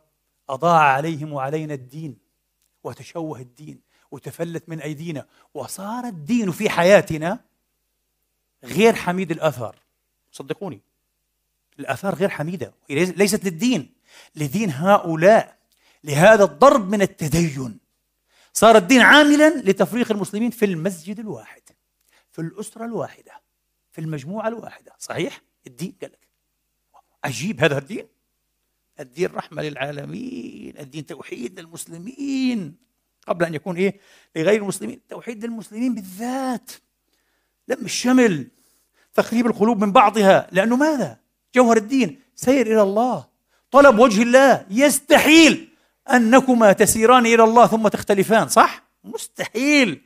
أضاع 0.49 0.79
عليهم 0.79 1.33
وعلينا 1.33 1.73
الدين 1.73 2.17
وتشوه 2.83 3.39
الدين. 3.39 3.81
وتفلت 4.11 4.69
من 4.69 4.81
أيدينا. 4.81 5.27
وصار 5.53 6.05
الدين 6.05 6.51
في 6.51 6.69
حياتنا 6.69 7.39
غير 8.63 8.93
حميد 8.93 9.31
الآثار 9.31 9.75
صدقوني. 10.31 10.81
الآثار 11.79 12.15
غير 12.15 12.29
حميدة. 12.29 12.73
ليست 12.89 13.45
للدين. 13.45 13.93
لدين 14.35 14.69
هؤلاء. 14.69 15.57
لهذا 16.03 16.43
الضرب 16.43 16.89
من 16.89 17.01
التدين. 17.01 17.79
صار 18.53 18.77
الدين 18.77 19.01
عاملا 19.01 19.61
لتفريق 19.61 20.11
المسلمين 20.11 20.51
في 20.51 20.65
المسجد 20.65 21.19
الواحد 21.19 21.61
في 22.31 22.41
الأسرة 22.41 22.85
الواحدة 22.85 23.41
في 23.91 24.01
المجموعة 24.01 24.47
الواحدة. 24.47 24.95
صحيح؟ 24.99 25.41
الدين 25.67 25.95
قال 26.01 26.11
لك. 26.11 26.27
عجيب 27.23 27.63
هذا 27.63 27.77
الدين. 27.77 28.07
الدين 28.99 29.29
رحمة 29.31 29.61
للعالمين. 29.61 30.77
الدين 30.77 31.05
توحيد 31.05 31.59
للمسلمين. 31.59 32.77
قبل 33.27 33.45
أن 33.45 33.53
يكون 33.53 33.77
إيه؟ 33.77 33.99
لغير 34.35 34.61
المسلمين. 34.61 35.01
توحيد 35.09 35.45
للمسلمين 35.45 35.95
بالذات. 35.95 36.71
لم 37.67 37.85
الشمل 37.85 38.47
تقريب 39.13 39.47
القلوب 39.47 39.83
من 39.83 39.91
بعضها. 39.91 40.47
لأنه 40.51 40.75
ماذا؟ 40.75 41.17
جوهر 41.55 41.77
الدين. 41.77 42.21
سير 42.35 42.67
إلى 42.67 42.81
الله. 42.81 43.25
طلب 43.71 43.99
وجه 43.99 44.21
الله. 44.21 44.65
يستحيل 44.69 45.69
أنكما 46.13 46.73
تسيران 46.73 47.25
إلى 47.25 47.43
الله 47.43 47.67
ثم 47.67 47.87
تختلفان. 47.87 48.47
صح؟ 48.47 48.83
مستحيل. 49.03 50.01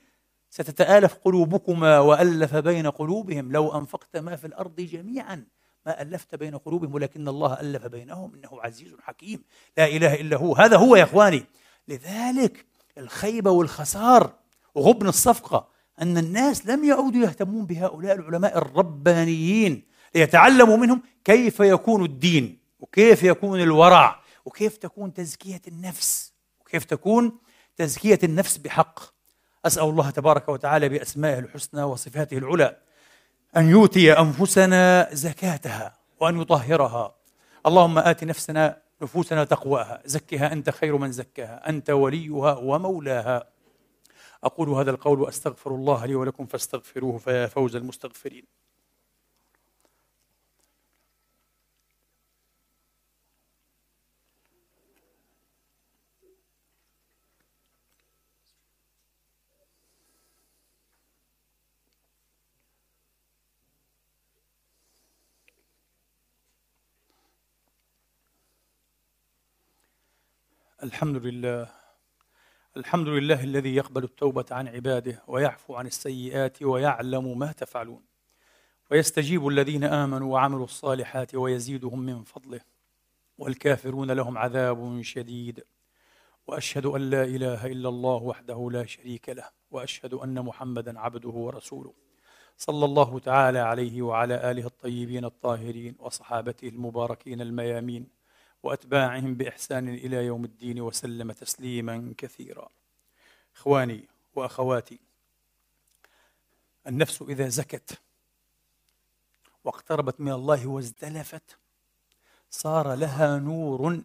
ستتآلف 0.49 1.13
قلوبكما 1.13 1.99
وألف 1.99 2.55
بين 2.55 2.87
قلوبهم. 2.87 3.51
لو 3.51 3.77
أنفقت 3.77 4.17
ما 4.17 4.35
في 4.35 4.47
الأرض 4.47 4.75
جميعا 4.75 5.43
ما 5.85 6.01
ألفت 6.01 6.35
بين 6.35 6.57
قلوبهم 6.57 6.93
ولكن 6.93 7.27
الله 7.27 7.59
ألف 7.61 7.85
بينهم 7.85 8.33
إنه 8.35 8.61
عزيز 8.61 8.95
حكيم. 9.01 9.43
لا 9.77 9.85
إله 9.85 10.13
إلا 10.13 10.37
هو. 10.37 10.55
هذا 10.55 10.77
هو 10.77 10.95
يا 10.95 11.03
إخواني. 11.03 11.45
لذلك 11.87 12.65
الخيبة 12.97 13.51
والخسار 13.51 14.33
وغبن 14.75 15.07
الصفقة 15.07 15.67
أن 16.01 16.17
الناس 16.17 16.65
لم 16.65 16.83
يعودوا 16.83 17.21
يهتمون 17.21 17.65
بهؤلاء 17.65 18.15
العلماء 18.15 18.57
الربانيين 18.57 19.83
ليتعلموا 20.15 20.77
منهم 20.77 21.01
كيف 21.23 21.59
يكون 21.59 22.05
الدين 22.05 22.59
وكيف 22.79 23.23
يكون 23.23 23.61
الورع 23.61 24.19
وكيف 24.45 24.77
تكون 24.77 25.13
تزكية 25.13 25.61
النفس 25.67 26.33
وكيف 26.59 26.83
تكون 26.83 27.37
تزكية 27.77 28.19
النفس 28.23 28.57
بحق. 28.57 28.99
أسأل 29.65 29.83
الله 29.83 30.09
تبارك 30.09 30.49
وتعالى 30.49 30.89
بأسمائه 30.89 31.39
الحسنى 31.39 31.83
وصفاته 31.83 32.37
العلى 32.37 32.77
أن 33.57 33.69
يؤتي 33.69 34.13
أنفسنا 34.13 35.09
زكاتها 35.11 35.93
وأن 36.19 36.41
يطهرها. 36.41 37.15
اللهم 37.65 37.97
آت 37.97 38.23
نفسنا 38.23 38.84
نفوسنا 39.01 39.43
تقواها. 39.43 40.01
زكها 40.05 40.53
أنت 40.53 40.69
خير 40.69 40.97
من 40.97 41.11
زكاها. 41.11 41.69
أنت 41.69 41.89
وليها 41.89 42.57
ومولاها. 42.57 43.49
أقول 44.43 44.69
هذا 44.69 44.91
القول 44.91 45.21
وأستغفر 45.21 45.75
الله 45.75 46.05
لي 46.05 46.15
ولكم 46.15 46.45
فاستغفروه 46.45 47.17
فيا 47.17 47.47
فوز 47.47 47.75
المستغفرين. 47.75 48.64
الحمد 70.85 71.17
لله. 71.25 71.67
الحمد 72.77 73.07
لله 73.07 73.43
الذي 73.43 73.75
يقبل 73.75 74.03
التوبة 74.03 74.45
عن 74.51 74.67
عباده 74.67 75.23
ويعفو 75.27 75.75
عن 75.75 75.87
السيئات 75.87 76.63
ويعلم 76.63 77.39
ما 77.39 77.51
تفعلون. 77.51 78.01
ويستجيب 78.91 79.47
الذين 79.47 79.83
آمنوا 79.83 80.33
وعملوا 80.33 80.63
الصالحات 80.63 81.35
ويزيدهم 81.35 81.99
من 81.99 82.23
فضله. 82.23 82.61
والكافرون 83.37 84.11
لهم 84.11 84.37
عذاب 84.37 85.01
شديد. 85.01 85.63
وأشهد 86.47 86.85
أن 86.85 87.09
لا 87.09 87.23
إله 87.23 87.65
إلا 87.65 87.89
الله 87.89 88.23
وحده 88.23 88.69
لا 88.71 88.85
شريك 88.85 89.29
له. 89.29 89.49
وأشهد 89.71 90.13
أن 90.13 90.41
محمدا 90.41 90.99
عبده 90.99 91.29
ورسوله. 91.29 91.93
صلى 92.57 92.85
الله 92.85 93.19
تعالى 93.19 93.59
عليه 93.59 94.01
وعلى 94.01 94.51
آله 94.51 94.65
الطيبين 94.65 95.25
الطاهرين 95.25 95.95
وصحابته 95.99 96.67
المباركين 96.67 97.41
الميامين. 97.41 98.24
وأتباعهم 98.65 99.35
بإحسان 99.35 99.89
إلى 99.89 100.25
يوم 100.25 100.45
الدين 100.45 100.81
وسلم 100.81 101.31
تسليما 101.31 102.13
كثيرا. 102.17 102.69
إخواني 103.55 104.07
وأخواتي 104.35 104.99
النفس 106.87 107.21
إذا 107.21 107.47
زكت 107.47 108.01
واقتربت 109.63 110.21
من 110.21 110.31
الله 110.31 110.67
وازدلفت 110.67 111.57
صار 112.49 112.93
لها 112.93 113.39
نور 113.39 114.01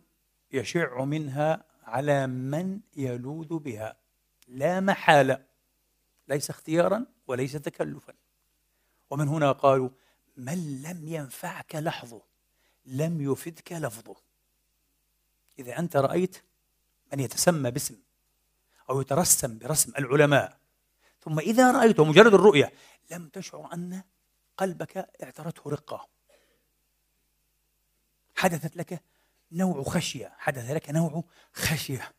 يشع 0.53 1.05
منها 1.05 1.65
على 1.85 2.27
من 2.27 2.81
يلوذ 2.97 3.59
بها. 3.59 3.97
لا 4.49 4.81
محاله 4.81 5.45
ليس 6.29 6.51
اختيارا 6.51 7.07
وليس 7.27 7.53
تكلفا. 7.53 8.15
ومن 9.11 9.29
هنا 9.29 9.53
قالوا 9.53 9.91
من 10.37 10.83
لم 10.83 11.09
ينفعك 11.09 11.75
لحظه 11.75 12.23
لم 12.87 13.33
يفدك 13.33 13.73
لفظه. 13.73 14.30
إذا 15.61 15.79
أنت 15.79 15.97
رأيت 15.97 16.43
من 17.13 17.21
يتسمى 17.21 17.71
باسم 17.71 17.97
أو 18.91 19.01
يترسم 19.01 19.59
برسم 19.59 19.93
العلماء 19.99 20.61
ثم 21.21 21.39
إذا 21.39 21.73
رأيته 21.73 22.05
مجرد 22.05 22.35
الرؤية 22.35 22.73
لم 23.11 23.29
تشعر 23.29 23.75
أن 23.75 24.03
قلبك 24.57 24.97
اعترته 25.23 25.71
رقة. 25.71 26.09
حدثت 28.35 28.77
لك 28.77 29.03
نوع 29.53 29.83
خشية 29.83 30.33
حدث 30.39 30.71
لك 30.71 30.91
نوع 30.91 31.25
خشية. 31.53 32.13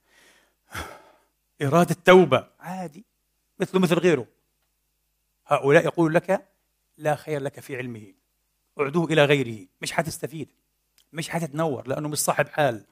إرادة 1.61 1.95
توبة 2.05 2.47
عادي 2.59 3.05
مثل 3.59 3.79
مثل 3.79 3.95
غيره. 3.95 4.27
هؤلاء 5.47 5.85
يقول 5.85 6.13
لك 6.13 6.47
لا 6.97 7.15
خير 7.15 7.41
لك 7.41 7.59
في 7.59 7.77
علمه. 7.77 8.13
اعدوه 8.79 9.05
إلى 9.05 9.25
غيره 9.25 9.67
مش 9.81 9.91
حتستفيد 9.91 10.49
مش 11.13 11.29
حتتنور 11.29 11.87
لأنه 11.87 12.09
مش 12.09 12.17
صاحب 12.17 12.49
حال. 12.49 12.85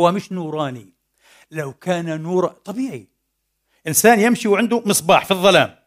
هو 0.00 0.12
مش 0.12 0.32
نوراني. 0.32 0.92
لو 1.50 1.72
كان 1.72 2.22
نور 2.22 2.48
طبيعي. 2.48 3.08
إنسان 3.86 4.20
يمشي 4.20 4.48
وعنده 4.48 4.82
مصباح 4.86 5.24
في 5.24 5.30
الظلام. 5.30 5.78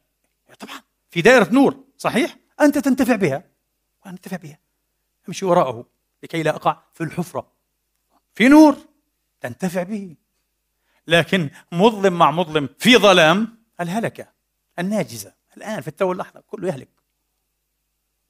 طبعا 0.59 0.81
في 1.09 1.21
دائرة 1.21 1.49
نور 1.53 1.83
صحيح؟ 1.97 2.37
أنت 2.61 2.77
تنتفع 2.77 3.15
بها. 3.15 3.43
وأنا 4.01 4.15
أنتفع 4.15 4.37
بها. 4.37 4.59
أمشي 5.27 5.45
وراءه 5.45 5.85
لكي 6.23 6.43
لا 6.43 6.55
أقع 6.55 6.83
في 6.93 7.03
الحفرة. 7.03 7.51
في 8.35 8.47
نور 8.47 8.77
تنتفع 9.41 9.83
به. 9.83 10.15
لكن 11.07 11.49
مظلم 11.71 12.13
مع 12.13 12.31
مظلم 12.31 12.69
في 12.79 12.97
ظلام 12.97 13.57
الهلكة 13.79 14.27
الناجزة. 14.79 15.33
الآن 15.57 15.81
في 15.81 15.87
التو 15.87 16.11
اللحظة 16.11 16.39
كله 16.47 16.67
يهلك. 16.67 16.89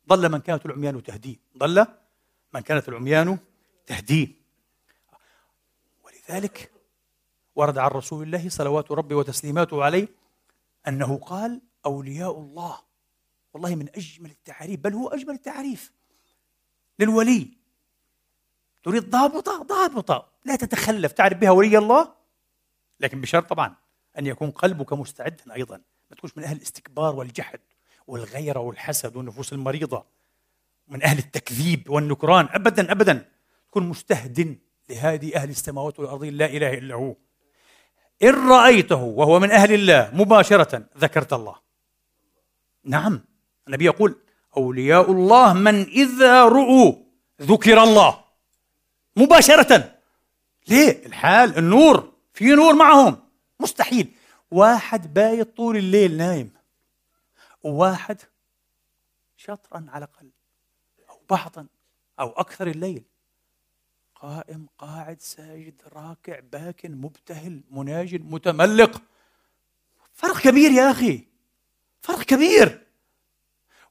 ضل 0.09 0.31
من 0.31 0.39
كانت 0.39 0.65
العميان 0.65 1.03
تهديه. 1.03 1.35
ضل 1.57 1.85
من 2.53 2.61
كانت 2.61 2.89
العميان 2.89 3.37
تهديه. 3.87 4.27
ولذلك 6.29 6.71
ورد 7.55 7.77
عن 7.77 7.89
رسول 7.89 8.23
الله 8.23 8.49
صلوات 8.49 8.91
ربي 8.91 9.15
وتسليماته 9.15 9.83
عليه 9.83 10.07
أنه 10.87 11.17
قال 11.17 11.61
أولياء 11.85 12.39
الله. 12.39 12.79
والله 13.53 13.75
من 13.75 13.89
أجمل 13.95 14.29
التعريف 14.29 14.79
بل 14.79 14.93
هو 14.93 15.07
أجمل 15.07 15.33
التعريف 15.33 15.91
للولي. 16.99 17.57
تريد 18.83 19.09
ضابطة؟ 19.09 19.63
ضابطة. 19.63 20.29
لا 20.45 20.55
تتخلف. 20.55 21.11
تعرف 21.11 21.37
بها 21.37 21.51
ولي 21.51 21.77
الله؟ 21.77 22.13
لكن 22.99 23.21
بشرط 23.21 23.49
طبعا 23.49 23.75
أن 24.17 24.25
يكون 24.25 24.51
قلبك 24.51 24.93
مستعدا 24.93 25.53
أيضا. 25.55 25.81
ما 26.09 26.15
تكونش 26.15 26.37
من 26.37 26.43
أهل 26.43 26.57
الاستكبار 26.57 27.15
والجحد 27.15 27.59
والغيرة 28.07 28.59
والحسد 28.59 29.15
والنفوس 29.15 29.53
المريضة. 29.53 30.05
من 30.87 31.03
أهل 31.03 31.17
التكذيب 31.17 31.89
والنكران. 31.89 32.47
أبدا 32.51 32.91
أبدا. 32.91 33.29
تكون 33.67 33.83
مستهد 33.83 34.59
لهذه 34.89 35.35
أهل 35.35 35.49
السماوات 35.49 35.99
والأرض 35.99 36.23
لا 36.23 36.45
إله 36.45 36.73
إلا 36.73 36.95
هو. 36.95 37.15
إن 38.23 38.49
رأيته 38.49 39.03
وهو 39.03 39.39
من 39.39 39.51
أهل 39.51 39.73
الله 39.73 40.09
مباشرة 40.13 40.83
ذكرت 40.97 41.33
الله. 41.33 41.55
نعم. 42.83 43.21
النبي 43.67 43.85
يقول 43.85 44.15
أولياء 44.57 45.11
الله 45.11 45.53
من 45.53 45.81
إذا 45.81 46.43
رؤوا 46.43 46.93
ذكر 47.41 47.83
الله. 47.83 48.23
مباشرة. 49.15 49.99
ليه؟ 50.67 51.05
الحال 51.05 51.57
النور. 51.57 52.13
في 52.33 52.45
نور 52.45 52.73
معهم. 52.73 53.17
مستحيل. 53.59 54.13
واحد 54.51 55.13
بايت 55.13 55.57
طول 55.57 55.77
الليل 55.77 56.17
نايم. 56.17 56.53
وواحد 57.63 58.21
شطرا 59.37 59.85
على 59.89 60.05
الأقل 60.05 60.29
أو 61.09 61.19
بعضا 61.29 61.67
أو 62.19 62.29
أكثر 62.29 62.67
الليل. 62.67 63.03
قائم 64.21 64.67
قاعد 64.77 65.21
ساجد 65.21 65.81
راكع 65.93 66.39
باكن 66.51 66.91
مبتهل 66.91 67.61
مناجن 67.71 68.21
متملق. 68.21 69.01
فرق 70.13 70.39
كبير 70.39 70.71
يا 70.71 70.91
أخي 70.91 71.27
فرق 72.01 72.21
كبير. 72.21 72.87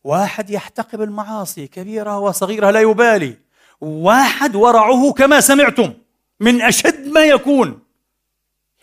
واحد 0.05 0.51
يحتقب 0.51 1.03
المعاصي 1.03 1.67
كبيرة 1.67 2.19
وصغيرة 2.19 2.71
لا 2.71 2.81
يبالي. 2.81 3.39
واحد 3.81 4.57
ورعه 4.57 5.13
كما 5.13 5.41
سمعتم 5.41 5.95
من 6.41 6.63
أشد 6.63 7.07
ما 7.09 7.25
يكون. 7.25 7.83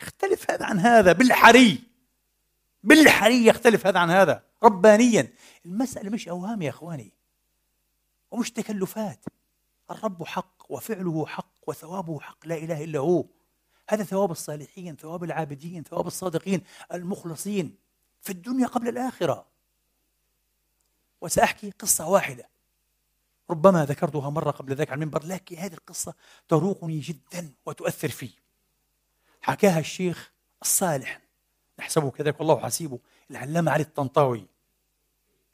يختلف 0.01 0.51
هذا 0.51 0.65
عن 0.65 0.79
هذا 0.79 1.11
بالحري. 1.11 1.79
بالحري 2.83 3.45
يختلف 3.45 3.87
هذا 3.87 3.99
عن 3.99 4.09
هذا 4.09 4.43
ربانيا. 4.63 5.33
المسألة 5.65 6.09
مش 6.09 6.27
أوهام 6.27 6.61
يا 6.61 6.69
إخواني 6.69 7.11
ومش 8.31 8.51
تكلفات. 8.51 9.25
الرب 9.93 10.23
حق 10.23 10.71
وفعله 10.71 11.25
حق 11.25 11.53
وثوابه 11.67 12.19
حق 12.19 12.47
لا 12.47 12.55
إله 12.55 12.83
إلا 12.83 12.99
هو. 12.99 13.25
هذا 13.89 14.03
ثواب 14.03 14.31
الصالحين 14.31 14.95
ثواب 14.95 15.23
العابدين 15.23 15.83
ثواب 15.83 16.07
الصادقين 16.07 16.61
المخلصين 16.93 17.75
في 18.21 18.29
الدنيا 18.29 18.67
قبل 18.67 18.87
الآخرة. 18.87 19.45
وسأحكي 21.21 21.71
قصة 21.71 22.07
واحدة. 22.07 22.49
ربما 23.49 23.85
ذكرتها 23.85 24.29
مرة 24.29 24.51
قبل 24.51 24.73
ذلك 24.73 24.91
على 24.91 24.95
المنبر 24.95 25.25
لكن 25.25 25.55
هذه 25.55 25.73
القصة 25.73 26.13
تروقني 26.47 26.99
جدا 26.99 27.53
وتؤثر 27.65 28.09
في 28.09 28.29
حكاها 29.41 29.79
الشيخ 29.79 30.31
الصالح. 30.61 31.21
نحسبه 31.79 32.11
كذلك 32.11 32.39
والله 32.39 32.59
حسيبه 32.59 32.99
العلامة 33.31 33.71
علي 33.71 33.83
الطنطاوي. 33.83 34.47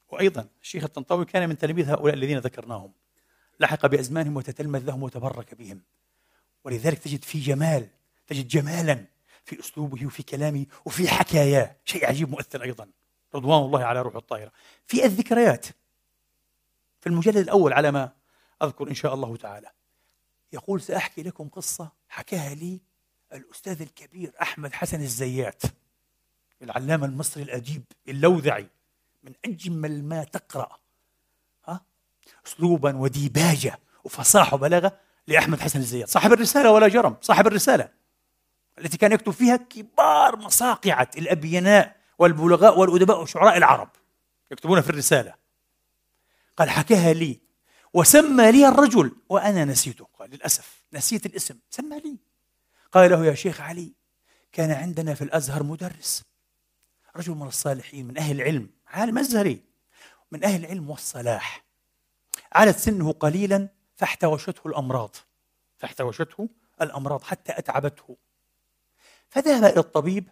وأيضا 0.10 0.48
الشيخ 0.62 0.84
الطنطاوي 0.84 1.26
كان 1.26 1.50
من 1.50 1.58
تلاميذ 1.58 1.90
هؤلاء 1.90 2.14
الذين 2.14 2.38
ذكرناهم. 2.38 2.92
لحق 3.60 3.86
بأزمانهم 3.86 4.38
وتتلمذ 4.38 4.86
لهم 4.86 5.03
وتبرك 5.03 5.55
بهم. 5.55 5.82
ولذلك 6.64 6.97
تجد 6.97 7.24
في 7.24 7.39
جمال 7.39 7.88
تجد 8.28 8.47
جمالا 8.47 9.05
في 9.45 9.60
أسلوبه 9.60 10.05
وفي 10.05 10.24
كلامه 10.24 10.66
وفي 10.86 11.07
حكاياه. 11.07 11.76
شيء 11.86 12.05
عجيب 12.05 12.30
مؤثر 12.30 12.64
أيضا. 12.64 12.89
رضوان 13.36 13.66
الله 13.66 13.84
على 13.86 14.01
روح 14.01 14.16
الطائرة 14.16 14.51
في 14.86 15.05
الذكريات 15.05 15.66
في 17.01 17.07
المجلد 17.07 17.38
الأول 17.38 17.74
على 17.74 17.91
ما 17.91 18.12
أذكر 18.62 18.89
إن 18.89 18.93
شاء 18.93 19.14
الله 19.14 19.36
تعالى 19.36 19.72
يقول 20.53 20.82
سأحكي 20.82 21.24
لكم 21.24 21.49
قصة 21.49 21.91
حكاها 22.10 22.55
لي 22.55 22.82
الأستاذ 23.34 23.82
الكبير 23.82 24.34
أحمد 24.41 24.74
حسن 24.74 25.01
الزيات 25.01 25.62
العلامة 26.62 27.05
المصري 27.05 27.43
الأديب 27.43 27.84
اللوذعي 28.07 28.70
من 29.24 29.34
أجمل 29.45 30.03
ما 30.03 30.24
تقرأ. 30.24 30.78
ها؟ 32.36 32.48
أسلوبا 32.48 32.96
وديباجة 32.96 33.80
وفصاحة 34.04 34.56
وبلاغة 34.56 35.00
لأحمد 35.28 35.60
حسن 35.60 35.80
الزيات 35.80 36.10
صاحب 36.10 36.34
الرسالة 36.34 36.72
ولا 36.72 36.88
جرم 36.88 37.18
صاحب 37.22 37.48
الرسالة. 37.48 37.90
التي 38.80 38.98
كان 38.98 39.12
يكتب 39.12 39.32
فيها 39.32 39.56
كبار 39.56 40.36
مصاقعة 40.36 41.10
الأبيناء 41.18 41.96
والبلغاء 42.20 42.80
والأدباء 42.80 43.22
وشعراء 43.22 43.58
العرب. 43.58 43.90
يكتبون 44.52 44.82
في 44.82 44.90
الرسالة. 44.90 45.34
قال 46.58 46.70
حكاها 46.70 47.14
لي 47.14 47.40
وسمى 47.94 48.52
لي 48.52 48.68
الرجل 48.68 49.16
وأنا 49.30 49.66
نسيته. 49.66 50.08
قال 50.20 50.30
للأسف 50.30 50.84
نسيت 50.94 51.26
الاسم 51.26 51.60
سمى 51.70 52.00
لي. 52.00 52.18
قال 52.92 53.12
له 53.12 53.26
يا 53.26 53.34
شيخ 53.34 53.62
علي 53.62 53.94
كان 54.52 54.72
عندنا 54.72 55.14
في 55.14 55.24
الأزهر 55.24 55.64
مدرس 55.64 56.24
رجل 57.16 57.34
من 57.34 57.48
الصالحين 57.48 58.08
من 58.08 58.18
أهل 58.18 58.36
العلم 58.36 58.70
عالم 58.88 59.18
أزهري 59.18 59.62
من 60.32 60.44
أهل 60.44 60.66
العلم 60.66 60.90
والصلاح. 60.90 61.68
علت 62.54 62.78
سنه 62.78 63.12
قليلا 63.12 63.70
فاحتوشته 63.96 64.62
الأمراض. 64.66 65.16
فاحتوشته 65.78 66.50
الأمراض 66.82 67.24
حتى 67.24 67.58
أتعبته. 67.58 68.18
فذهب 69.30 69.64
إلى 69.64 69.80
الطبيب 69.80 70.30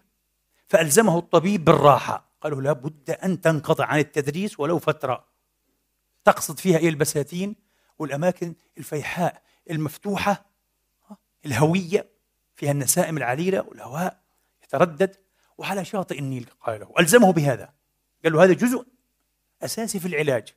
فألزمه 0.67 1.17
الطبيب 1.17 1.65
بالراحة. 1.65 2.27
قالوا 2.41 2.61
لابد 2.61 3.09
أن 3.11 3.41
تنقطع 3.41 3.85
عن 3.85 3.99
التدريس 3.99 4.59
ولو 4.59 4.79
فترة. 4.79 5.25
تقصد 6.25 6.59
فيها 6.59 6.77
إلى 6.77 6.89
البساتين؟ 6.89 7.55
والأماكن 7.99 8.55
الفيحاء 8.77 9.41
المفتوحة 9.69 10.45
الهوية 11.45 12.09
فيها 12.55 12.71
النسائم 12.71 13.17
العليلة 13.17 13.61
والهواء 13.61 14.21
يتردد 14.63 15.15
وعلى 15.57 15.85
شاطئ 15.85 16.19
النيل 16.19 16.49
قال 16.61 16.79
له. 16.79 16.93
ألزمه 16.99 17.33
بهذا. 17.33 17.73
قال 18.23 18.33
له 18.33 18.43
هذا 18.43 18.53
جزء 18.53 18.85
أساسي 19.61 19.99
في 19.99 20.07
العلاج. 20.07 20.53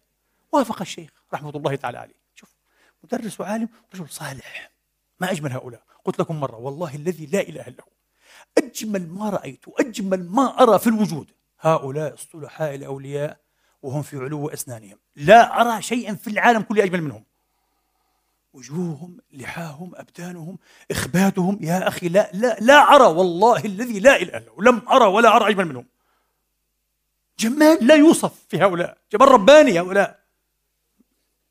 وافق 0.52 0.80
الشيخ 0.80 1.10
رحمة 1.34 1.50
الله 1.50 1.76
تعالى 1.76 1.98
عليه. 1.98 2.20
شوف 2.34 2.48
مدرس 3.04 3.40
وعالم 3.40 3.68
رجل 3.94 4.08
صالح. 4.08 4.70
ما 5.20 5.30
أجمل 5.30 5.52
هؤلاء. 5.52 5.82
قلت 6.04 6.20
لكم 6.20 6.40
مرة 6.40 6.56
والله 6.56 6.94
الذي 6.94 7.26
لا 7.26 7.40
إله 7.40 7.68
إلا 7.68 7.82
هو. 7.82 7.92
أجمل 8.58 9.08
ما 9.08 9.30
رأيت 9.30 9.68
وأجمل 9.68 10.30
ما 10.30 10.62
أرى 10.62 10.78
في 10.78 10.86
الوجود. 10.86 11.30
هؤلاء 11.60 12.14
الصلحاء 12.14 12.74
الأولياء 12.74 13.40
وهم 13.82 14.02
في 14.02 14.16
علو 14.16 14.48
أسنانهم 14.48 14.98
لا 15.16 15.60
أرى 15.60 15.82
شيئا 15.82 16.14
في 16.14 16.30
العالم 16.30 16.62
كله 16.62 16.84
أجمل 16.84 17.02
منهم. 17.02 17.24
وجوههم 18.52 19.18
لحاهم 19.32 19.92
أبدانهم 19.94 20.58
إخباتهم. 20.90 21.58
يا 21.60 21.88
أخي 21.88 22.08
لا 22.08 22.30
لا 22.32 22.56
لا 22.60 22.74
أرى 22.74 23.04
والله 23.04 23.64
الذي 23.64 24.00
لا 24.00 24.16
إله 24.16 24.38
إلا 24.38 24.50
هو. 24.50 24.62
لم 24.62 24.88
أرى 24.88 25.04
ولا 25.04 25.36
أرى 25.36 25.50
أجمل 25.50 25.64
منهم. 25.64 25.86
جمال 27.38 27.86
لا 27.86 27.94
يوصف 27.94 28.34
في 28.48 28.58
هؤلاء. 28.58 28.98
جمال 29.12 29.28
رباني 29.28 29.80
هؤلاء. 29.80 30.19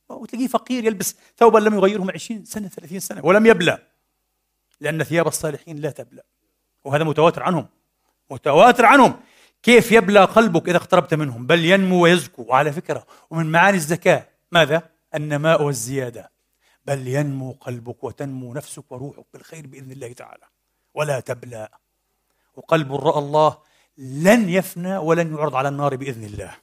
وتلاقيه 0.09 0.47
فقير 0.47 0.85
يلبس 0.85 1.15
ثوبا 1.37 1.59
لم 1.59 1.73
يغيره 1.73 2.03
من 2.03 2.13
20 2.13 2.45
سنة 2.45 2.67
30 2.67 2.99
سنة 2.99 3.25
ولم 3.25 3.45
يبلى 3.45 3.77
لأن 4.79 5.03
ثياب 5.03 5.27
الصالحين 5.27 5.77
لا 5.77 5.89
تبلى 5.89 6.21
وهذا 6.83 7.03
متواتر 7.03 7.43
عنهم 7.43 7.67
متواتر 8.29 8.85
عنهم. 8.85 9.19
كيف 9.63 9.91
يبلى 9.91 10.25
قلبك 10.25 10.69
إذا 10.69 10.77
اقتربت 10.77 11.13
منهم؟ 11.13 11.47
بل 11.47 11.65
ينمو 11.65 12.03
ويزكو. 12.03 12.43
وعلى 12.43 12.73
فكرة 12.73 13.05
ومن 13.29 13.51
معاني 13.51 13.77
الزكاة 13.77 14.27
ماذا؟ 14.51 14.89
النماء 15.15 15.63
والزيادة. 15.63 16.31
بل 16.85 17.07
ينمو 17.07 17.51
قلبك 17.51 18.03
وتنمو 18.03 18.53
نفسك 18.53 18.91
وروحك 18.91 19.25
بالخير 19.33 19.67
بإذن 19.67 19.91
الله 19.91 20.13
تعالى. 20.13 20.43
ولا 20.93 21.19
تبلى 21.19 21.69
وقلب 22.55 22.95
رأى 22.95 23.19
الله 23.19 23.57
لن 23.97 24.49
يفنى 24.49 24.97
ولن 24.97 25.35
يعرض 25.35 25.55
على 25.55 25.69
النار 25.69 25.95
بإذن 25.95 26.23
الله. 26.23 26.55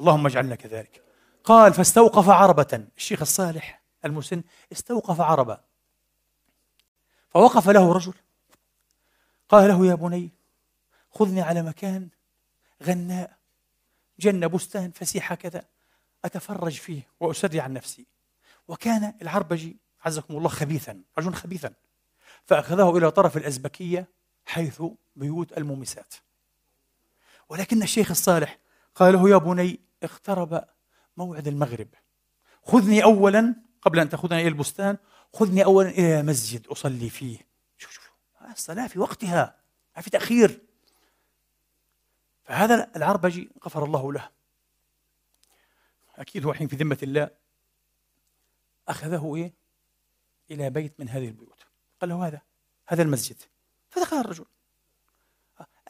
اللهم 0.00 0.26
اجعلنا 0.26 0.54
كذلك. 0.54 1.03
قال 1.44 1.74
فاستوقف 1.74 2.28
عربة. 2.28 2.86
الشيخ 2.96 3.20
الصالح 3.20 3.82
المسن 4.04 4.42
استوقف 4.72 5.20
عربة. 5.20 5.58
فوقف 7.30 7.68
له 7.68 7.92
رجل. 7.92 8.14
قال 9.48 9.68
له 9.68 9.86
يا 9.86 9.94
بني 9.94 10.30
خذني 11.10 11.40
على 11.40 11.62
مكان 11.62 12.08
غناء 12.82 13.36
جنة 14.18 14.46
بستان 14.46 14.90
فسيح 14.90 15.34
كذا 15.34 15.64
أتفرج 16.24 16.72
فيه 16.72 17.02
وأسري 17.20 17.60
عن 17.60 17.72
نفسي. 17.72 18.06
وكان 18.68 19.14
العربجي 19.22 19.76
عزكم 20.04 20.36
الله 20.36 20.48
خبيثا 20.48 21.02
رجل 21.18 21.34
خبيثا. 21.34 21.72
فأخذه 22.46 22.96
إلى 22.96 23.10
طرف 23.10 23.36
الأزبكية 23.36 24.08
حيث 24.46 24.82
بيوت 25.16 25.58
المومسات. 25.58 26.14
ولكن 27.48 27.82
الشيخ 27.82 28.10
الصالح 28.10 28.58
قال 28.94 29.12
له 29.14 29.30
يا 29.30 29.36
بني 29.36 29.80
اقترب 30.02 30.64
موعد 31.16 31.48
المغرب. 31.48 31.88
خذني 32.62 33.04
أولا 33.04 33.54
قبل 33.82 34.00
أن 34.00 34.08
تأخذني 34.08 34.40
إلى 34.40 34.48
البستان 34.48 34.96
خذني 35.32 35.64
أولا 35.64 35.88
إلى 35.88 36.22
مسجد 36.22 36.66
أصلي 36.66 37.10
فيه. 37.10 37.38
شوف 37.78 37.92
شوف 37.92 38.12
الصلاة 38.52 38.86
في 38.86 38.98
وقتها 38.98 39.56
ما 39.96 40.02
في 40.02 40.10
تأخير. 40.10 40.60
فهذا 42.44 42.90
العربجي 42.96 43.50
غفر 43.64 43.84
الله 43.84 44.12
له. 44.12 44.30
أكيد 46.16 46.44
هو 46.44 46.50
الحين 46.50 46.68
في 46.68 46.76
ذمة 46.76 46.98
الله 47.02 47.30
أخذه 48.88 49.36
إيه؟ 49.36 49.52
إلى 50.50 50.70
بيت 50.70 51.00
من 51.00 51.08
هذه 51.08 51.28
البيوت. 51.28 51.64
قال 52.00 52.10
له 52.10 52.26
هذا 52.26 52.40
هذا 52.86 53.02
المسجد. 53.02 53.36
فدخل 53.90 54.16
الرجل. 54.16 54.44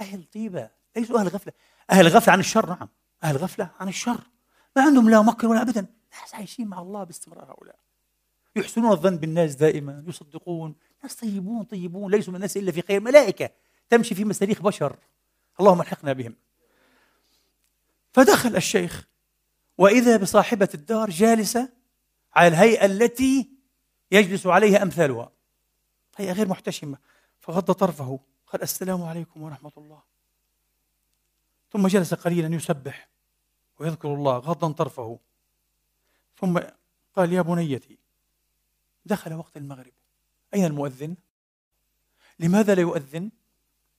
أهل 0.00 0.24
طيبة 0.24 0.70
ليسوا 0.96 1.20
أهل 1.20 1.28
غفلة. 1.28 1.52
أهل 1.90 2.08
غفلة 2.08 2.32
عن 2.32 2.40
الشر 2.40 2.68
نعم. 2.68 2.88
أهل 3.24 3.36
غفلة 3.36 3.70
عن 3.80 3.88
الشر. 3.88 4.20
ما 4.76 4.82
عندهم 4.82 5.10
لا 5.10 5.22
مكر 5.22 5.46
ولا 5.46 5.62
أبدا. 5.62 5.86
ناس 6.20 6.34
عايشين 6.34 6.68
مع 6.68 6.82
الله 6.82 7.04
باستمرار 7.04 7.52
هؤلاء. 7.52 7.78
يحسنون 8.56 8.92
الظن 8.92 9.16
بالناس 9.16 9.54
دائما 9.54 10.04
يصدقون. 10.06 10.74
ناس 11.02 11.14
طيبون 11.14 11.64
طيبون 11.64 12.10
ليسوا 12.10 12.32
من 12.32 12.36
الناس 12.36 12.56
إلا 12.56 12.72
في 12.72 12.82
خير. 12.82 13.00
ملائكة 13.00 13.50
تمشي 13.90 14.14
في 14.14 14.24
مساريخ 14.24 14.62
بشر. 14.62 14.96
اللهم 15.60 15.80
ألحقنا 15.80 16.12
بهم. 16.12 16.36
فدخل 18.12 18.56
الشيخ 18.56 19.06
وإذا 19.78 20.16
بصاحبة 20.16 20.68
الدار 20.74 21.10
جالسة 21.10 21.68
على 22.34 22.48
الهيئة 22.48 22.86
التي 22.86 23.50
يجلس 24.12 24.46
عليها 24.46 24.82
أمثالها. 24.82 25.30
هيئة 26.16 26.32
غير 26.32 26.48
محتشمة. 26.48 26.98
فغض 27.40 27.72
طرفه 27.72 28.20
قال 28.46 28.62
السلام 28.62 29.02
عليكم 29.02 29.42
ورحمة 29.42 29.72
الله. 29.76 30.02
ثم 31.72 31.86
جلس 31.86 32.14
قليلا 32.14 32.54
يسبح. 32.54 33.13
ويذكر 33.78 34.14
الله 34.14 34.38
غضا 34.38 34.72
طرفه. 34.72 35.18
ثم 36.36 36.60
قال 37.16 37.32
يا 37.32 37.42
بنيتي 37.42 37.98
دخل 39.06 39.34
وقت 39.34 39.56
المغرب. 39.56 39.92
أين 40.54 40.64
المؤذن؟ 40.64 41.16
لماذا 42.38 42.74
لا 42.74 42.80
يؤذن؟ 42.80 43.30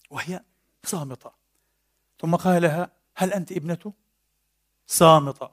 وهي 0.09 0.43
صامتة. 0.83 1.31
ثم 2.19 2.35
قال 2.35 2.61
لها 2.61 2.91
هل 3.15 3.33
أنت 3.33 3.51
ابنته؟ 3.51 3.93
صامتة. 4.87 5.51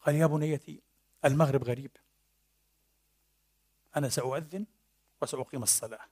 قال 0.00 0.14
يا 0.14 0.26
بنيتي 0.26 0.80
المغرب 1.24 1.64
غريب. 1.64 1.90
أنا 3.96 4.08
سأؤذن 4.08 4.66
وسأقيم 5.22 5.62
الصلاة. 5.62 6.06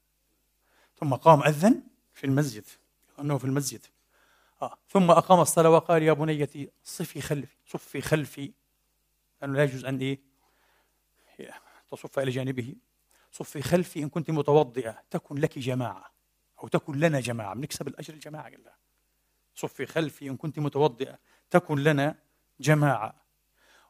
ثم 1.01 1.15
قام 1.15 1.43
أذن 1.43 1.83
في 2.15 2.25
المسجد 2.25 2.65
أنه 3.19 3.39
في 3.39 3.45
المسجد. 3.45 3.81
ثم 4.89 5.11
أقام 5.11 5.41
الصلاة 5.41 5.71
وقال 5.71 6.03
يا 6.03 6.13
بنيتي 6.13 6.71
صفي 6.83 7.21
خلفي 7.21 7.57
صفي 7.67 8.01
خلفي. 8.01 8.53
لأنه 9.43 9.55
لا 9.57 9.65
يجوز 9.65 9.85
أن 9.85 9.99
إيه؟ 9.99 10.21
تصف 11.91 12.19
إلى 12.19 12.31
جانبه. 12.31 12.75
صفي 13.33 13.63
خلفي 13.63 14.03
إن 14.03 14.09
كنت 14.09 14.31
متوضئة 14.31 15.03
تكن 15.11 15.37
لك 15.37 15.59
جماعة 15.59 16.13
أو 16.63 16.69
تكن 16.69 16.99
لنا 16.99 17.21
جماعة. 17.21 17.55
بنكسب 17.55 17.89
الأجر 17.89 18.15
الجماعة 18.15 18.45
قال 18.45 18.71
صفي 19.55 19.87
خلفي 19.87 20.29
إن 20.29 20.37
كنت 20.37 20.59
متوضئة 20.59 21.19
تكن 21.51 21.79
لنا 21.79 22.19
جماعة. 22.61 23.25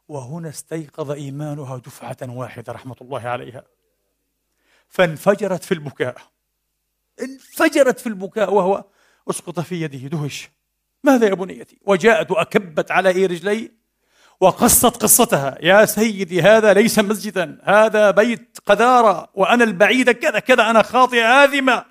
وهنا 0.07 0.49
استيقظ 0.49 1.11
إيمانها 1.11 1.77
دفعة 1.77 2.17
واحدة 2.21 2.73
رحمة 2.73 2.95
الله 3.01 3.27
عليها. 3.27 3.63
فانفجرت 4.89 5.63
في 5.63 5.73
البكاء. 5.73 6.21
انفجرت 7.21 7.99
في 7.99 8.07
البكاء 8.07 8.53
وهو 8.53 8.85
اسقط 9.29 9.59
في 9.59 9.81
يده 9.81 10.07
دهش. 10.07 10.49
ماذا 11.05 11.27
يا 11.27 11.33
بنيتي؟ 11.33 11.77
وجاءت 11.85 12.31
وأكبت 12.31 12.91
على 12.91 13.09
إيه 13.09 13.27
رجلي 13.27 13.71
وقصت 14.39 14.97
قصتها. 15.03 15.57
يا 15.61 15.85
سيدي 15.85 16.41
هذا 16.41 16.73
ليس 16.73 16.99
مسجدا 16.99 17.59
هذا 17.63 18.11
بيت 18.11 18.57
قذارة 18.65 19.29
وأنا 19.33 19.63
البعيدة 19.63 20.11
كذا 20.11 20.39
كذا 20.39 20.69
أنا 20.69 20.81
خاطئة 20.81 21.45
آثمة. 21.45 21.85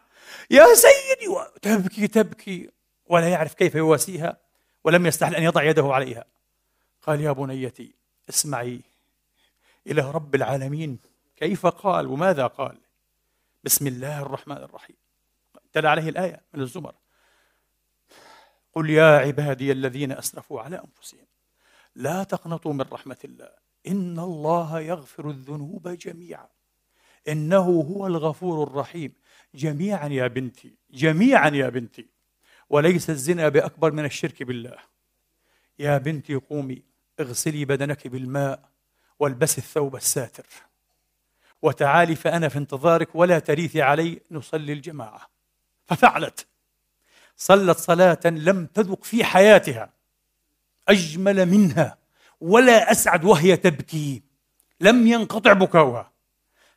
يا 0.50 0.66
سيدي 0.74 1.34
تبكي 1.62 2.06
تبكي. 2.06 2.70
ولا 3.06 3.28
يعرف 3.28 3.54
كيف 3.54 3.74
يواسيها 3.74 4.36
ولم 4.84 5.06
يستحل 5.06 5.34
أن 5.34 5.42
يضع 5.42 5.62
يده 5.62 5.94
عليها. 5.94 6.24
قال 7.02 7.20
يا 7.20 7.32
بنيتي 7.32 7.94
اسمعي 8.28 8.80
إلى 9.86 10.10
رب 10.10 10.34
العالمين. 10.34 10.98
كيف 11.36 11.66
قال؟ 11.66 12.06
وماذا 12.06 12.46
قال؟ 12.46 12.76
بسم 13.64 13.86
الله 13.86 14.22
الرحمن 14.22 14.56
الرحيم. 14.56 14.96
تلا 15.72 15.90
عليه 15.90 16.08
الآية 16.08 16.40
من 16.54 16.60
الزمر. 16.60 16.94
قل 18.74 18.90
يا 18.90 19.18
عبادي 19.18 19.72
الذين 19.72 20.12
أسرفوا 20.12 20.60
على 20.60 20.76
أنفسهم 20.76 21.26
لا 21.96 22.24
تقنطوا 22.24 22.72
من 22.72 22.84
رحمة 22.92 23.16
الله 23.24 23.50
إن 23.86 24.18
الله 24.18 24.80
يغفر 24.80 25.30
الذنوب 25.30 25.88
جميعا. 25.88 26.48
إنه 27.28 27.64
هو 27.64 28.06
الغفور 28.06 28.62
الرحيم. 28.62 29.12
جميعا 29.54 30.08
يا 30.08 30.26
بنتي 30.26 30.74
جميعا 30.90 31.48
يا 31.48 31.68
بنتي. 31.68 32.06
وليس 32.70 33.10
الزنا 33.10 33.48
بأكبر 33.48 33.92
من 33.92 34.04
الشرك 34.04 34.42
بالله. 34.42 34.76
يا 35.78 35.98
بنتي 35.98 36.34
قومي 36.34 36.82
اغسلي 37.20 37.64
بدنك 37.64 38.08
بالماء 38.08 38.68
والبسي 39.18 39.58
الثوب 39.58 39.96
الساتر. 39.96 40.46
وتعالي 41.62 42.14
فأنا 42.14 42.48
في 42.48 42.58
انتظارك 42.58 43.14
ولا 43.14 43.38
تريثي 43.38 43.82
علي 43.82 44.20
نصلي 44.30 44.72
الجماعة. 44.72 45.30
ففعلت. 45.86 46.46
صلت 47.36 47.78
صلاة 47.78 48.20
لم 48.24 48.66
تذق 48.66 49.04
في 49.04 49.24
حياتها. 49.24 49.92
أجمل 50.88 51.46
منها 51.46 51.98
ولا 52.40 52.92
أسعد 52.92 53.24
وهي 53.24 53.56
تبكي. 53.56 54.22
لم 54.80 55.06
ينقطع 55.06 55.52
بكاؤها. 55.52 56.12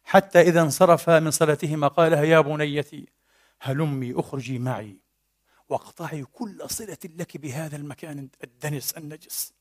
حتى 0.03 0.41
إذا 0.41 0.61
انصرف 0.61 1.09
من 1.09 1.31
صلاتهما 1.31 1.87
قال 1.87 2.11
لها 2.11 2.23
يا 2.23 2.39
بنيتي 2.39 3.07
هلمي 3.61 4.13
أخرجي 4.17 4.59
معي؟ 4.59 4.97
وأقطعي 5.69 6.23
كل 6.33 6.69
صلة 6.69 6.97
لك 7.03 7.37
بهذا 7.37 7.75
المكان 7.75 8.29
الدنس 8.43 8.91
النجس. 8.97 9.53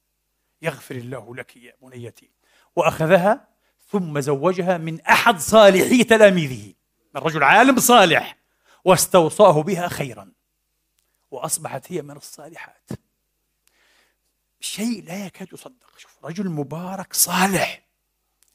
يغفر 0.62 0.94
الله 0.94 1.36
لك 1.36 1.57
يا 1.57 1.72
بنيتي. 1.82 2.30
وأخذها 2.76 3.49
ثم 3.90 4.20
زوجها 4.20 4.78
من 4.78 5.01
أحد 5.01 5.38
صالحي 5.38 6.05
تلاميذه. 6.05 6.72
من 7.14 7.20
رجل 7.20 7.42
عالم 7.42 7.80
صالح 7.80 8.36
واستوصاه 8.84 9.62
بها 9.62 9.88
خيرا. 9.88 10.32
وأصبحت 11.30 11.92
هي 11.92 12.02
من 12.02 12.16
الصالحات. 12.16 12.90
شيء 14.60 15.04
لا 15.04 15.26
يكاد 15.26 15.48
يصدق. 15.52 15.98
شوف 15.98 16.24
رجل 16.24 16.50
مبارك 16.50 17.12
صالح. 17.12 17.86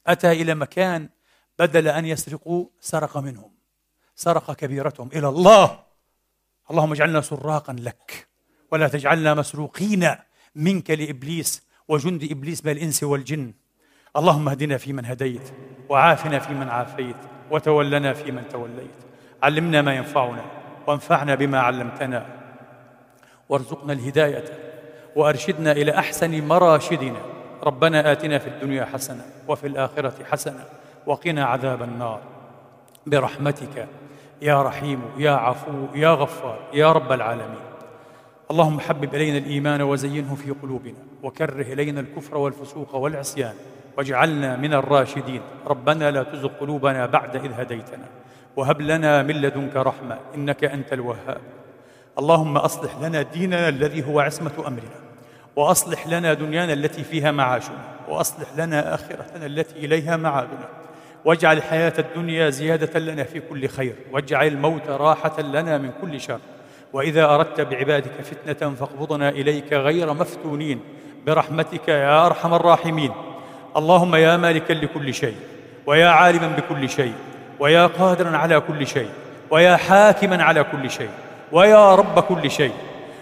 أتى 0.06 0.32
إلى 0.32 0.54
مكان 0.54 1.08
بدل 1.58 1.88
أن 1.88 2.06
يسرقوا 2.06 2.66
سرق 2.80 3.16
منهم. 3.16 3.52
سرق 4.16 4.52
كبيرتهم 4.52 5.08
إلى 5.12 5.28
الله. 5.28 5.82
اللهم 6.70 6.92
اجعلنا 6.92 7.20
سراقا 7.20 7.72
لك 7.72 8.28
ولا 8.72 8.88
تجعلنا 8.88 9.34
مسروقين 9.34 10.16
منك 10.54 10.90
لإبليس 10.90 11.62
وجند 11.88 12.24
إبليس 12.30 12.64
من 12.64 12.72
الإنس 12.72 13.02
والجن. 13.02 13.54
اللهم 14.16 14.48
اهدنا 14.48 14.78
فيمن 14.78 15.04
هديت 15.04 15.52
وعافنا 15.88 16.38
فيمن 16.38 16.68
عافيت 16.68 17.16
وتولنا 17.50 18.12
فيمن 18.12 18.48
توليت. 18.48 18.94
علمنا 19.42 19.82
ما 19.82 19.94
ينفعنا 19.94 20.44
وانفعنا 20.86 21.34
بما 21.34 21.60
علمتنا. 21.60 22.41
وارزقنا 23.52 23.92
الهداية 23.92 24.44
وأرشدنا 25.16 25.72
إلى 25.72 25.92
أحسن 25.98 26.48
مراشدنا. 26.48 27.20
ربنا 27.62 28.12
آتنا 28.12 28.38
في 28.38 28.46
الدنيا 28.46 28.84
حسنة 28.84 29.24
وفي 29.48 29.66
الآخرة 29.66 30.14
حسنة 30.30 30.64
وقنا 31.06 31.44
عذاب 31.44 31.82
النار. 31.82 32.20
برحمتك 33.06 33.88
يا 34.42 34.62
رحيم 34.62 35.00
يا 35.18 35.30
عفو 35.30 35.86
يا 35.94 36.08
غفار 36.08 36.58
يا 36.72 36.92
رب 36.92 37.12
العالمين. 37.12 37.64
اللهم 38.50 38.80
حبب 38.80 39.14
إلينا 39.14 39.38
الإيمان 39.38 39.82
وزينه 39.82 40.34
في 40.34 40.50
قلوبنا 40.50 40.98
وكره 41.22 41.72
إلينا 41.72 42.00
الكفر 42.00 42.36
والفسوق 42.36 42.94
والعصيان 42.94 43.54
واجعلنا 43.98 44.56
من 44.56 44.74
الراشدين. 44.74 45.40
ربنا 45.66 46.10
لا 46.10 46.22
تزغ 46.22 46.48
قلوبنا 46.48 47.06
بعد 47.06 47.36
إذ 47.36 47.52
هديتنا. 47.52 48.06
وهب 48.56 48.80
لنا 48.80 49.22
من 49.22 49.34
لدنك 49.34 49.76
رحمة 49.76 50.18
إنك 50.34 50.64
أنت 50.64 50.92
الوهاب. 50.92 51.40
اللهم 52.18 52.56
أصلح 52.56 52.90
لنا 53.02 53.22
ديننا 53.22 53.68
الذي 53.68 54.06
هو 54.06 54.20
عصمة 54.20 54.52
أمرنا 54.58 55.02
وأصلح 55.56 56.06
لنا 56.06 56.34
دنيانا 56.34 56.72
التي 56.72 57.04
فيها 57.04 57.30
معاشنا 57.30 57.78
وأصلح 58.08 58.48
لنا 58.56 58.94
آخرتنا 58.94 59.46
التي 59.46 59.76
إليها 59.76 60.16
معادنا. 60.16 60.68
واجعل 61.24 61.56
الحياة 61.56 61.92
الدنيا 61.98 62.50
زيادة 62.50 63.00
لنا 63.00 63.22
في 63.22 63.40
كل 63.40 63.68
خير 63.68 63.94
واجعل 64.12 64.46
الموت 64.46 64.88
راحة 64.88 65.40
لنا 65.40 65.78
من 65.78 65.90
كل 66.00 66.20
شر. 66.20 66.38
وإذا 66.92 67.24
أردت 67.24 67.60
بعبادك 67.60 68.12
فتنة 68.22 68.74
فاقبضنا 68.74 69.28
إليك 69.28 69.72
غير 69.72 70.12
مفتونين. 70.12 70.80
برحمتك 71.26 71.88
يا 71.88 72.26
أرحم 72.26 72.54
الراحمين. 72.54 73.12
اللهم 73.76 74.14
يا 74.14 74.36
مالكا 74.36 74.72
لكل 74.72 75.14
شيء 75.14 75.36
ويا 75.86 76.08
عالما 76.08 76.48
بكل 76.48 76.88
شيء 76.88 77.14
ويا 77.60 77.86
قادرا 77.86 78.36
على 78.36 78.60
كل 78.60 78.86
شيء 78.86 79.10
ويا 79.50 79.76
حاكما 79.76 80.42
على 80.42 80.64
كل 80.64 80.90
شيء. 80.90 81.10
ويا 81.52 81.94
رب 81.94 82.20
كل 82.20 82.50
شيء. 82.50 82.72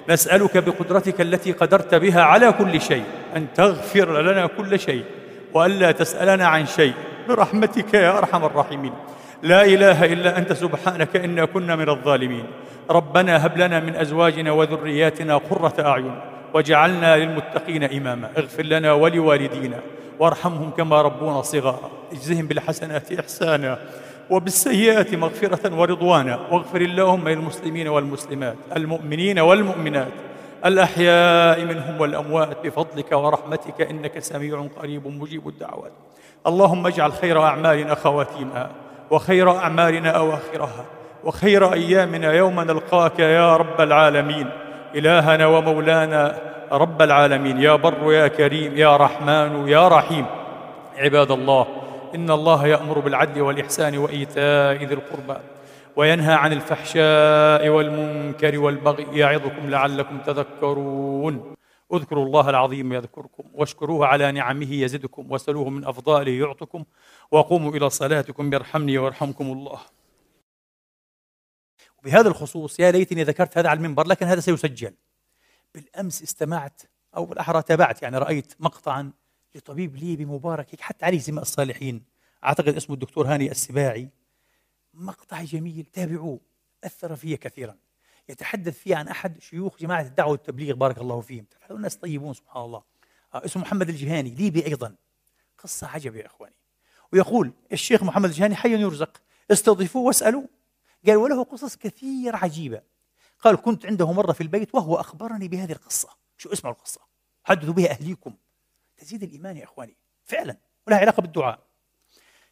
نسألك 0.08 0.58
بقدرتك 0.58 1.20
التي 1.20 1.52
قدرت 1.52 1.94
بها 1.94 2.22
على 2.22 2.52
كل 2.52 2.80
شيء 2.80 3.04
أن 3.36 3.46
تغفر 3.54 4.22
لنا 4.22 4.46
كل 4.46 4.80
شيء 4.80 5.04
وألا 5.54 5.92
تسألنا 5.92 6.46
عن 6.46 6.66
شيء. 6.66 6.92
برحمتك 7.28 7.94
يا 7.94 8.18
أرحم 8.18 8.44
الراحمين. 8.44 8.92
لا 9.42 9.64
إله 9.64 10.04
إلا 10.04 10.38
أنت 10.38 10.52
سبحانك 10.52 11.16
إنا 11.16 11.44
كنا 11.44 11.76
من 11.76 11.88
الظالمين. 11.88 12.46
ربنا 12.90 13.46
هب 13.46 13.58
لنا 13.58 13.80
من 13.80 13.96
أزواجنا 13.96 14.52
وذرياتنا 14.52 15.36
قرة 15.36 15.74
أعين 15.78 16.20
وجعلنا 16.54 17.16
للمتقين 17.16 17.84
إماما. 17.84 18.30
اغفر 18.38 18.62
لنا 18.62 18.92
ولوالدينا 18.92 19.78
وارحمهم 20.18 20.70
كما 20.70 21.02
ربونا 21.02 21.42
صغارا. 21.42 21.90
اجزهم 22.12 22.46
بالحسنات 22.46 23.12
إحسانا. 23.12 23.78
وبالسيئات 24.30 25.14
مغفرة 25.14 25.74
ورضوانا 25.78 26.40
واغفر 26.50 26.80
اللهم 26.80 27.28
للمسلمين 27.28 27.88
والمسلمات 27.88 28.56
المؤمنين 28.76 29.38
والمؤمنات 29.38 30.12
الأحياء 30.64 31.64
منهم 31.64 32.00
والأموات 32.00 32.66
بفضلك 32.66 33.12
ورحمتك 33.12 33.80
إنك 33.80 34.18
سميع 34.18 34.66
قريب 34.80 35.06
مجيب 35.06 35.48
الدعوات. 35.48 35.92
اللهم 36.46 36.86
اجعل 36.86 37.12
خير 37.12 37.42
أعمالنا 37.42 37.94
خواتيمها 37.94 38.70
وخير 39.10 39.56
أعمالنا 39.56 40.10
أواخرها 40.10 40.84
وخير 41.24 41.72
أيامنا 41.72 42.32
يوم 42.32 42.60
نلقاك 42.60 43.18
يا 43.18 43.56
رب 43.56 43.80
العالمين. 43.80 44.50
إلهنا 44.94 45.46
ومولانا 45.46 46.38
رب 46.72 47.02
العالمين 47.02 47.60
يا 47.60 47.74
بر 47.74 48.12
يا 48.12 48.28
كريم 48.28 48.76
يا 48.76 48.96
رحمن 48.96 49.68
يا 49.68 49.88
رحيم. 49.88 50.26
عباد 50.98 51.30
الله 51.30 51.66
إن 52.14 52.30
الله 52.30 52.66
يأمر 52.66 52.98
بالعدل 52.98 53.40
والإحسان 53.42 53.98
وإيتاء 53.98 54.84
ذي 54.84 54.94
القربى 54.94 55.40
وينهى 55.96 56.34
عن 56.34 56.52
الفحشاء 56.52 57.68
والمنكر 57.68 58.58
والبغي 58.58 59.18
يعظكم 59.18 59.70
لعلكم 59.70 60.18
تذكرون. 60.18 61.54
اذكروا 61.92 62.26
الله 62.26 62.50
العظيم 62.50 62.92
يذكركم 62.92 63.44
واشكروه 63.54 64.06
على 64.06 64.32
نعمه 64.32 64.72
يزدكم 64.72 65.32
واسألوه 65.32 65.70
من 65.70 65.84
أفضاله 65.84 66.32
يعطكم 66.32 66.84
وقوموا 67.30 67.72
إلى 67.72 67.90
صلاتكم 67.90 68.52
يرحمني 68.52 68.98
ويرحمكم 68.98 69.52
الله. 69.52 69.80
بهذا 72.04 72.28
الخصوص 72.28 72.80
يا 72.80 72.90
ليتني 72.90 73.22
ذكرت 73.22 73.58
هذا 73.58 73.68
على 73.68 73.76
المنبر 73.76 74.06
لكن 74.06 74.26
هذا 74.26 74.40
سيسجل. 74.40 74.94
بالأمس 75.74 76.22
استمعت 76.22 76.82
أو 77.16 77.24
بالأحرى 77.24 77.62
تابعت 77.62 78.02
يعني 78.02 78.18
رأيت 78.18 78.54
مقطعا 78.60 79.12
لطبيب 79.54 79.96
ليبي 79.96 80.24
مبارك 80.24 80.80
حتى 80.80 81.06
عليه 81.06 81.18
زماء 81.18 81.42
الصالحين. 81.42 82.04
أعتقد 82.44 82.76
اسمه 82.76 82.94
الدكتور 82.94 83.26
هاني 83.26 83.50
السباعي. 83.50 84.08
مقطع 84.94 85.42
جميل 85.42 85.84
تابعوه 85.92 86.40
أثر 86.84 87.16
في 87.16 87.36
كثيرا. 87.36 87.76
يتحدث 88.28 88.78
فيه 88.78 88.96
عن 88.96 89.08
أحد 89.08 89.40
شيوخ 89.40 89.76
جماعة 89.78 90.02
الدعوة 90.02 90.30
والتبليغ 90.30 90.74
بارك 90.74 90.98
الله 90.98 91.20
فيهم. 91.20 91.46
الناس 91.70 91.96
طيبون 91.96 92.34
سبحان 92.34 92.62
الله. 92.62 92.82
آه 93.34 93.44
اسمه 93.44 93.62
محمد 93.62 93.88
الجهاني 93.88 94.30
ليبي 94.30 94.66
أيضا. 94.66 94.94
قصة 95.58 95.86
عجب 95.86 96.16
يا 96.16 96.26
إخواني. 96.26 96.54
ويقول 97.12 97.52
الشيخ 97.72 98.02
محمد 98.02 98.24
الجهاني 98.24 98.56
حي 98.56 98.80
يرزق. 98.80 99.22
استضيفوه 99.50 100.02
واسألوه. 100.02 100.48
قال 101.06 101.16
وله 101.16 101.44
قصص 101.44 101.76
كثير 101.76 102.36
عجيبة. 102.36 102.82
قال 103.40 103.56
كنت 103.56 103.86
عنده 103.86 104.12
مرة 104.12 104.32
في 104.32 104.40
البيت 104.40 104.74
وهو 104.74 104.96
أخبرني 104.96 105.48
بهذه 105.48 105.72
القصة. 105.72 106.08
شو 106.38 106.52
اسمعوا 106.52 106.74
القصة؟ 106.74 107.00
حدثوا 107.44 107.74
بها 107.74 107.90
أهليكم. 107.90 108.34
تزيد 109.00 109.22
الإيمان 109.22 109.56
يا 109.56 109.64
إخواني. 109.64 109.96
فعلا 110.24 110.56
ولها 110.86 110.98
علاقة 110.98 111.20
بالدعاء. 111.20 111.66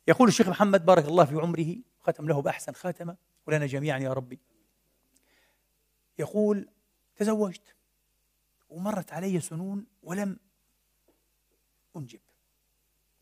يقول 0.09 0.28
الشيخ 0.28 0.49
محمد 0.49 0.86
بارك 0.86 1.05
الله 1.05 1.24
في 1.24 1.34
عمره 1.34 1.76
ختم 2.01 2.28
له 2.28 2.42
بأحسن 2.42 2.72
خاتمة 2.72 3.16
ولنا 3.46 3.66
جميعا 3.66 3.99
يا 3.99 4.12
ربي. 4.12 4.38
يقول 6.18 6.68
تزوجت 7.16 7.74
ومرت 8.68 9.12
علي 9.12 9.40
سنون 9.40 9.86
ولم 10.03 10.36
أنجب. 11.96 12.20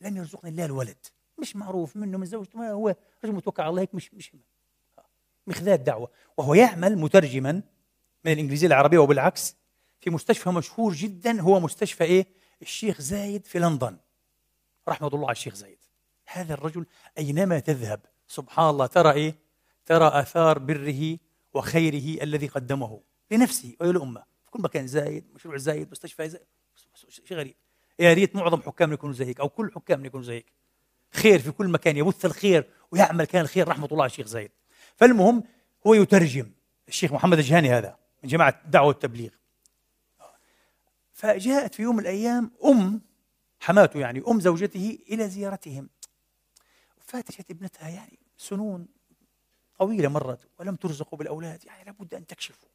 لم 0.00 0.16
يرزقني 0.16 0.50
الله 0.50 0.64
الولد. 0.64 1.06
مش 1.38 1.56
معروف 1.56 1.96
منه 1.96 2.18
من 2.18 2.26
زوجته 2.26 2.58
ما 2.58 2.70
هو 2.70 2.94
رجل 3.24 3.32
متوكل 3.34 3.62
على 3.62 3.70
الله 3.70 3.82
هيك 3.82 3.94
مش 3.94 4.14
مش 4.14 4.36
مخذات 5.46 5.80
دعوة. 5.80 6.10
وهو 6.36 6.54
يعمل 6.54 6.98
مترجما 6.98 7.62
من 8.24 8.32
الإنجليزية 8.32 8.66
العربية 8.66 8.98
وبالعكس 8.98 9.56
في 10.00 10.10
مستشفى 10.10 10.50
مشهور 10.50 10.92
جدا 10.92 11.40
هو 11.40 11.60
مستشفى 11.60 12.04
إيه؟ 12.04 12.35
الشيخ 12.62 13.00
زايد 13.00 13.46
في 13.46 13.58
لندن. 13.58 13.96
رحمة 14.88 15.08
الله 15.08 15.26
على 15.26 15.32
الشيخ 15.32 15.54
زايد. 15.54 15.78
هذا 16.26 16.54
الرجل 16.54 16.86
أينما 17.18 17.58
تذهب 17.58 18.00
سبحان 18.28 18.70
الله 18.70 18.86
ترى 18.86 19.12
إيه؟ 19.12 19.34
ترى 19.86 20.08
آثار 20.20 20.58
بره 20.58 21.18
وخيره 21.54 22.22
الذي 22.22 22.46
قدمه 22.46 23.00
لنفسه 23.30 23.76
وللأمة 23.80 24.24
في 24.44 24.50
كل 24.50 24.62
مكان 24.62 24.86
زايد 24.86 25.24
مشروع 25.34 25.56
زايد 25.56 25.90
مستشفى 25.90 26.28
زايد 26.28 26.46
شيء 27.08 27.36
غريب. 27.36 27.54
يا 27.98 28.12
ريت 28.12 28.36
معظم 28.36 28.62
حكامنا 28.62 28.94
يكونوا 28.94 29.14
زي 29.14 29.24
هيك 29.24 29.40
أو 29.40 29.48
كل 29.48 29.70
حكامنا 29.74 30.06
يكونوا 30.06 30.24
زي 30.24 30.34
هيك 30.34 30.52
خير 31.12 31.38
في 31.38 31.50
كل 31.50 31.68
مكان 31.68 31.96
يبث 31.96 32.24
الخير 32.24 32.70
ويعمل 32.90 33.24
كان 33.24 33.42
الخير 33.42 33.68
رحمة 33.68 33.86
الله 33.86 34.02
على 34.02 34.10
الشيخ 34.10 34.26
زايد. 34.26 34.50
فالمهم 34.96 35.44
هو 35.86 35.94
يترجم 35.94 36.50
الشيخ 36.88 37.12
محمد 37.12 37.38
الجهاني 37.38 37.70
هذا 37.70 37.96
من 38.22 38.28
جماعة 38.28 38.62
دعوة 38.66 38.90
التبليغ. 38.90 39.30
فجاءت 41.16 41.74
في 41.74 41.82
يوم 41.82 41.96
من 41.96 42.02
الأيام 42.02 42.50
أم 42.64 43.00
حماته 43.60 44.00
يعني 44.00 44.22
أم 44.28 44.40
زوجته 44.40 44.98
إلى 45.10 45.28
زيارتهم. 45.28 45.88
فاتشت 47.00 47.50
ابنتها 47.50 47.88
يعني 47.88 48.18
سنون 48.36 48.88
طويلة 49.78 50.08
مرت 50.08 50.48
ولم 50.58 50.76
ترزقوا 50.76 51.18
بالأولاد 51.18 51.64
يعني 51.64 51.84
لابد 51.84 52.14
أن 52.14 52.26
تكشفوا. 52.26 52.68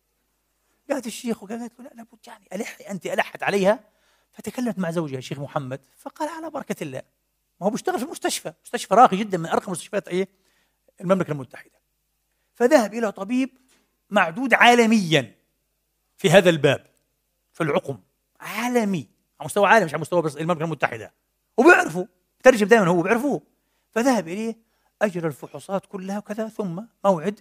قالت 0.89 1.07
الشيخ 1.07 1.43
وقالت 1.43 1.79
له 1.79 1.85
لا 1.85 1.89
لابد 1.93 2.19
يعني 2.27 2.47
ألح 2.53 2.77
أنت 2.89 3.05
ألحت 3.05 3.43
عليها. 3.43 3.79
فتكلمت 4.31 4.79
مع 4.79 4.91
زوجها 4.91 5.17
الشيخ 5.17 5.39
محمد 5.39 5.79
فقال 5.97 6.29
على 6.29 6.49
بركة 6.49 6.83
الله 6.83 7.01
ما 7.61 7.67
هو 7.67 7.69
بيشتغل 7.69 7.99
في 7.99 8.05
المستشفى 8.05 8.53
مستشفى 8.65 8.93
راقي 8.93 9.17
جدا 9.17 9.37
من 9.37 9.45
أرقى 9.45 9.71
مستشفيات 9.71 10.07
إيه 10.07 10.27
المملكة 11.01 11.31
المتحدة. 11.31 11.79
فذهب 12.55 12.93
إلى 12.93 13.11
طبيب 13.11 13.57
معدود 14.09 14.53
عالميا 14.53 15.35
في 16.17 16.29
هذا 16.29 16.49
الباب 16.49 16.87
في 17.53 17.63
العقم. 17.63 17.97
عالمي 18.41 19.09
على 19.39 19.45
مستوى 19.45 19.67
عالمي 19.67 19.85
مش 19.85 19.93
على 19.93 20.01
مستوى 20.01 20.21
بس 20.21 20.37
المملكة 20.37 20.63
المتحدة. 20.63 21.13
وبيعرفوا 21.57 22.05
ترجم 22.43 22.67
دائما 22.67 22.87
هو 22.87 23.01
بيعرفوه. 23.01 23.41
فذهب 23.91 24.27
إليه 24.27 24.57
أجرى 25.01 25.27
الفحوصات 25.27 25.85
كلها 25.85 26.17
وكذا 26.17 26.47
ثم 26.47 26.83
موعد 27.05 27.39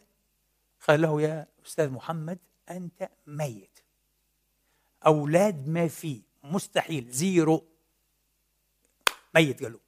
قال 0.89 1.03
له 1.03 1.23
يا 1.23 1.47
أستاذ 1.67 1.91
محمد 1.91 2.39
أنت 2.71 3.09
ميت. 3.27 3.79
أولاد 5.07 5.69
ما 5.69 5.89
في 5.89 6.23
مستحيل 6.45 7.11
زيرو. 7.11 7.67
ميت 9.35 9.63
قال 9.63 9.73
له. 9.73 9.81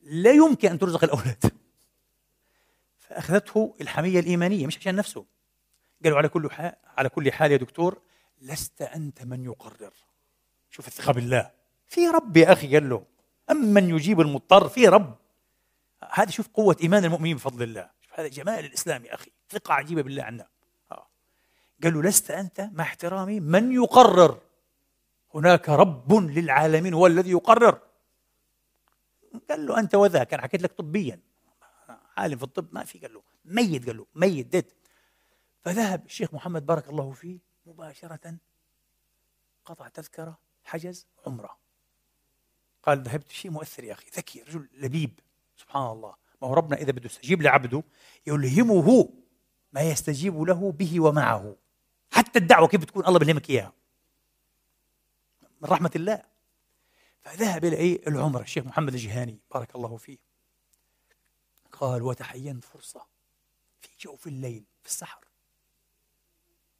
لا 0.00 0.30
يمكن 0.30 0.68
أن 0.68 0.78
ترزق 0.78 1.04
الأولاد. 1.04 1.52
فأخذته 2.98 3.74
الحمية 3.80 4.20
الإيمانية 4.20 4.66
مش 4.66 4.78
عشان 4.78 4.96
نفسه. 4.96 5.26
قالوا 6.04 6.18
على 6.18 6.28
كل 6.28 6.50
حال 6.50 6.72
على 6.84 7.08
كل 7.08 7.32
حال 7.32 7.52
يا 7.52 7.56
دكتور 7.56 8.02
لست 8.40 8.82
أنت 8.82 9.22
من 9.22 9.44
يقرر. 9.44 9.92
شوف 10.72 10.86
الثقة. 10.88 11.12
بالله 11.12 11.50
في 11.86 12.08
رب 12.08 12.36
يا 12.36 12.52
أخي 12.52 12.74
قال 12.74 12.88
له 12.88 13.04
أمن 13.50 13.88
يجيب 13.90 14.20
المضطر 14.20 14.68
في 14.68 14.88
رب. 14.88 15.18
هذه 16.10 16.30
شوف 16.30 16.48
قوة 16.48 16.76
إيمان 16.82 17.04
المؤمنين 17.04 17.36
بفضل 17.36 17.62
الله. 17.62 17.90
شوف 18.00 18.20
هذا 18.20 18.28
جمال 18.28 18.64
الإسلام 18.64 19.04
يا 19.04 19.14
أخي. 19.14 19.30
ثقة 19.50 19.74
عجيبة 19.74 20.02
بالله 20.02 20.22
عنا 20.22 20.46
آه. 20.92 21.06
قال 21.82 21.94
له 21.94 22.02
لست 22.02 22.30
أنت 22.30 22.68
مع 22.72 22.84
احترامي 22.84 23.40
من 23.40 23.72
يقرر؟ 23.72 24.40
هناك 25.34 25.68
رب 25.68 26.12
للعالمين 26.12 26.94
هو 26.94 27.06
الذي 27.06 27.30
يقرر. 27.30 27.80
قال 29.50 29.66
له 29.66 29.78
أنت 29.78 29.94
وذاك 29.94 30.34
أنا 30.34 30.42
حكيت 30.42 30.62
لك 30.62 30.72
طبيا. 30.72 31.20
عالم 32.16 32.36
في 32.36 32.44
الطب 32.44 32.66
ما 32.72 32.84
في 32.84 32.98
قال 32.98 33.14
له. 33.14 33.22
ميت 33.44 33.86
قال 33.86 33.96
له. 33.96 34.06
ميت 34.14 34.46
ديت. 34.46 34.72
فذهب 35.64 36.06
الشيخ 36.06 36.34
محمد 36.34 36.66
بارك 36.66 36.88
الله 36.88 37.12
فيه 37.12 37.38
مباشرة 37.66 38.36
قطع 39.64 39.88
تذكرة 39.88 40.38
حجز 40.64 41.06
عمرة. 41.26 41.58
قال 42.82 43.02
ذهبت 43.02 43.30
شيء 43.30 43.50
مؤثر 43.50 43.84
يا 43.84 43.92
أخي. 43.92 44.10
ذكي 44.16 44.42
رجل 44.42 44.68
لبيب. 44.72 45.20
سبحان 45.56 45.92
الله. 45.92 46.14
ما 46.42 46.48
هو 46.48 46.54
ربنا 46.54 46.76
إذا 46.76 46.92
بده 46.92 47.06
يستجيب 47.06 47.42
لعبده 47.42 47.82
يلهمه 48.26 49.08
ما 49.72 49.80
يستجيب 49.80 50.42
له 50.42 50.72
به 50.72 51.00
ومعه. 51.00 51.56
حتى 52.12 52.38
الدعوة 52.38 52.68
كيف 52.68 52.80
بتكون؟ 52.80 53.06
الله 53.06 53.18
بيلهمك 53.18 53.50
إياها. 53.50 53.72
من 55.60 55.68
رحمة 55.68 55.90
الله. 55.96 56.22
فذهب 57.20 57.64
إلى 57.64 57.76
إيه؟ 57.76 58.08
العمرة. 58.08 58.42
الشيخ 58.42 58.64
محمد 58.64 58.94
الجهاني 58.94 59.38
بارك 59.54 59.74
الله 59.74 59.96
فيه. 59.96 60.18
قال 61.72 62.02
وتحينت 62.02 62.64
فرصة 62.64 63.06
في 63.80 63.88
جوف 64.00 64.26
الليل 64.26 64.64
في 64.82 64.88
السحر. 64.88 65.24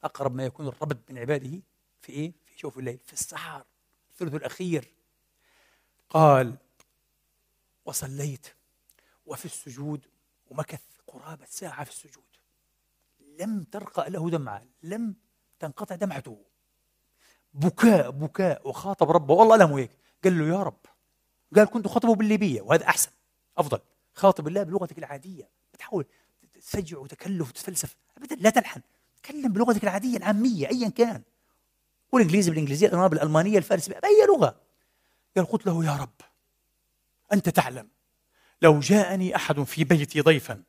أقرب 0.05 0.35
ما 0.35 0.45
يكون 0.45 0.67
الربط 0.67 1.11
من 1.11 1.19
عباده 1.19 1.63
في 2.01 2.13
إيه؟ 2.13 2.33
في 2.47 2.59
شوف 2.59 2.79
الليل 2.79 2.99
في 2.99 3.13
السحر. 3.13 3.65
الثلث 4.23 4.35
الأخير. 4.35 4.93
قال 6.11 6.57
وصليت 7.85 8.47
وفي 9.27 9.45
السجود 9.45 10.07
ومكث 10.51 10.81
قرابة 11.07 11.47
ساعة 11.49 11.85
في 11.85 11.91
السجود. 11.91 12.23
لم 13.41 13.63
ترقى 13.63 14.11
له 14.11 14.31
دمعة 14.31 14.63
لم 14.83 15.15
تنقطع 15.59 15.95
دمعته. 15.95 16.45
بكاء 17.55 18.11
بكاء. 18.11 18.69
وخاطب 18.69 19.11
ربه. 19.11 19.35
والله 19.35 19.57
لم 19.57 19.73
هيك 19.73 19.91
قال 20.25 20.39
له 20.39 20.59
يا 20.59 20.63
رب. 20.63 20.87
قال 21.57 21.67
كنت 21.67 21.89
خطبه 21.89 22.15
بالليبية 22.15 22.63
وهذا 22.63 22.89
أحسن 22.89 23.11
أفضل. 23.59 23.79
خاطب 24.15 24.49
الله 24.49 24.63
بلغتك 24.63 24.99
العادية. 24.99 25.49
بتحاول 25.75 26.07
تسجع 26.53 26.99
وتكلف 26.99 27.49
وتتفلسف. 27.49 27.97
أبدا 28.19 28.37
لا 28.37 28.51
تلحن. 28.51 28.81
تكلم 29.23 29.53
بلغتك 29.53 29.85
العادية 29.85 30.17
العامية 30.17 30.69
أيا 30.69 30.89
كان. 30.89 31.23
والإنجليزي 32.13 32.51
بالإنجليزية 32.51 32.87
الألمانية 32.87 33.09
بالألمانية 33.09 33.59
الفارسية 33.59 33.93
بأي 33.93 34.27
لغة. 34.29 34.57
قال 35.37 35.47
قلت 35.47 35.67
له 35.67 35.85
يا 35.85 35.97
رب 35.97 36.21
أنت 37.33 37.49
تعلم 37.49 37.89
لو 38.63 38.81
جاءني 38.81 39.37
أحد 39.37 39.63
في 39.63 39.85
بيتي 39.85 40.21
ضيفا 40.21 40.63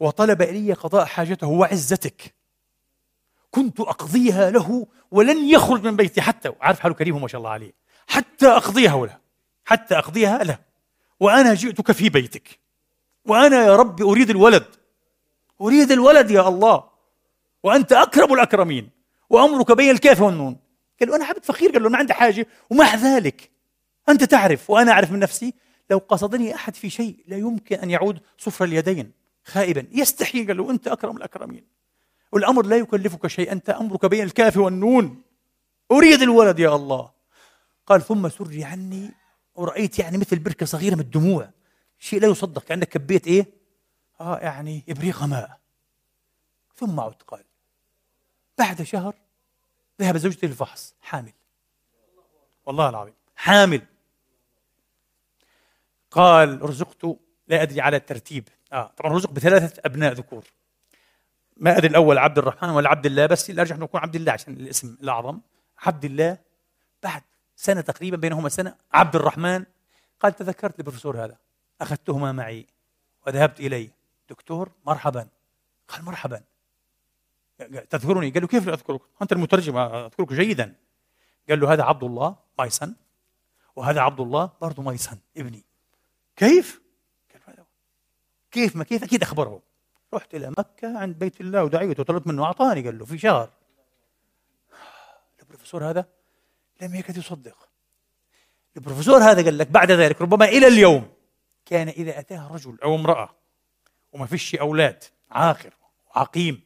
وطلب 0.00 0.42
إلي 0.42 0.72
قضاء 0.72 1.04
حاجته 1.04 1.46
وعزتك 1.46 2.34
كنت 3.50 3.80
أقضيها 3.80 4.50
له 4.50 4.86
ولن 5.10 5.48
يخرج 5.48 5.84
من 5.84 5.96
بيتي 5.96 6.20
حتى 6.22 6.52
عارف 6.60 6.80
حاله 6.80 6.94
كريم 6.94 7.22
ما 7.22 7.28
شاء 7.28 7.38
الله 7.38 7.50
عليه. 7.50 7.72
حتى 8.06 8.46
أقضيها 8.46 9.06
له 9.06 9.18
حتى 9.64 9.98
أقضيها 9.98 10.44
له 10.44 10.58
وأنا 11.20 11.54
جئتك 11.54 11.92
في 11.92 12.08
بيتك 12.08 12.58
وأنا 13.24 13.64
يا 13.64 13.76
رب 13.76 14.02
أريد 14.02 14.30
الولد 14.30 14.66
أريد 15.60 15.92
الولد 15.92 16.30
يا 16.30 16.48
الله 16.48 16.84
وأنت 17.62 17.92
أكرم 17.92 18.34
الأكرمين. 18.34 18.90
وأمرك 19.30 19.72
بين 19.72 19.90
الكاف 19.90 20.20
والنون. 20.20 20.56
قال 21.00 21.08
له 21.08 21.16
أنا 21.16 21.24
عبد 21.24 21.44
فقير. 21.44 21.70
قال 21.70 21.82
له 21.82 21.88
ما 21.88 21.98
عندي 21.98 22.14
حاجة. 22.14 22.46
ومع 22.70 22.94
ذلك 22.94 23.50
أنت 24.08 24.24
تعرف 24.24 24.70
وأنا 24.70 24.92
أعرف 24.92 25.12
من 25.12 25.18
نفسي 25.18 25.54
لو 25.90 25.98
قصدني 25.98 26.54
أحد 26.54 26.74
في 26.74 26.90
شيء 26.90 27.16
لا 27.26 27.36
يمكن 27.36 27.76
أن 27.76 27.90
يعود 27.90 28.20
صفر 28.38 28.64
اليدين 28.64 29.12
خائبا. 29.44 29.86
يستحي. 29.92 30.46
قال 30.46 30.56
له 30.56 30.70
أنت 30.70 30.88
أكرم 30.88 31.16
الأكرمين. 31.16 31.64
والأمر 32.32 32.66
لا 32.66 32.76
يكلفك 32.76 33.26
شيء. 33.26 33.52
أنت 33.52 33.70
أمرك 33.70 34.06
بين 34.06 34.24
الكاف 34.24 34.56
والنون. 34.56 35.22
أريد 35.92 36.22
الولد 36.22 36.58
يا 36.58 36.76
الله. 36.76 37.10
قال 37.86 38.02
ثم 38.02 38.28
سري 38.28 38.64
عني. 38.64 39.10
ورأيت 39.54 39.98
يعني 39.98 40.18
مثل 40.18 40.38
بركة 40.38 40.66
صغيرة 40.66 40.94
من 40.94 41.00
الدموع. 41.00 41.50
شيء 41.98 42.20
لا 42.20 42.28
يصدق. 42.28 42.64
كأنك 42.64 42.88
كبيت 42.88 43.26
إيه؟ 43.26 43.46
آه 44.20 44.38
يعني 44.38 44.84
إبريق 44.88 45.22
ماء. 45.22 45.58
ثم 46.76 47.00
عدت 47.00 47.22
قال 47.22 47.44
بعد 48.58 48.82
شهر 48.82 49.14
ذهب 50.00 50.16
زوجتي 50.16 50.46
للفحص 50.46 50.94
حامل. 51.02 51.32
والله 52.66 52.88
العظيم. 52.88 53.14
حامل. 53.36 53.82
قال 56.10 56.62
رزقت 56.62 57.04
لا 57.48 57.62
أدري 57.62 57.80
على 57.80 57.96
الترتيب. 57.96 58.48
آه 58.72 58.92
طبعا 58.96 59.12
رزق 59.12 59.30
بثلاثة 59.30 59.82
أبناء 59.84 60.12
ذكور. 60.12 60.44
ما 61.56 61.76
أدري 61.76 61.86
الأول 61.88 62.18
عبد 62.18 62.38
الرحمن 62.38 62.70
ولا 62.70 62.88
عبد 62.88 63.06
الله 63.06 63.26
بس 63.26 63.50
الأرجح 63.50 63.76
أنه 63.76 63.84
يكون 63.84 64.00
عبد 64.00 64.16
الله 64.16 64.32
عشان 64.32 64.52
الاسم 64.52 64.96
الأعظم. 65.02 65.40
عبد 65.78 66.04
الله 66.04 66.38
بعد 67.02 67.22
سنة 67.56 67.80
تقريبا 67.80 68.16
بينهما 68.16 68.48
سنة 68.48 68.76
عبد 68.92 69.16
الرحمن. 69.16 69.64
قال 70.20 70.36
تذكرت 70.36 70.78
البروفيسور 70.78 71.24
هذا. 71.24 71.36
أخذتهما 71.80 72.32
معي 72.32 72.66
وذهبت 73.26 73.60
إليه. 73.60 73.90
دكتور 74.30 74.72
مرحبا. 74.86 75.28
قال 75.88 76.04
مرحبا. 76.04 76.42
تذكرني 77.90 78.30
قال 78.30 78.42
له 78.42 78.48
كيف 78.48 78.68
أذكرك؟ 78.68 79.00
أنت 79.22 79.32
المترجم 79.32 79.76
أذكرك 79.76 80.32
جيدا. 80.32 80.74
قال 81.48 81.60
له 81.60 81.72
هذا 81.72 81.82
عبد 81.82 82.04
الله 82.04 82.36
مايسن 82.58 82.94
وهذا 83.76 84.00
عبد 84.00 84.20
الله 84.20 84.50
برضه 84.60 84.82
مايسن 84.82 85.18
ابني. 85.36 85.64
كيف؟ 86.36 86.80
قال 87.46 87.64
كيف؟ 88.50 88.76
ما 88.76 88.84
كيف؟ 88.84 89.04
أكيد 89.04 89.22
أخبره. 89.22 89.62
رحت 90.14 90.34
إلى 90.34 90.50
مكة 90.58 90.98
عند 90.98 91.18
بيت 91.18 91.40
الله 91.40 91.64
ودعيته 91.64 92.00
وطلبت 92.00 92.26
منه 92.26 92.44
أعطاني. 92.44 92.84
قال 92.84 92.98
له 92.98 93.04
في 93.04 93.18
شهر. 93.18 93.50
البروفيسور 95.42 95.90
هذا 95.90 96.06
لم 96.80 96.94
يكد 96.94 97.16
يصدق. 97.16 97.68
البروفيسور 98.76 99.18
هذا 99.18 99.44
قال 99.44 99.58
لك 99.58 99.66
بعد 99.66 99.90
ذلك 99.90 100.22
ربما 100.22 100.44
إلى 100.44 100.66
اليوم 100.66 101.08
كان 101.66 101.88
إذا 101.88 102.18
أتاه 102.18 102.54
رجل 102.54 102.78
أو 102.82 102.94
امرأة 102.94 103.34
وما 104.12 104.26
فيش 104.26 104.54
أولاد 104.54 105.04
عاقر 105.30 105.74
وعقيم 106.06 106.60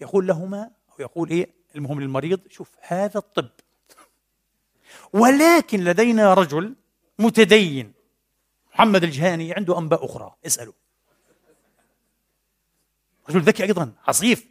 يقول 0.00 0.26
لهما 0.26 0.70
أو 0.90 0.94
يقول 1.00 1.30
إيه؟ 1.30 1.50
المهم 1.74 2.00
للمريض 2.00 2.40
شوف 2.50 2.70
هذا 2.80 3.18
الطب. 3.18 3.48
ولكن 5.12 5.84
لدينا 5.84 6.34
رجل 6.34 6.74
متدين 7.18 7.92
محمد 8.74 9.04
الجهاني 9.04 9.54
عنده 9.54 9.78
أنباء 9.78 10.04
أخرى. 10.04 10.34
اسأله 10.46 10.72
رجل 13.28 13.40
ذكي 13.40 13.62
أيضا 13.62 13.92
عصيف. 14.08 14.46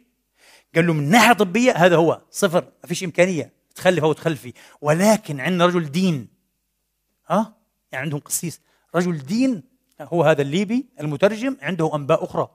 قال 0.74 0.86
له 0.86 0.92
من 0.92 1.10
ناحية 1.10 1.32
طبية 1.32 1.72
هذا 1.72 1.96
هو 1.96 2.22
صفر 2.30 2.64
ما 2.64 2.88
فيش 2.88 3.04
إمكانية. 3.04 3.52
تخلف 3.74 4.04
أو 4.04 4.12
تخلفي 4.12 4.52
ولكن 4.80 5.40
عندنا 5.40 5.66
رجل 5.66 5.90
دين. 5.90 6.28
ها؟ 7.28 7.56
يعني 7.92 8.04
عندهم 8.04 8.20
قسيس. 8.20 8.60
رجل 8.94 9.18
دين 9.18 9.62
هو 10.00 10.22
هذا 10.22 10.42
الليبي 10.42 10.86
المترجم 11.00 11.56
عنده 11.62 11.94
أنباء 11.94 12.24
أخرى. 12.24 12.50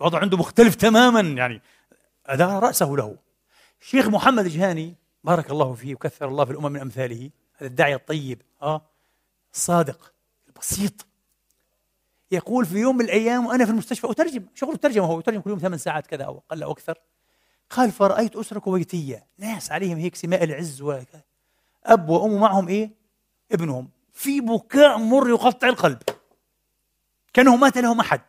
الوضع 0.00 0.18
عنده 0.18 0.36
مختلف 0.36 0.74
تماما 0.74 1.20
يعني 1.20 1.62
أدار 2.26 2.62
رأسه 2.62 2.86
له. 2.86 3.16
الشيخ 3.80 4.08
محمد 4.08 4.44
الجهاني 4.44 4.94
بارك 5.24 5.50
الله 5.50 5.74
فيه 5.74 5.94
وكثر 5.94 6.28
الله 6.28 6.44
في 6.44 6.50
الأمم 6.50 6.72
من 6.72 6.80
أمثاله 6.80 7.30
هذا 7.56 7.68
الداعية 7.68 7.96
الطيب 7.96 8.42
آه 8.62 8.82
الصادق 9.54 10.12
البسيط. 10.48 11.06
يقول 12.30 12.66
في 12.66 12.78
يوم 12.78 12.96
من 12.96 13.04
الأيام 13.04 13.46
وأنا 13.46 13.64
في 13.64 13.70
المستشفى 13.70 14.10
أترجم 14.10 14.44
شغل 14.54 14.74
الترجمة 14.74 15.06
هو 15.06 15.18
يترجم 15.18 15.40
كل 15.40 15.50
يوم 15.50 15.58
ثمان 15.58 15.78
ساعات 15.78 16.06
كذا 16.06 16.24
أو 16.24 16.38
أقل 16.38 16.62
أو 16.62 16.72
أكثر. 16.72 16.98
قال 17.70 17.92
فرأيت 17.92 18.36
أسرة 18.36 18.58
كويتية 18.58 19.26
ناس 19.38 19.72
عليهم 19.72 19.98
هيك 19.98 20.14
سماء 20.14 20.44
العز 20.44 20.82
وكذا 20.82 21.22
أب 21.84 22.08
وأم 22.08 22.40
معهم 22.40 22.68
إيه؟ 22.68 22.90
ابنهم. 23.52 23.90
في 24.12 24.40
بكاء 24.40 24.98
مر 24.98 25.28
يقطع 25.28 25.68
القلب. 25.68 25.98
كأنه 27.32 27.56
مات 27.56 27.78
لهم 27.78 28.00
أحد. 28.00 28.20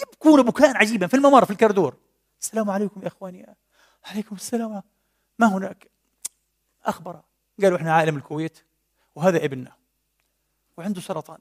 يبكون 0.00 0.42
بكاء 0.42 0.76
عجيبا 0.76 1.06
في 1.06 1.14
الممر 1.14 1.44
في 1.44 1.50
الكردور. 1.50 1.96
السلام 2.40 2.70
عليكم 2.70 3.02
يا 3.02 3.06
إخواني. 3.06 3.56
عليكم 4.04 4.36
السلام. 4.36 4.82
ما 5.38 5.46
هناك؟ 5.46 5.90
أخبر. 6.84 7.20
قالوا 7.62 7.78
إحنا 7.78 7.92
عائلة 7.92 8.10
من 8.10 8.18
الكويت 8.18 8.58
وهذا 9.14 9.44
ابننا 9.44 9.72
وعنده 10.76 11.00
سرطان. 11.00 11.38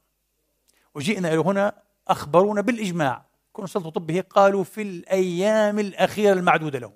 وجئنا 0.96 1.34
إلى 1.34 1.38
هنا 1.38 1.74
أخبرونا 2.08 2.62
بالإجماع. 2.62 3.26
كون 3.54 3.68
سلطة 3.68 3.90
طبه 3.90 4.22
قالوا 4.22 4.64
في 4.64 4.82
الأيام 4.82 5.80
الأخيرة 5.80 6.34
المعدودة 6.34 6.80
له 6.80 6.94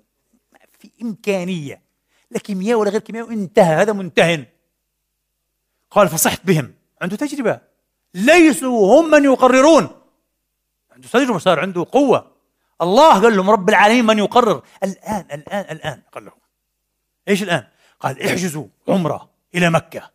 ما 0.52 0.58
في 0.78 0.90
إمكانية 1.02 1.82
لا 2.30 2.38
كيمياء 2.38 2.78
ولا 2.78 2.90
غير 2.90 3.00
كيمياء 3.00 3.32
انتهى 3.32 3.74
هذا 3.74 3.92
منتهن. 3.92 4.46
قال 5.90 6.08
فصحت 6.08 6.46
بهم. 6.46 6.74
عنده 7.02 7.16
تجربة. 7.16 7.60
ليسوا 8.14 9.00
هم 9.00 9.10
من 9.10 9.24
يقررون. 9.24 9.97
تجربة 11.02 11.38
صار 11.38 11.60
عنده 11.60 11.86
قوة. 11.92 12.32
الله 12.82 13.22
قال 13.22 13.36
لهم 13.36 13.50
رب 13.50 13.68
العالمين 13.68 14.04
من 14.04 14.18
يقرر؟ 14.18 14.62
الآن 14.82 15.26
الآن 15.32 15.76
الآن 15.76 16.02
قال 16.12 16.24
لهم. 16.24 16.38
إيش 17.28 17.42
الآن؟ 17.42 17.66
قال 18.00 18.22
احجزوا 18.22 18.66
عمرة 18.88 19.30
إلى 19.54 19.70
مكة. 19.70 20.10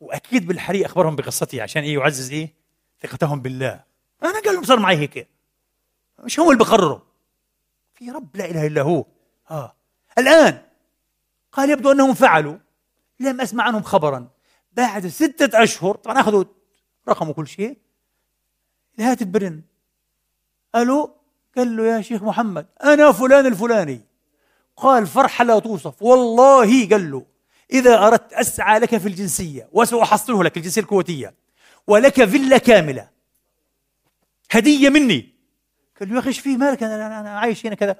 وأكيد 0.00 0.46
بالحري 0.46 0.86
أخبرهم 0.86 1.16
بقصتي 1.16 1.60
عشان 1.60 1.82
إيه؟ 1.82 1.94
يعزز 1.98 2.30
إيه؟ 2.30 2.54
ثقتهم 3.02 3.40
بالله. 3.40 3.84
أنا 4.22 4.40
قال 4.40 4.54
لهم 4.54 4.64
صار 4.64 4.78
معي 4.78 4.96
هيك. 4.96 5.28
مش 6.18 6.40
هم 6.40 6.50
اللي 6.50 6.64
بقرروا. 6.64 6.98
في 7.94 8.10
رب 8.10 8.36
لا 8.36 8.44
إله 8.44 8.66
إلا 8.66 8.82
هو. 8.82 9.04
آه. 9.50 9.76
الآن 10.18 10.62
قال 11.52 11.70
يبدو 11.70 11.92
أنهم 11.92 12.14
فعلوا. 12.14 12.58
لم 13.20 13.40
أسمع 13.40 13.64
عنهم 13.64 13.82
خبرا. 13.82 14.28
بعد 14.72 15.06
ستة 15.06 15.62
أشهر 15.62 15.94
طبعا 15.94 16.20
أخذوا 16.20 16.44
رقم 17.08 17.28
وكل 17.28 17.46
شيء. 17.46 17.78
الهاتف 18.98 19.26
برن 19.26 19.62
ألو؟ 20.76 21.10
قال 21.56 21.76
له 21.76 21.84
يا 21.86 22.00
شيخ 22.00 22.22
محمد 22.22 22.66
أنا 22.84 23.12
فلان 23.12 23.46
الفلاني. 23.46 24.00
قال 24.76 25.06
فرحة 25.06 25.44
لا 25.44 25.58
توصف. 25.58 26.02
والله 26.02 26.88
قال 26.88 27.10
له 27.10 27.26
إذا 27.72 28.06
أردت 28.06 28.32
أسعى 28.32 28.78
لك 28.78 28.96
في 28.96 29.08
الجنسية 29.08 29.68
وسأحصله 29.72 30.44
لك 30.44 30.56
الجنسية 30.56 30.80
الكويتية 30.80 31.34
ولك 31.86 32.24
فيلا 32.24 32.58
كاملة. 32.58 33.08
هدية 34.50 34.88
مني. 34.88 35.28
قال 36.00 36.08
له 36.08 36.14
يا 36.14 36.20
أخي 36.20 36.28
إيش 36.28 36.40
فيه 36.40 36.56
مالك؟ 36.56 36.82
أنا, 36.82 37.20
أنا 37.20 37.38
عايش 37.38 37.66
هنا 37.66 37.74
كذا. 37.74 37.96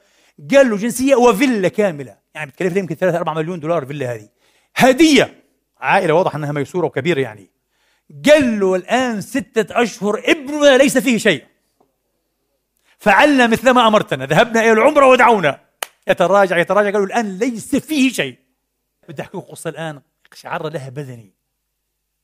قال 0.54 0.70
له 0.70 0.76
جنسية 0.76 1.14
وفيلا 1.14 1.68
كاملة. 1.68 2.16
يعني 2.34 2.50
بتكلف 2.50 2.76
يمكن 2.76 2.94
3 2.94 3.16
4 3.16 3.34
مليون 3.34 3.60
دولار 3.60 3.86
فيلا 3.86 4.14
هذه. 4.14 4.28
هدية. 4.76 5.44
عائلة 5.80 6.14
واضح 6.14 6.34
أنها 6.34 6.52
ميسورة 6.52 6.86
وكبيرة 6.86 7.20
يعني. 7.20 7.50
قال 8.30 8.60
له 8.60 8.74
الآن 8.74 9.20
ستة 9.20 9.82
أشهر 9.82 10.22
ابننا 10.24 10.76
ليس 10.76 10.98
فيه 10.98 11.18
شيء. 11.18 11.44
فعلنا 12.98 13.46
مثل 13.46 13.70
ما 13.70 13.88
أمرتنا. 13.88 14.26
ذهبنا 14.26 14.60
إلى 14.60 14.72
العمرة 14.72 15.06
ودعونا. 15.06 15.60
يتراجع 16.08 16.58
يتراجع. 16.58 16.90
قالوا 16.90 17.06
الآن 17.06 17.38
ليس 17.38 17.76
فيه 17.76 18.12
شيء. 18.12 18.38
بدي 19.08 19.22
أحكي 19.22 19.38
قصة 19.38 19.70
الآن 19.70 20.02
شعر 20.34 20.68
لها 20.68 20.88
بدني 20.88 21.34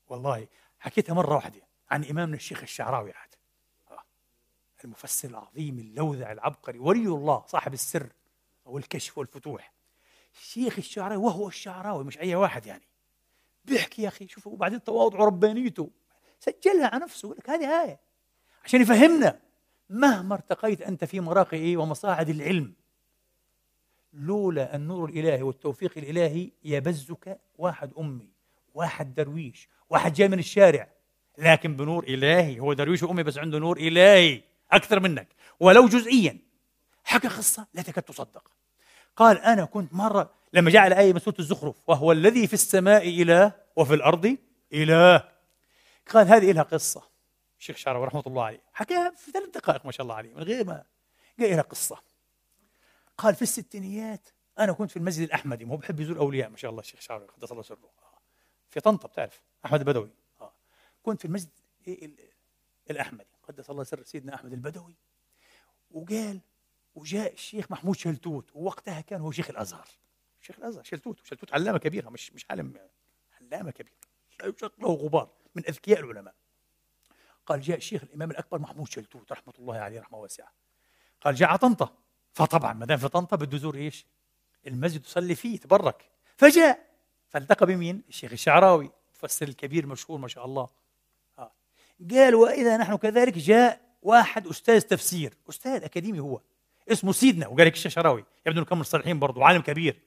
والله 0.09 0.47
حكيتها 0.79 1.15
مرة 1.15 1.35
واحدة 1.35 1.61
عن 1.91 2.05
إمامنا 2.05 2.37
الشيخ 2.37 2.63
الشعراوي 2.63 3.13
عاد. 3.13 3.35
آه. 3.91 4.05
المفسر 4.85 5.29
العظيم 5.29 5.79
اللوذع 5.79 6.33
العبقري 6.33 6.79
ولي 6.79 7.07
الله 7.07 7.45
صاحب 7.47 7.75
السر 7.75 8.07
والكشف 8.65 9.19
والفتوح. 9.19 9.73
الشيخ 10.35 10.79
الشعراوي 10.79 11.17
وهو 11.17 11.49
الشعراوي 11.49 12.05
مش 12.05 12.19
أي 12.19 12.35
واحد 12.35 12.67
يعني. 12.67 12.89
بيحكي 13.65 14.03
يا 14.03 14.09
أخي 14.09 14.29
شوفوا 14.29 14.53
وبعدين 14.53 14.85
تواضعه 14.85 15.21
وربانيته 15.21 15.91
سجلها 16.41 16.87
على 16.87 17.05
نفسه 17.05 17.35
لك 17.39 17.51
هذه 17.51 17.83
آية. 17.83 18.01
عشان 18.65 18.83
يفهمنا. 18.83 19.41
مهما 19.95 20.35
ارتقيت 20.35 20.83
أنت 20.83 21.05
في 21.05 21.21
مراقي 21.21 21.57
إيه 21.57 21.77
ومصاعد 21.77 22.29
العلم 22.29 22.73
لولا 24.12 24.77
النور 24.77 25.09
الإلهي 25.09 25.43
والتوفيق 25.43 25.93
الإلهي 25.97 26.51
يبزك 26.65 27.41
واحد 27.59 27.93
أمي 27.99 28.29
واحد 28.75 29.15
درويش 29.15 29.69
واحد 29.91 30.12
جاي 30.12 30.29
من 30.29 30.39
الشارع. 30.39 30.89
لكن 31.39 31.77
بنور 31.77 32.05
إلهي 32.05 32.61
هو 32.61 32.73
درويش 32.73 33.03
وأمي 33.03 33.23
بس 33.23 33.39
عنده 33.39 33.59
نور 33.59 33.77
إلهي 33.77 34.43
أكثر 34.73 35.01
منك. 35.01 35.29
ولو 35.61 35.89
جزئيا 35.89 36.39
حكى 37.05 37.29
قصة 37.29 37.66
لا 37.75 37.83
تكاد 37.83 38.05
تصدق. 38.05 38.51
قال 39.16 39.39
أنا 39.39 39.65
كنت 39.65 39.93
مرة 39.95 40.35
لما 40.53 40.71
جاء 40.71 40.83
على 40.83 40.99
آية 40.99 41.12
من 41.12 41.19
سورة 41.19 41.37
الزخرف 41.39 41.77
وهو 41.87 42.12
الذي 42.12 42.47
في 42.47 42.55
السماء 42.55 43.23
إله 43.23 43.53
وفي 43.77 43.95
الأرض 43.95 44.37
إله. 44.73 45.25
قال 46.15 46.29
هذه 46.29 46.53
لها 46.53 46.62
قصة. 46.62 47.14
الشيخ 47.65 47.77
شعراوي 47.77 48.07
رحمة 48.07 48.23
الله 48.27 48.45
عليه. 48.45 48.62
حكاها 48.73 49.11
في 49.11 49.31
ثلاث 49.31 49.49
دقائق 49.49 49.86
ما 49.86 49.93
شاء 49.93 50.03
الله 50.05 50.15
عليه 50.15 50.35
من 50.35 50.43
غير 50.43 50.66
ما 50.66 50.85
قال 51.41 51.51
لها 51.51 51.62
قصة. 51.62 52.03
قال 53.19 53.35
في 53.35 53.43
الستينيات 53.43 54.28
أنا 54.59 54.73
كنت 54.73 54.91
في 54.91 54.97
المسجد 54.97 55.23
الأحمدي 55.23 55.65
ما 55.65 55.73
هو 55.73 55.77
بحب 55.77 56.01
يزور 56.01 56.19
أولياء 56.19 56.51
ما 56.51 56.57
شاء 56.57 56.70
الله 56.70 56.81
الشيخ 56.81 57.01
شعراوي 57.01 57.27
قدس 57.27 57.53
الله 57.53 57.62
سره. 57.62 57.91
في 58.70 58.81
طنطا 58.81 59.09
بتعرف 59.09 59.43
أحمد 59.65 59.81
البدوي. 59.81 60.11
آه. 60.41 60.53
كنت 61.03 61.20
في 61.20 61.24
المسجد 61.24 61.51
الأحمدي 62.91 63.27
قدس 63.43 63.70
الله 63.70 63.85
سر 63.85 64.03
سيدنا 64.03 64.35
أحمد 64.35 64.53
البدوي. 64.53 64.95
وقال 65.91 66.41
وجاء 66.95 67.32
الشيخ 67.32 67.70
محمود 67.70 67.97
شلتوت 67.97 68.51
ووقتها 68.55 69.01
كان 69.01 69.20
هو 69.20 69.31
شيخ 69.31 69.51
الأزهر. 69.51 69.89
شيخ 70.41 70.59
الأزهر 70.59 70.85
شلتوت 70.85 71.24
شلتوت 71.24 71.53
علامة 71.53 71.78
كبيرة 71.78 72.09
مش 72.09 72.32
مش 72.32 72.47
عالم 72.51 72.89
علامة 73.41 73.70
كبيرة. 73.70 73.97
لا 74.41 74.53
له 74.78 74.89
غبار 74.89 75.31
من 75.55 75.66
أذكياء 75.69 76.01
العلماء. 76.01 76.35
قال 77.47 77.61
جاء 77.61 77.77
الشيخ 77.77 78.03
الإمام 78.03 78.31
الأكبر 78.31 78.59
محمود 78.59 78.89
شلتوت 78.89 79.33
رحمة 79.33 79.55
الله 79.59 79.79
عليه 79.79 80.01
رحمة 80.01 80.19
واسعة. 80.19 80.53
قال 81.21 81.35
جاء 81.35 81.57
طنطا. 81.57 81.97
فطبعا 82.33 82.73
ما 82.73 82.87
دام 82.87 82.99
في 82.99 83.09
طنطا 83.09 83.37
بده 83.37 83.57
يزور 83.57 83.75
إيش؟ 83.75 84.07
المسجد 84.66 85.05
يصلي 85.05 85.35
فيه 85.35 85.55
يتبرك. 85.55 86.11
فجاء. 86.37 86.95
فالتقى 87.29 87.66
بمين؟ 87.66 88.03
الشيخ 88.09 88.33
الشعراوي 88.33 88.91
المفسر 89.09 89.49
الكبير 89.49 89.87
مشهور 89.87 90.19
ما 90.19 90.29
شاء 90.29 90.45
الله. 90.45 90.69
آه. 91.39 91.53
قال 92.11 92.35
وإذا 92.35 92.77
نحن 92.77 92.97
كذلك 92.97 93.39
جاء 93.39 93.81
واحد 94.03 94.47
أستاذ 94.47 94.81
تفسير 94.81 95.35
أستاذ 95.49 95.85
أكاديمي 95.85 96.21
هو 96.21 96.41
اسمه 96.93 97.12
سيدنا. 97.12 97.47
وقال 97.49 97.66
لك 97.66 97.73
الشعراوي 97.73 98.25
يبدو 98.47 98.61
انه 98.61 98.69
كان 98.69 98.79
مصطلحين 98.79 99.19
برضه 99.19 99.45
عالم 99.45 99.62
كبير. 99.62 100.01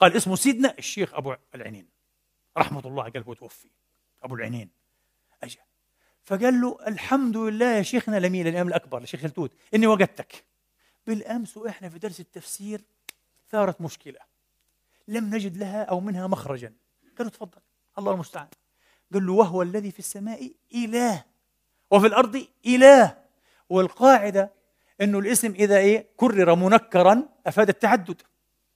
قال 0.00 0.16
اسمه 0.16 0.36
سيدنا 0.36 0.74
الشيخ 0.78 1.14
أبو 1.14 1.34
العينين 1.54 1.88
رحمة 2.58 2.86
الله 2.86 3.02
قال 3.02 3.22
هو 3.22 3.34
توفي. 3.34 3.68
أبو 4.22 4.34
العينين 4.34 4.70
اجى 5.42 5.58
فقال 6.24 6.60
له 6.60 6.78
الحمد 6.86 7.36
لله 7.36 7.66
يا 7.66 7.82
شيخنا 7.82 8.16
لمين 8.16 8.46
الأمام 8.46 8.68
الأكبر 8.68 9.02
لشيخ 9.02 9.20
شلتوت 9.20 9.52
إني 9.74 9.86
وجدتك. 9.86 10.44
بالأمس 11.06 11.56
وإحنا 11.56 11.88
في 11.88 11.98
درس 11.98 12.20
التفسير 12.20 12.80
ثارت 13.50 13.80
مشكلة. 13.80 14.18
لم 15.08 15.34
نجد 15.34 15.56
لها 15.56 15.84
أو 15.84 16.00
منها 16.00 16.26
مخرجا. 16.26 16.72
قالوا 17.18 17.30
تفضل 17.30 17.60
الله 17.98 18.12
المستعان. 18.12 18.48
قال 19.14 19.26
له 19.26 19.32
وهو 19.32 19.62
الذي 19.62 19.90
في 19.90 19.98
السماء 19.98 20.50
إله 20.74 21.24
وفي 21.90 22.06
الأرض 22.06 22.46
إله. 22.66 23.16
والقاعدة 23.68 24.52
إنه 25.00 25.18
الاسم 25.18 25.50
إذا 25.50 25.78
إيه 25.78 26.06
كرر 26.16 26.54
منكرا 26.54 27.28
أفاد 27.46 27.68
التعدد. 27.68 28.22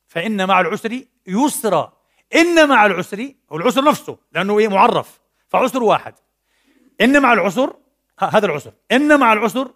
فإن 0.07 0.49
مع 0.49 0.61
العسر 0.61 1.05
يسرا. 1.27 1.93
إن 2.35 2.69
مع 2.69 2.87
العسر 2.87 3.35
هو 3.53 3.57
العسر 3.57 3.85
نفسه 3.85 4.19
لأنه 4.33 4.59
إيه 4.59 4.69
معرف. 4.69 5.21
فعسر 5.49 5.83
واحد. 5.83 6.15
إن 7.01 7.23
مع 7.23 7.33
العسر 7.33 7.77
هذا 8.19 8.47
العسر. 8.47 8.73
إن 8.93 9.21
مع 9.21 9.33
العسر 9.33 9.71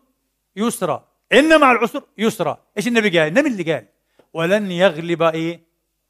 يسرا. 0.56 1.08
إن 1.32 1.60
مع 1.60 1.72
العسر 1.72 2.02
يسرا. 2.18 2.58
إيش 2.76 2.88
النبي 2.88 3.18
قال؟ 3.18 3.28
النبي 3.28 3.48
اللي 3.48 3.72
قال 3.72 3.86
ولن 4.32 4.70
يغلب 4.70 5.22
إيه؟ 5.22 5.62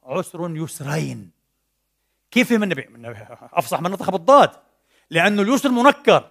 عسر 0.03 0.57
يسرين. 0.57 1.31
كيف 2.31 2.51
فهم 2.51 2.63
النبي؟ 2.63 2.89
أفصح 3.53 3.81
من 3.81 3.91
نطق 3.91 4.11
بالضاد. 4.11 4.51
لأنه 5.11 5.43
اليسر 5.43 5.69
منكر. 5.69 6.31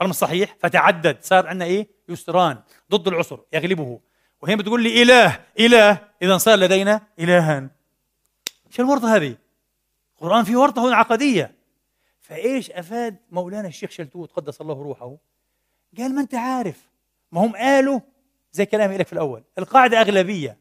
ولا 0.00 0.08
مش 0.08 0.14
صحيح 0.14 0.56
فتعدد. 0.60 1.18
صار 1.20 1.46
عندنا 1.46 1.64
إيه؟ 1.64 1.88
يسران. 2.08 2.58
ضد 2.90 3.08
العسر 3.08 3.40
يغلبه. 3.52 4.00
وهي 4.42 4.56
بتقول 4.56 4.82
لي 4.82 5.02
إله 5.02 5.40
إله. 5.60 5.98
اذا 6.22 6.36
صار 6.36 6.58
لدينا 6.58 7.00
الهان 7.18 7.70
شو 8.70 8.82
الورطة 8.82 9.16
هذه؟ 9.16 9.36
القرآن 10.14 10.44
فيه 10.44 10.56
ورطة 10.56 10.88
هنا 10.88 10.96
عقدية. 10.96 11.61
فإيش 12.32 12.70
أفاد 12.70 13.16
مولانا 13.30 13.68
الشيخ 13.68 13.90
شلتوت 13.90 14.32
قدس 14.32 14.60
الله 14.60 14.74
روحه؟ 14.74 15.16
قال 15.98 16.14
ما 16.14 16.20
أنت 16.20 16.34
عارف. 16.34 16.88
ما 17.32 17.40
هم 17.40 17.56
قالوا 17.56 18.00
زي 18.52 18.66
كلامي 18.66 18.96
لك 18.96 19.06
في 19.06 19.12
الأول. 19.12 19.42
القاعدة 19.58 20.00
أغلبية. 20.00 20.58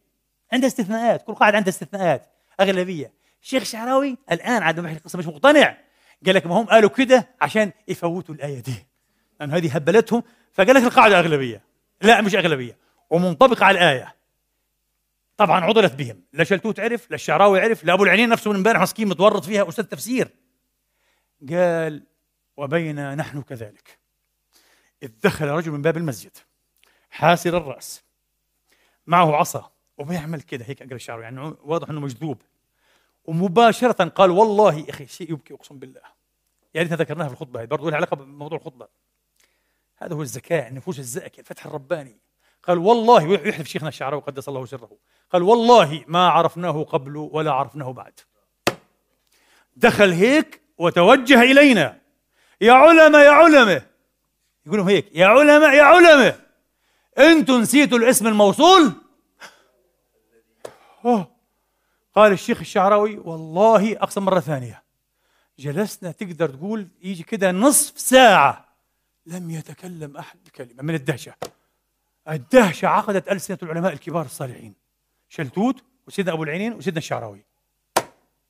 عندها 0.54 0.68
استثناءات. 0.68 1.22
كل 1.22 1.34
قاعدة 1.36 1.58
عندها 1.58 1.70
استثناءات 1.70 2.26
أغلبية. 2.60 3.14
الشيخ 3.42 3.62
الشعراوي 3.62 4.18
الآن 4.32 4.64
عاد 4.64 4.80
بحكي 4.80 4.98
القصة 4.98 5.20
مش 5.20 5.28
مقتنع. 5.28 5.78
قال 6.26 6.36
لك 6.36 6.46
ما 6.46 6.62
هم 6.62 6.66
قالوا 6.66 6.90
كده 6.90 7.28
عشان 7.42 7.72
يفوتوا 7.88 8.36
الآية 8.36 8.60
دي. 8.60 8.88
لأن 9.40 9.52
هذه 9.52 9.76
هبلتهم. 9.76 10.24
فقال 10.54 10.76
لك 10.76 10.84
القاعدة 10.84 11.20
أغلبية. 11.20 11.62
لا 12.02 12.22
مش 12.22 12.36
أغلبية. 12.36 12.78
ومنطبقة 13.10 13.66
على 13.66 13.78
الآية. 13.80 14.16
طبعا 15.38 15.66
عضلت 15.66 15.94
بهم. 15.94 16.24
لا 16.34 16.44
شلتوت 16.44 16.80
عرف 16.80 17.10
لا 17.10 17.16
الشعراوي 17.16 17.62
عرف 17.62 17.84
لا 17.84 17.94
أبو 17.94 18.04
العينين 18.04 18.30
نفسه 18.30 18.50
من 18.52 18.56
امبارح 18.58 18.82
مسكين 18.82 19.08
متورط 19.08 19.46
فيها 19.46 19.70
أستاذ 19.70 19.86
تفسير. 19.86 20.41
قال 21.50 22.04
وبينا 22.58 23.16
نحن 23.16 23.42
كذلك. 23.42 24.00
إذ 25.04 25.12
دخل 25.24 25.48
رجل 25.48 25.72
من 25.72 25.82
باب 25.82 25.98
المسجد 25.98 26.38
حاسر 27.10 27.58
الرأس 27.58 28.04
معه 29.08 29.36
عصا 29.36 29.72
وبيعمل 29.98 30.42
كده 30.42 30.66
هيك 30.66 30.82
أقرأ 30.82 30.96
الشعراوي 30.96 31.24
يعني 31.24 31.40
واضح 31.64 31.90
أنه 31.90 32.00
مجذوب. 32.00 32.42
ومباشرة 33.26 34.06
قال 34.06 34.32
والله 34.32 34.74
يا 34.76 34.90
أخي 34.90 35.08
شيء 35.08 35.32
يبكي 35.32 35.54
أقسم 35.54 35.80
بالله. 35.80 36.02
يا 36.76 36.82
ريتنا 36.82 36.98
ذكرناها 36.98 37.28
في 37.28 37.34
الخطبة 37.34 37.62
هذه 37.62 37.68
برضه 37.68 37.90
لها 37.90 37.96
علاقة 37.96 38.16
بموضوع 38.16 38.58
الخطبة. 38.58 38.88
هذا 39.98 40.16
هو 40.16 40.22
الذكاء 40.22 40.68
النفوس 40.68 41.00
الزاكية 41.00 41.40
الفتح 41.40 41.66
الرباني. 41.66 42.18
قال 42.64 42.78
والله 42.78 43.28
ويحلف 43.28 43.68
شيخنا 43.68 43.90
الشعراوي 43.90 44.22
قدس 44.22 44.50
الله 44.50 44.66
سره. 44.66 44.98
قال 45.32 45.42
والله 45.42 46.06
ما 46.08 46.28
عرفناه 46.28 46.84
قبل 46.84 47.18
ولا 47.18 47.52
عرفناه 47.52 47.92
بعد. 47.94 48.20
دخل 49.76 50.12
هيك 50.12 50.61
وتوجه 50.82 51.42
إلينا. 51.42 52.02
يا 52.62 52.74
علماء 52.74 53.22
يا 53.22 53.32
علماء. 53.32 53.84
يقولوا 54.66 54.90
هيك 54.90 55.16
يا 55.16 55.26
علماء 55.26 55.74
يا 55.74 55.84
علماء. 55.84 56.40
أنتم 57.18 57.62
نسيتوا 57.62 57.98
الاسم 57.98 58.28
الموصول؟ 58.28 58.92
أوه. 61.06 61.32
قال 62.16 62.32
الشيخ 62.32 62.60
الشعراوي 62.60 63.18
والله 63.18 63.94
أقسم 63.94 64.26
مرة 64.26 64.40
ثانية. 64.40 64.84
جلسنا 65.60 66.12
تقدر 66.12 66.50
تقول 66.50 66.88
يجي 67.02 67.24
كده 67.24 67.52
نصف 67.52 68.00
ساعة 68.00 68.66
لم 69.26 69.52
يتكلم 69.52 70.18
أحد 70.18 70.40
بكلمة 70.46 70.84
من 70.84 70.96
الدهشة. 70.96 71.34
الدهشة 72.30 72.88
عقدت 72.88 73.32
ألسنة 73.32 73.58
العلماء 73.64 73.94
الكبار 73.94 74.26
الصالحين. 74.26 74.74
شلتوت 75.30 75.84
وسيدنا 76.08 76.34
أبو 76.34 76.44
العينين 76.44 76.74
وسيدنا 76.74 76.98
الشعراوي. 76.98 77.46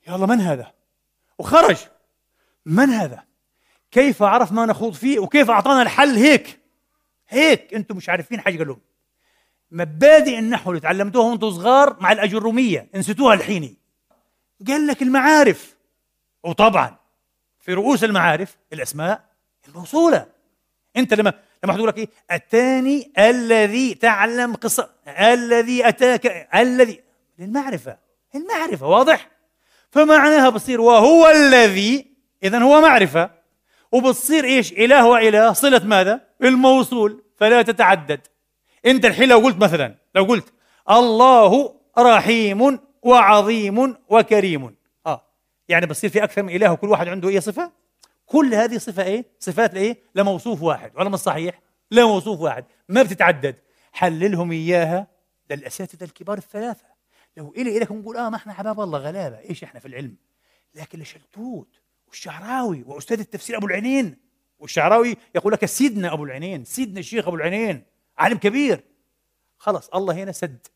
الله 0.10 0.26
من 0.26 0.42
هذا؟ 0.42 0.72
وخرج. 1.38 1.78
من 2.66 2.90
هذا؟ 2.90 3.24
كيف 3.92 4.24
عرف 4.24 4.52
ما 4.52 4.66
نخوض 4.66 4.94
فيه 4.94 5.20
وكيف 5.20 5.50
أعطانا 5.50 5.82
الحل 5.82 6.16
هيك؟ 6.16 6.60
هيك 7.30 7.74
أنتم 7.74 7.98
مش 7.98 8.10
عارفين 8.10 8.40
حاجة 8.42 8.64
لهم. 8.64 8.82
مبادئ 9.72 10.40
النحو 10.40 10.70
اللي 10.70 10.82
تعلمتوها 10.82 11.30
وأنتم 11.30 11.52
صغار 11.52 11.98
مع 12.00 12.12
الأجرومية 12.12 12.90
نسيتوها 12.96 13.34
الحيني 13.34 13.78
قال 14.68 14.88
لك 14.88 15.02
المعارف. 15.02 15.76
وطبعا 16.44 16.98
في 17.60 17.74
رؤوس 17.74 18.04
المعارف 18.04 18.58
الأسماء 18.74 19.26
الموصولة. 19.68 20.26
أنت 20.98 21.14
لما 21.14 21.34
لما 21.64 21.74
حد 21.74 21.80
لك 21.80 21.98
إيه؟ 21.98 22.10
أتاني 22.30 23.12
الذي 23.18 23.94
تعلم 23.94 24.56
قصه 24.56 24.90
الذي 25.08 25.88
اتاك 25.88 26.48
الذي 26.56 27.04
المعرفه 27.40 27.98
المعرفة 28.36 28.88
واضح؟ 28.88 29.32
فمعناها 29.92 30.50
بتصير 30.50 30.82
وهو 30.82 31.30
الذي 31.30 32.11
اذا 32.44 32.60
هو 32.60 32.82
معرفة. 32.82 33.32
وبتصير 33.92 34.44
إيش؟ 34.44 34.72
إله 34.72 35.08
وإله. 35.08 35.54
صلة 35.54 35.86
ماذا؟ 35.86 36.22
الموصول. 36.44 37.24
فلا 37.36 37.62
تتعدد. 37.62 38.28
أنت 38.86 39.06
الحين 39.06 39.30
لو 39.30 39.40
قلت 39.40 39.58
مثلا 39.58 39.96
لو 40.16 40.24
قلت 40.24 40.54
الله 40.90 41.76
رحيم 41.98 42.80
وعظيم 43.02 43.96
وكريم. 44.10 44.76
آه. 45.06 45.26
يعني 45.70 45.86
بصير 45.86 46.10
في 46.10 46.24
أكثر 46.24 46.44
من 46.44 46.56
إله 46.56 46.72
وكل 46.72 46.90
واحد 46.90 47.08
عنده 47.08 47.30
إيه 47.30 47.40
صفة؟ 47.40 47.72
كل 48.26 48.54
هذه 48.54 48.78
صفة 48.78 49.04
إيه؟ 49.04 49.26
صفات 49.40 49.74
لايه 49.74 49.98
لموصوف 50.16 50.62
واحد. 50.62 50.92
ولا 50.96 51.10
مش 51.10 51.20
صحيح؟ 51.20 51.62
لموصوف 51.92 52.40
واحد. 52.40 52.66
ما 52.90 53.04
بتتعدد. 53.04 53.56
حللهم 53.92 54.52
إياها. 54.52 55.08
للاساتذه 55.50 56.04
الكبار 56.04 56.38
الثلاثة. 56.38 56.86
لو 57.38 57.54
إلي 57.58 57.78
الك 57.78 57.92
نقول 57.92 58.18
آه 58.18 58.30
ما 58.30 58.36
إحنا 58.36 58.54
حباب 58.54 58.82
الله. 58.82 59.00
غلابة. 59.00 59.40
إيش 59.50 59.64
إحنا 59.64 59.80
في 59.80 59.88
العلم؟ 59.88 60.16
لكن 60.76 61.00
لشلتوت. 61.00 61.81
والشعراوي 62.12 62.84
وأستاذ 62.88 63.20
التفسير 63.20 63.58
أبو 63.58 63.68
العينين. 63.68 64.18
والشعراوي 64.60 65.18
يقول 65.36 65.54
لك 65.54 65.66
سيدنا 65.66 66.14
أبو 66.14 66.24
العينين 66.24 66.66
سيدنا 66.66 67.00
الشيخ 67.00 67.28
أبو 67.28 67.36
العينين 67.36 67.84
عالم 68.18 68.38
كبير. 68.38 68.84
خلص 69.58 69.90
الله 69.90 70.14
هنا 70.14 70.32
سد. 70.32 70.68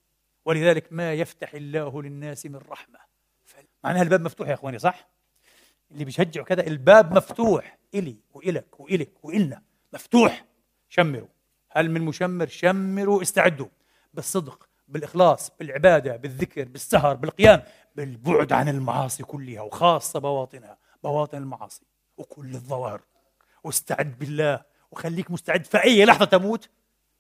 ولذلك 0.46 0.88
ما 0.92 1.14
يفتح 1.14 1.54
الله 1.54 2.02
للناس 2.02 2.46
من 2.46 2.56
رحمة. 2.56 3.00
معناها 3.84 4.02
الباب 4.02 4.22
مفتوح 4.22 4.48
يا 4.48 4.54
إخواني 4.54 4.80
صح؟ 4.80 5.08
اللي 5.92 6.06
بيشجعوا 6.06 6.46
كذا 6.46 6.68
الباب 6.68 7.14
مفتوح. 7.14 7.78
إلي 7.96 8.16
وإلك 8.34 8.80
وإلك 8.80 9.12
وإلنا. 9.24 9.62
مفتوح. 9.94 10.46
شمروا. 10.90 11.28
هل 11.72 11.92
من 11.92 12.02
مشمر؟ 12.02 12.48
شمروا 12.48 13.22
استعدوا. 13.22 13.68
بالصدق 14.14 14.70
بالإخلاص 14.88 15.52
بالعبادة 15.60 16.16
بالذكر 16.16 16.64
بالسهر 16.64 17.16
بالقيام 17.16 17.64
بالبعد 17.96 18.54
عن 18.54 18.70
المعاصي 18.70 19.24
كلها 19.24 19.62
وخاصة 19.62 20.20
بواطنها. 20.20 20.85
بواطن 21.06 21.38
المعاصي 21.38 21.86
وكل 22.18 22.56
الظواهر. 22.56 23.02
واستعد 23.64 24.20
بالله 24.20 24.64
وخليك 24.92 25.32
مستعد 25.32 25.66
في 25.66 25.84
أي 25.84 26.06
لحظة 26.06 26.26
تموت. 26.26 26.70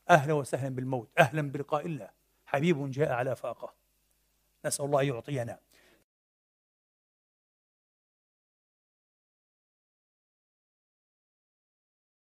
أهلا 0.10 0.34
وسهلا 0.34 0.76
بالموت 0.76 1.10
أهلا 1.20 1.42
بلقاء 1.52 1.86
الله. 1.86 2.10
حبيب 2.46 2.92
جاء 2.92 3.12
على 3.12 3.36
فاقة. 3.36 3.74
نسأل 4.66 4.86
الله 4.86 5.02
يعطينا 5.02 5.60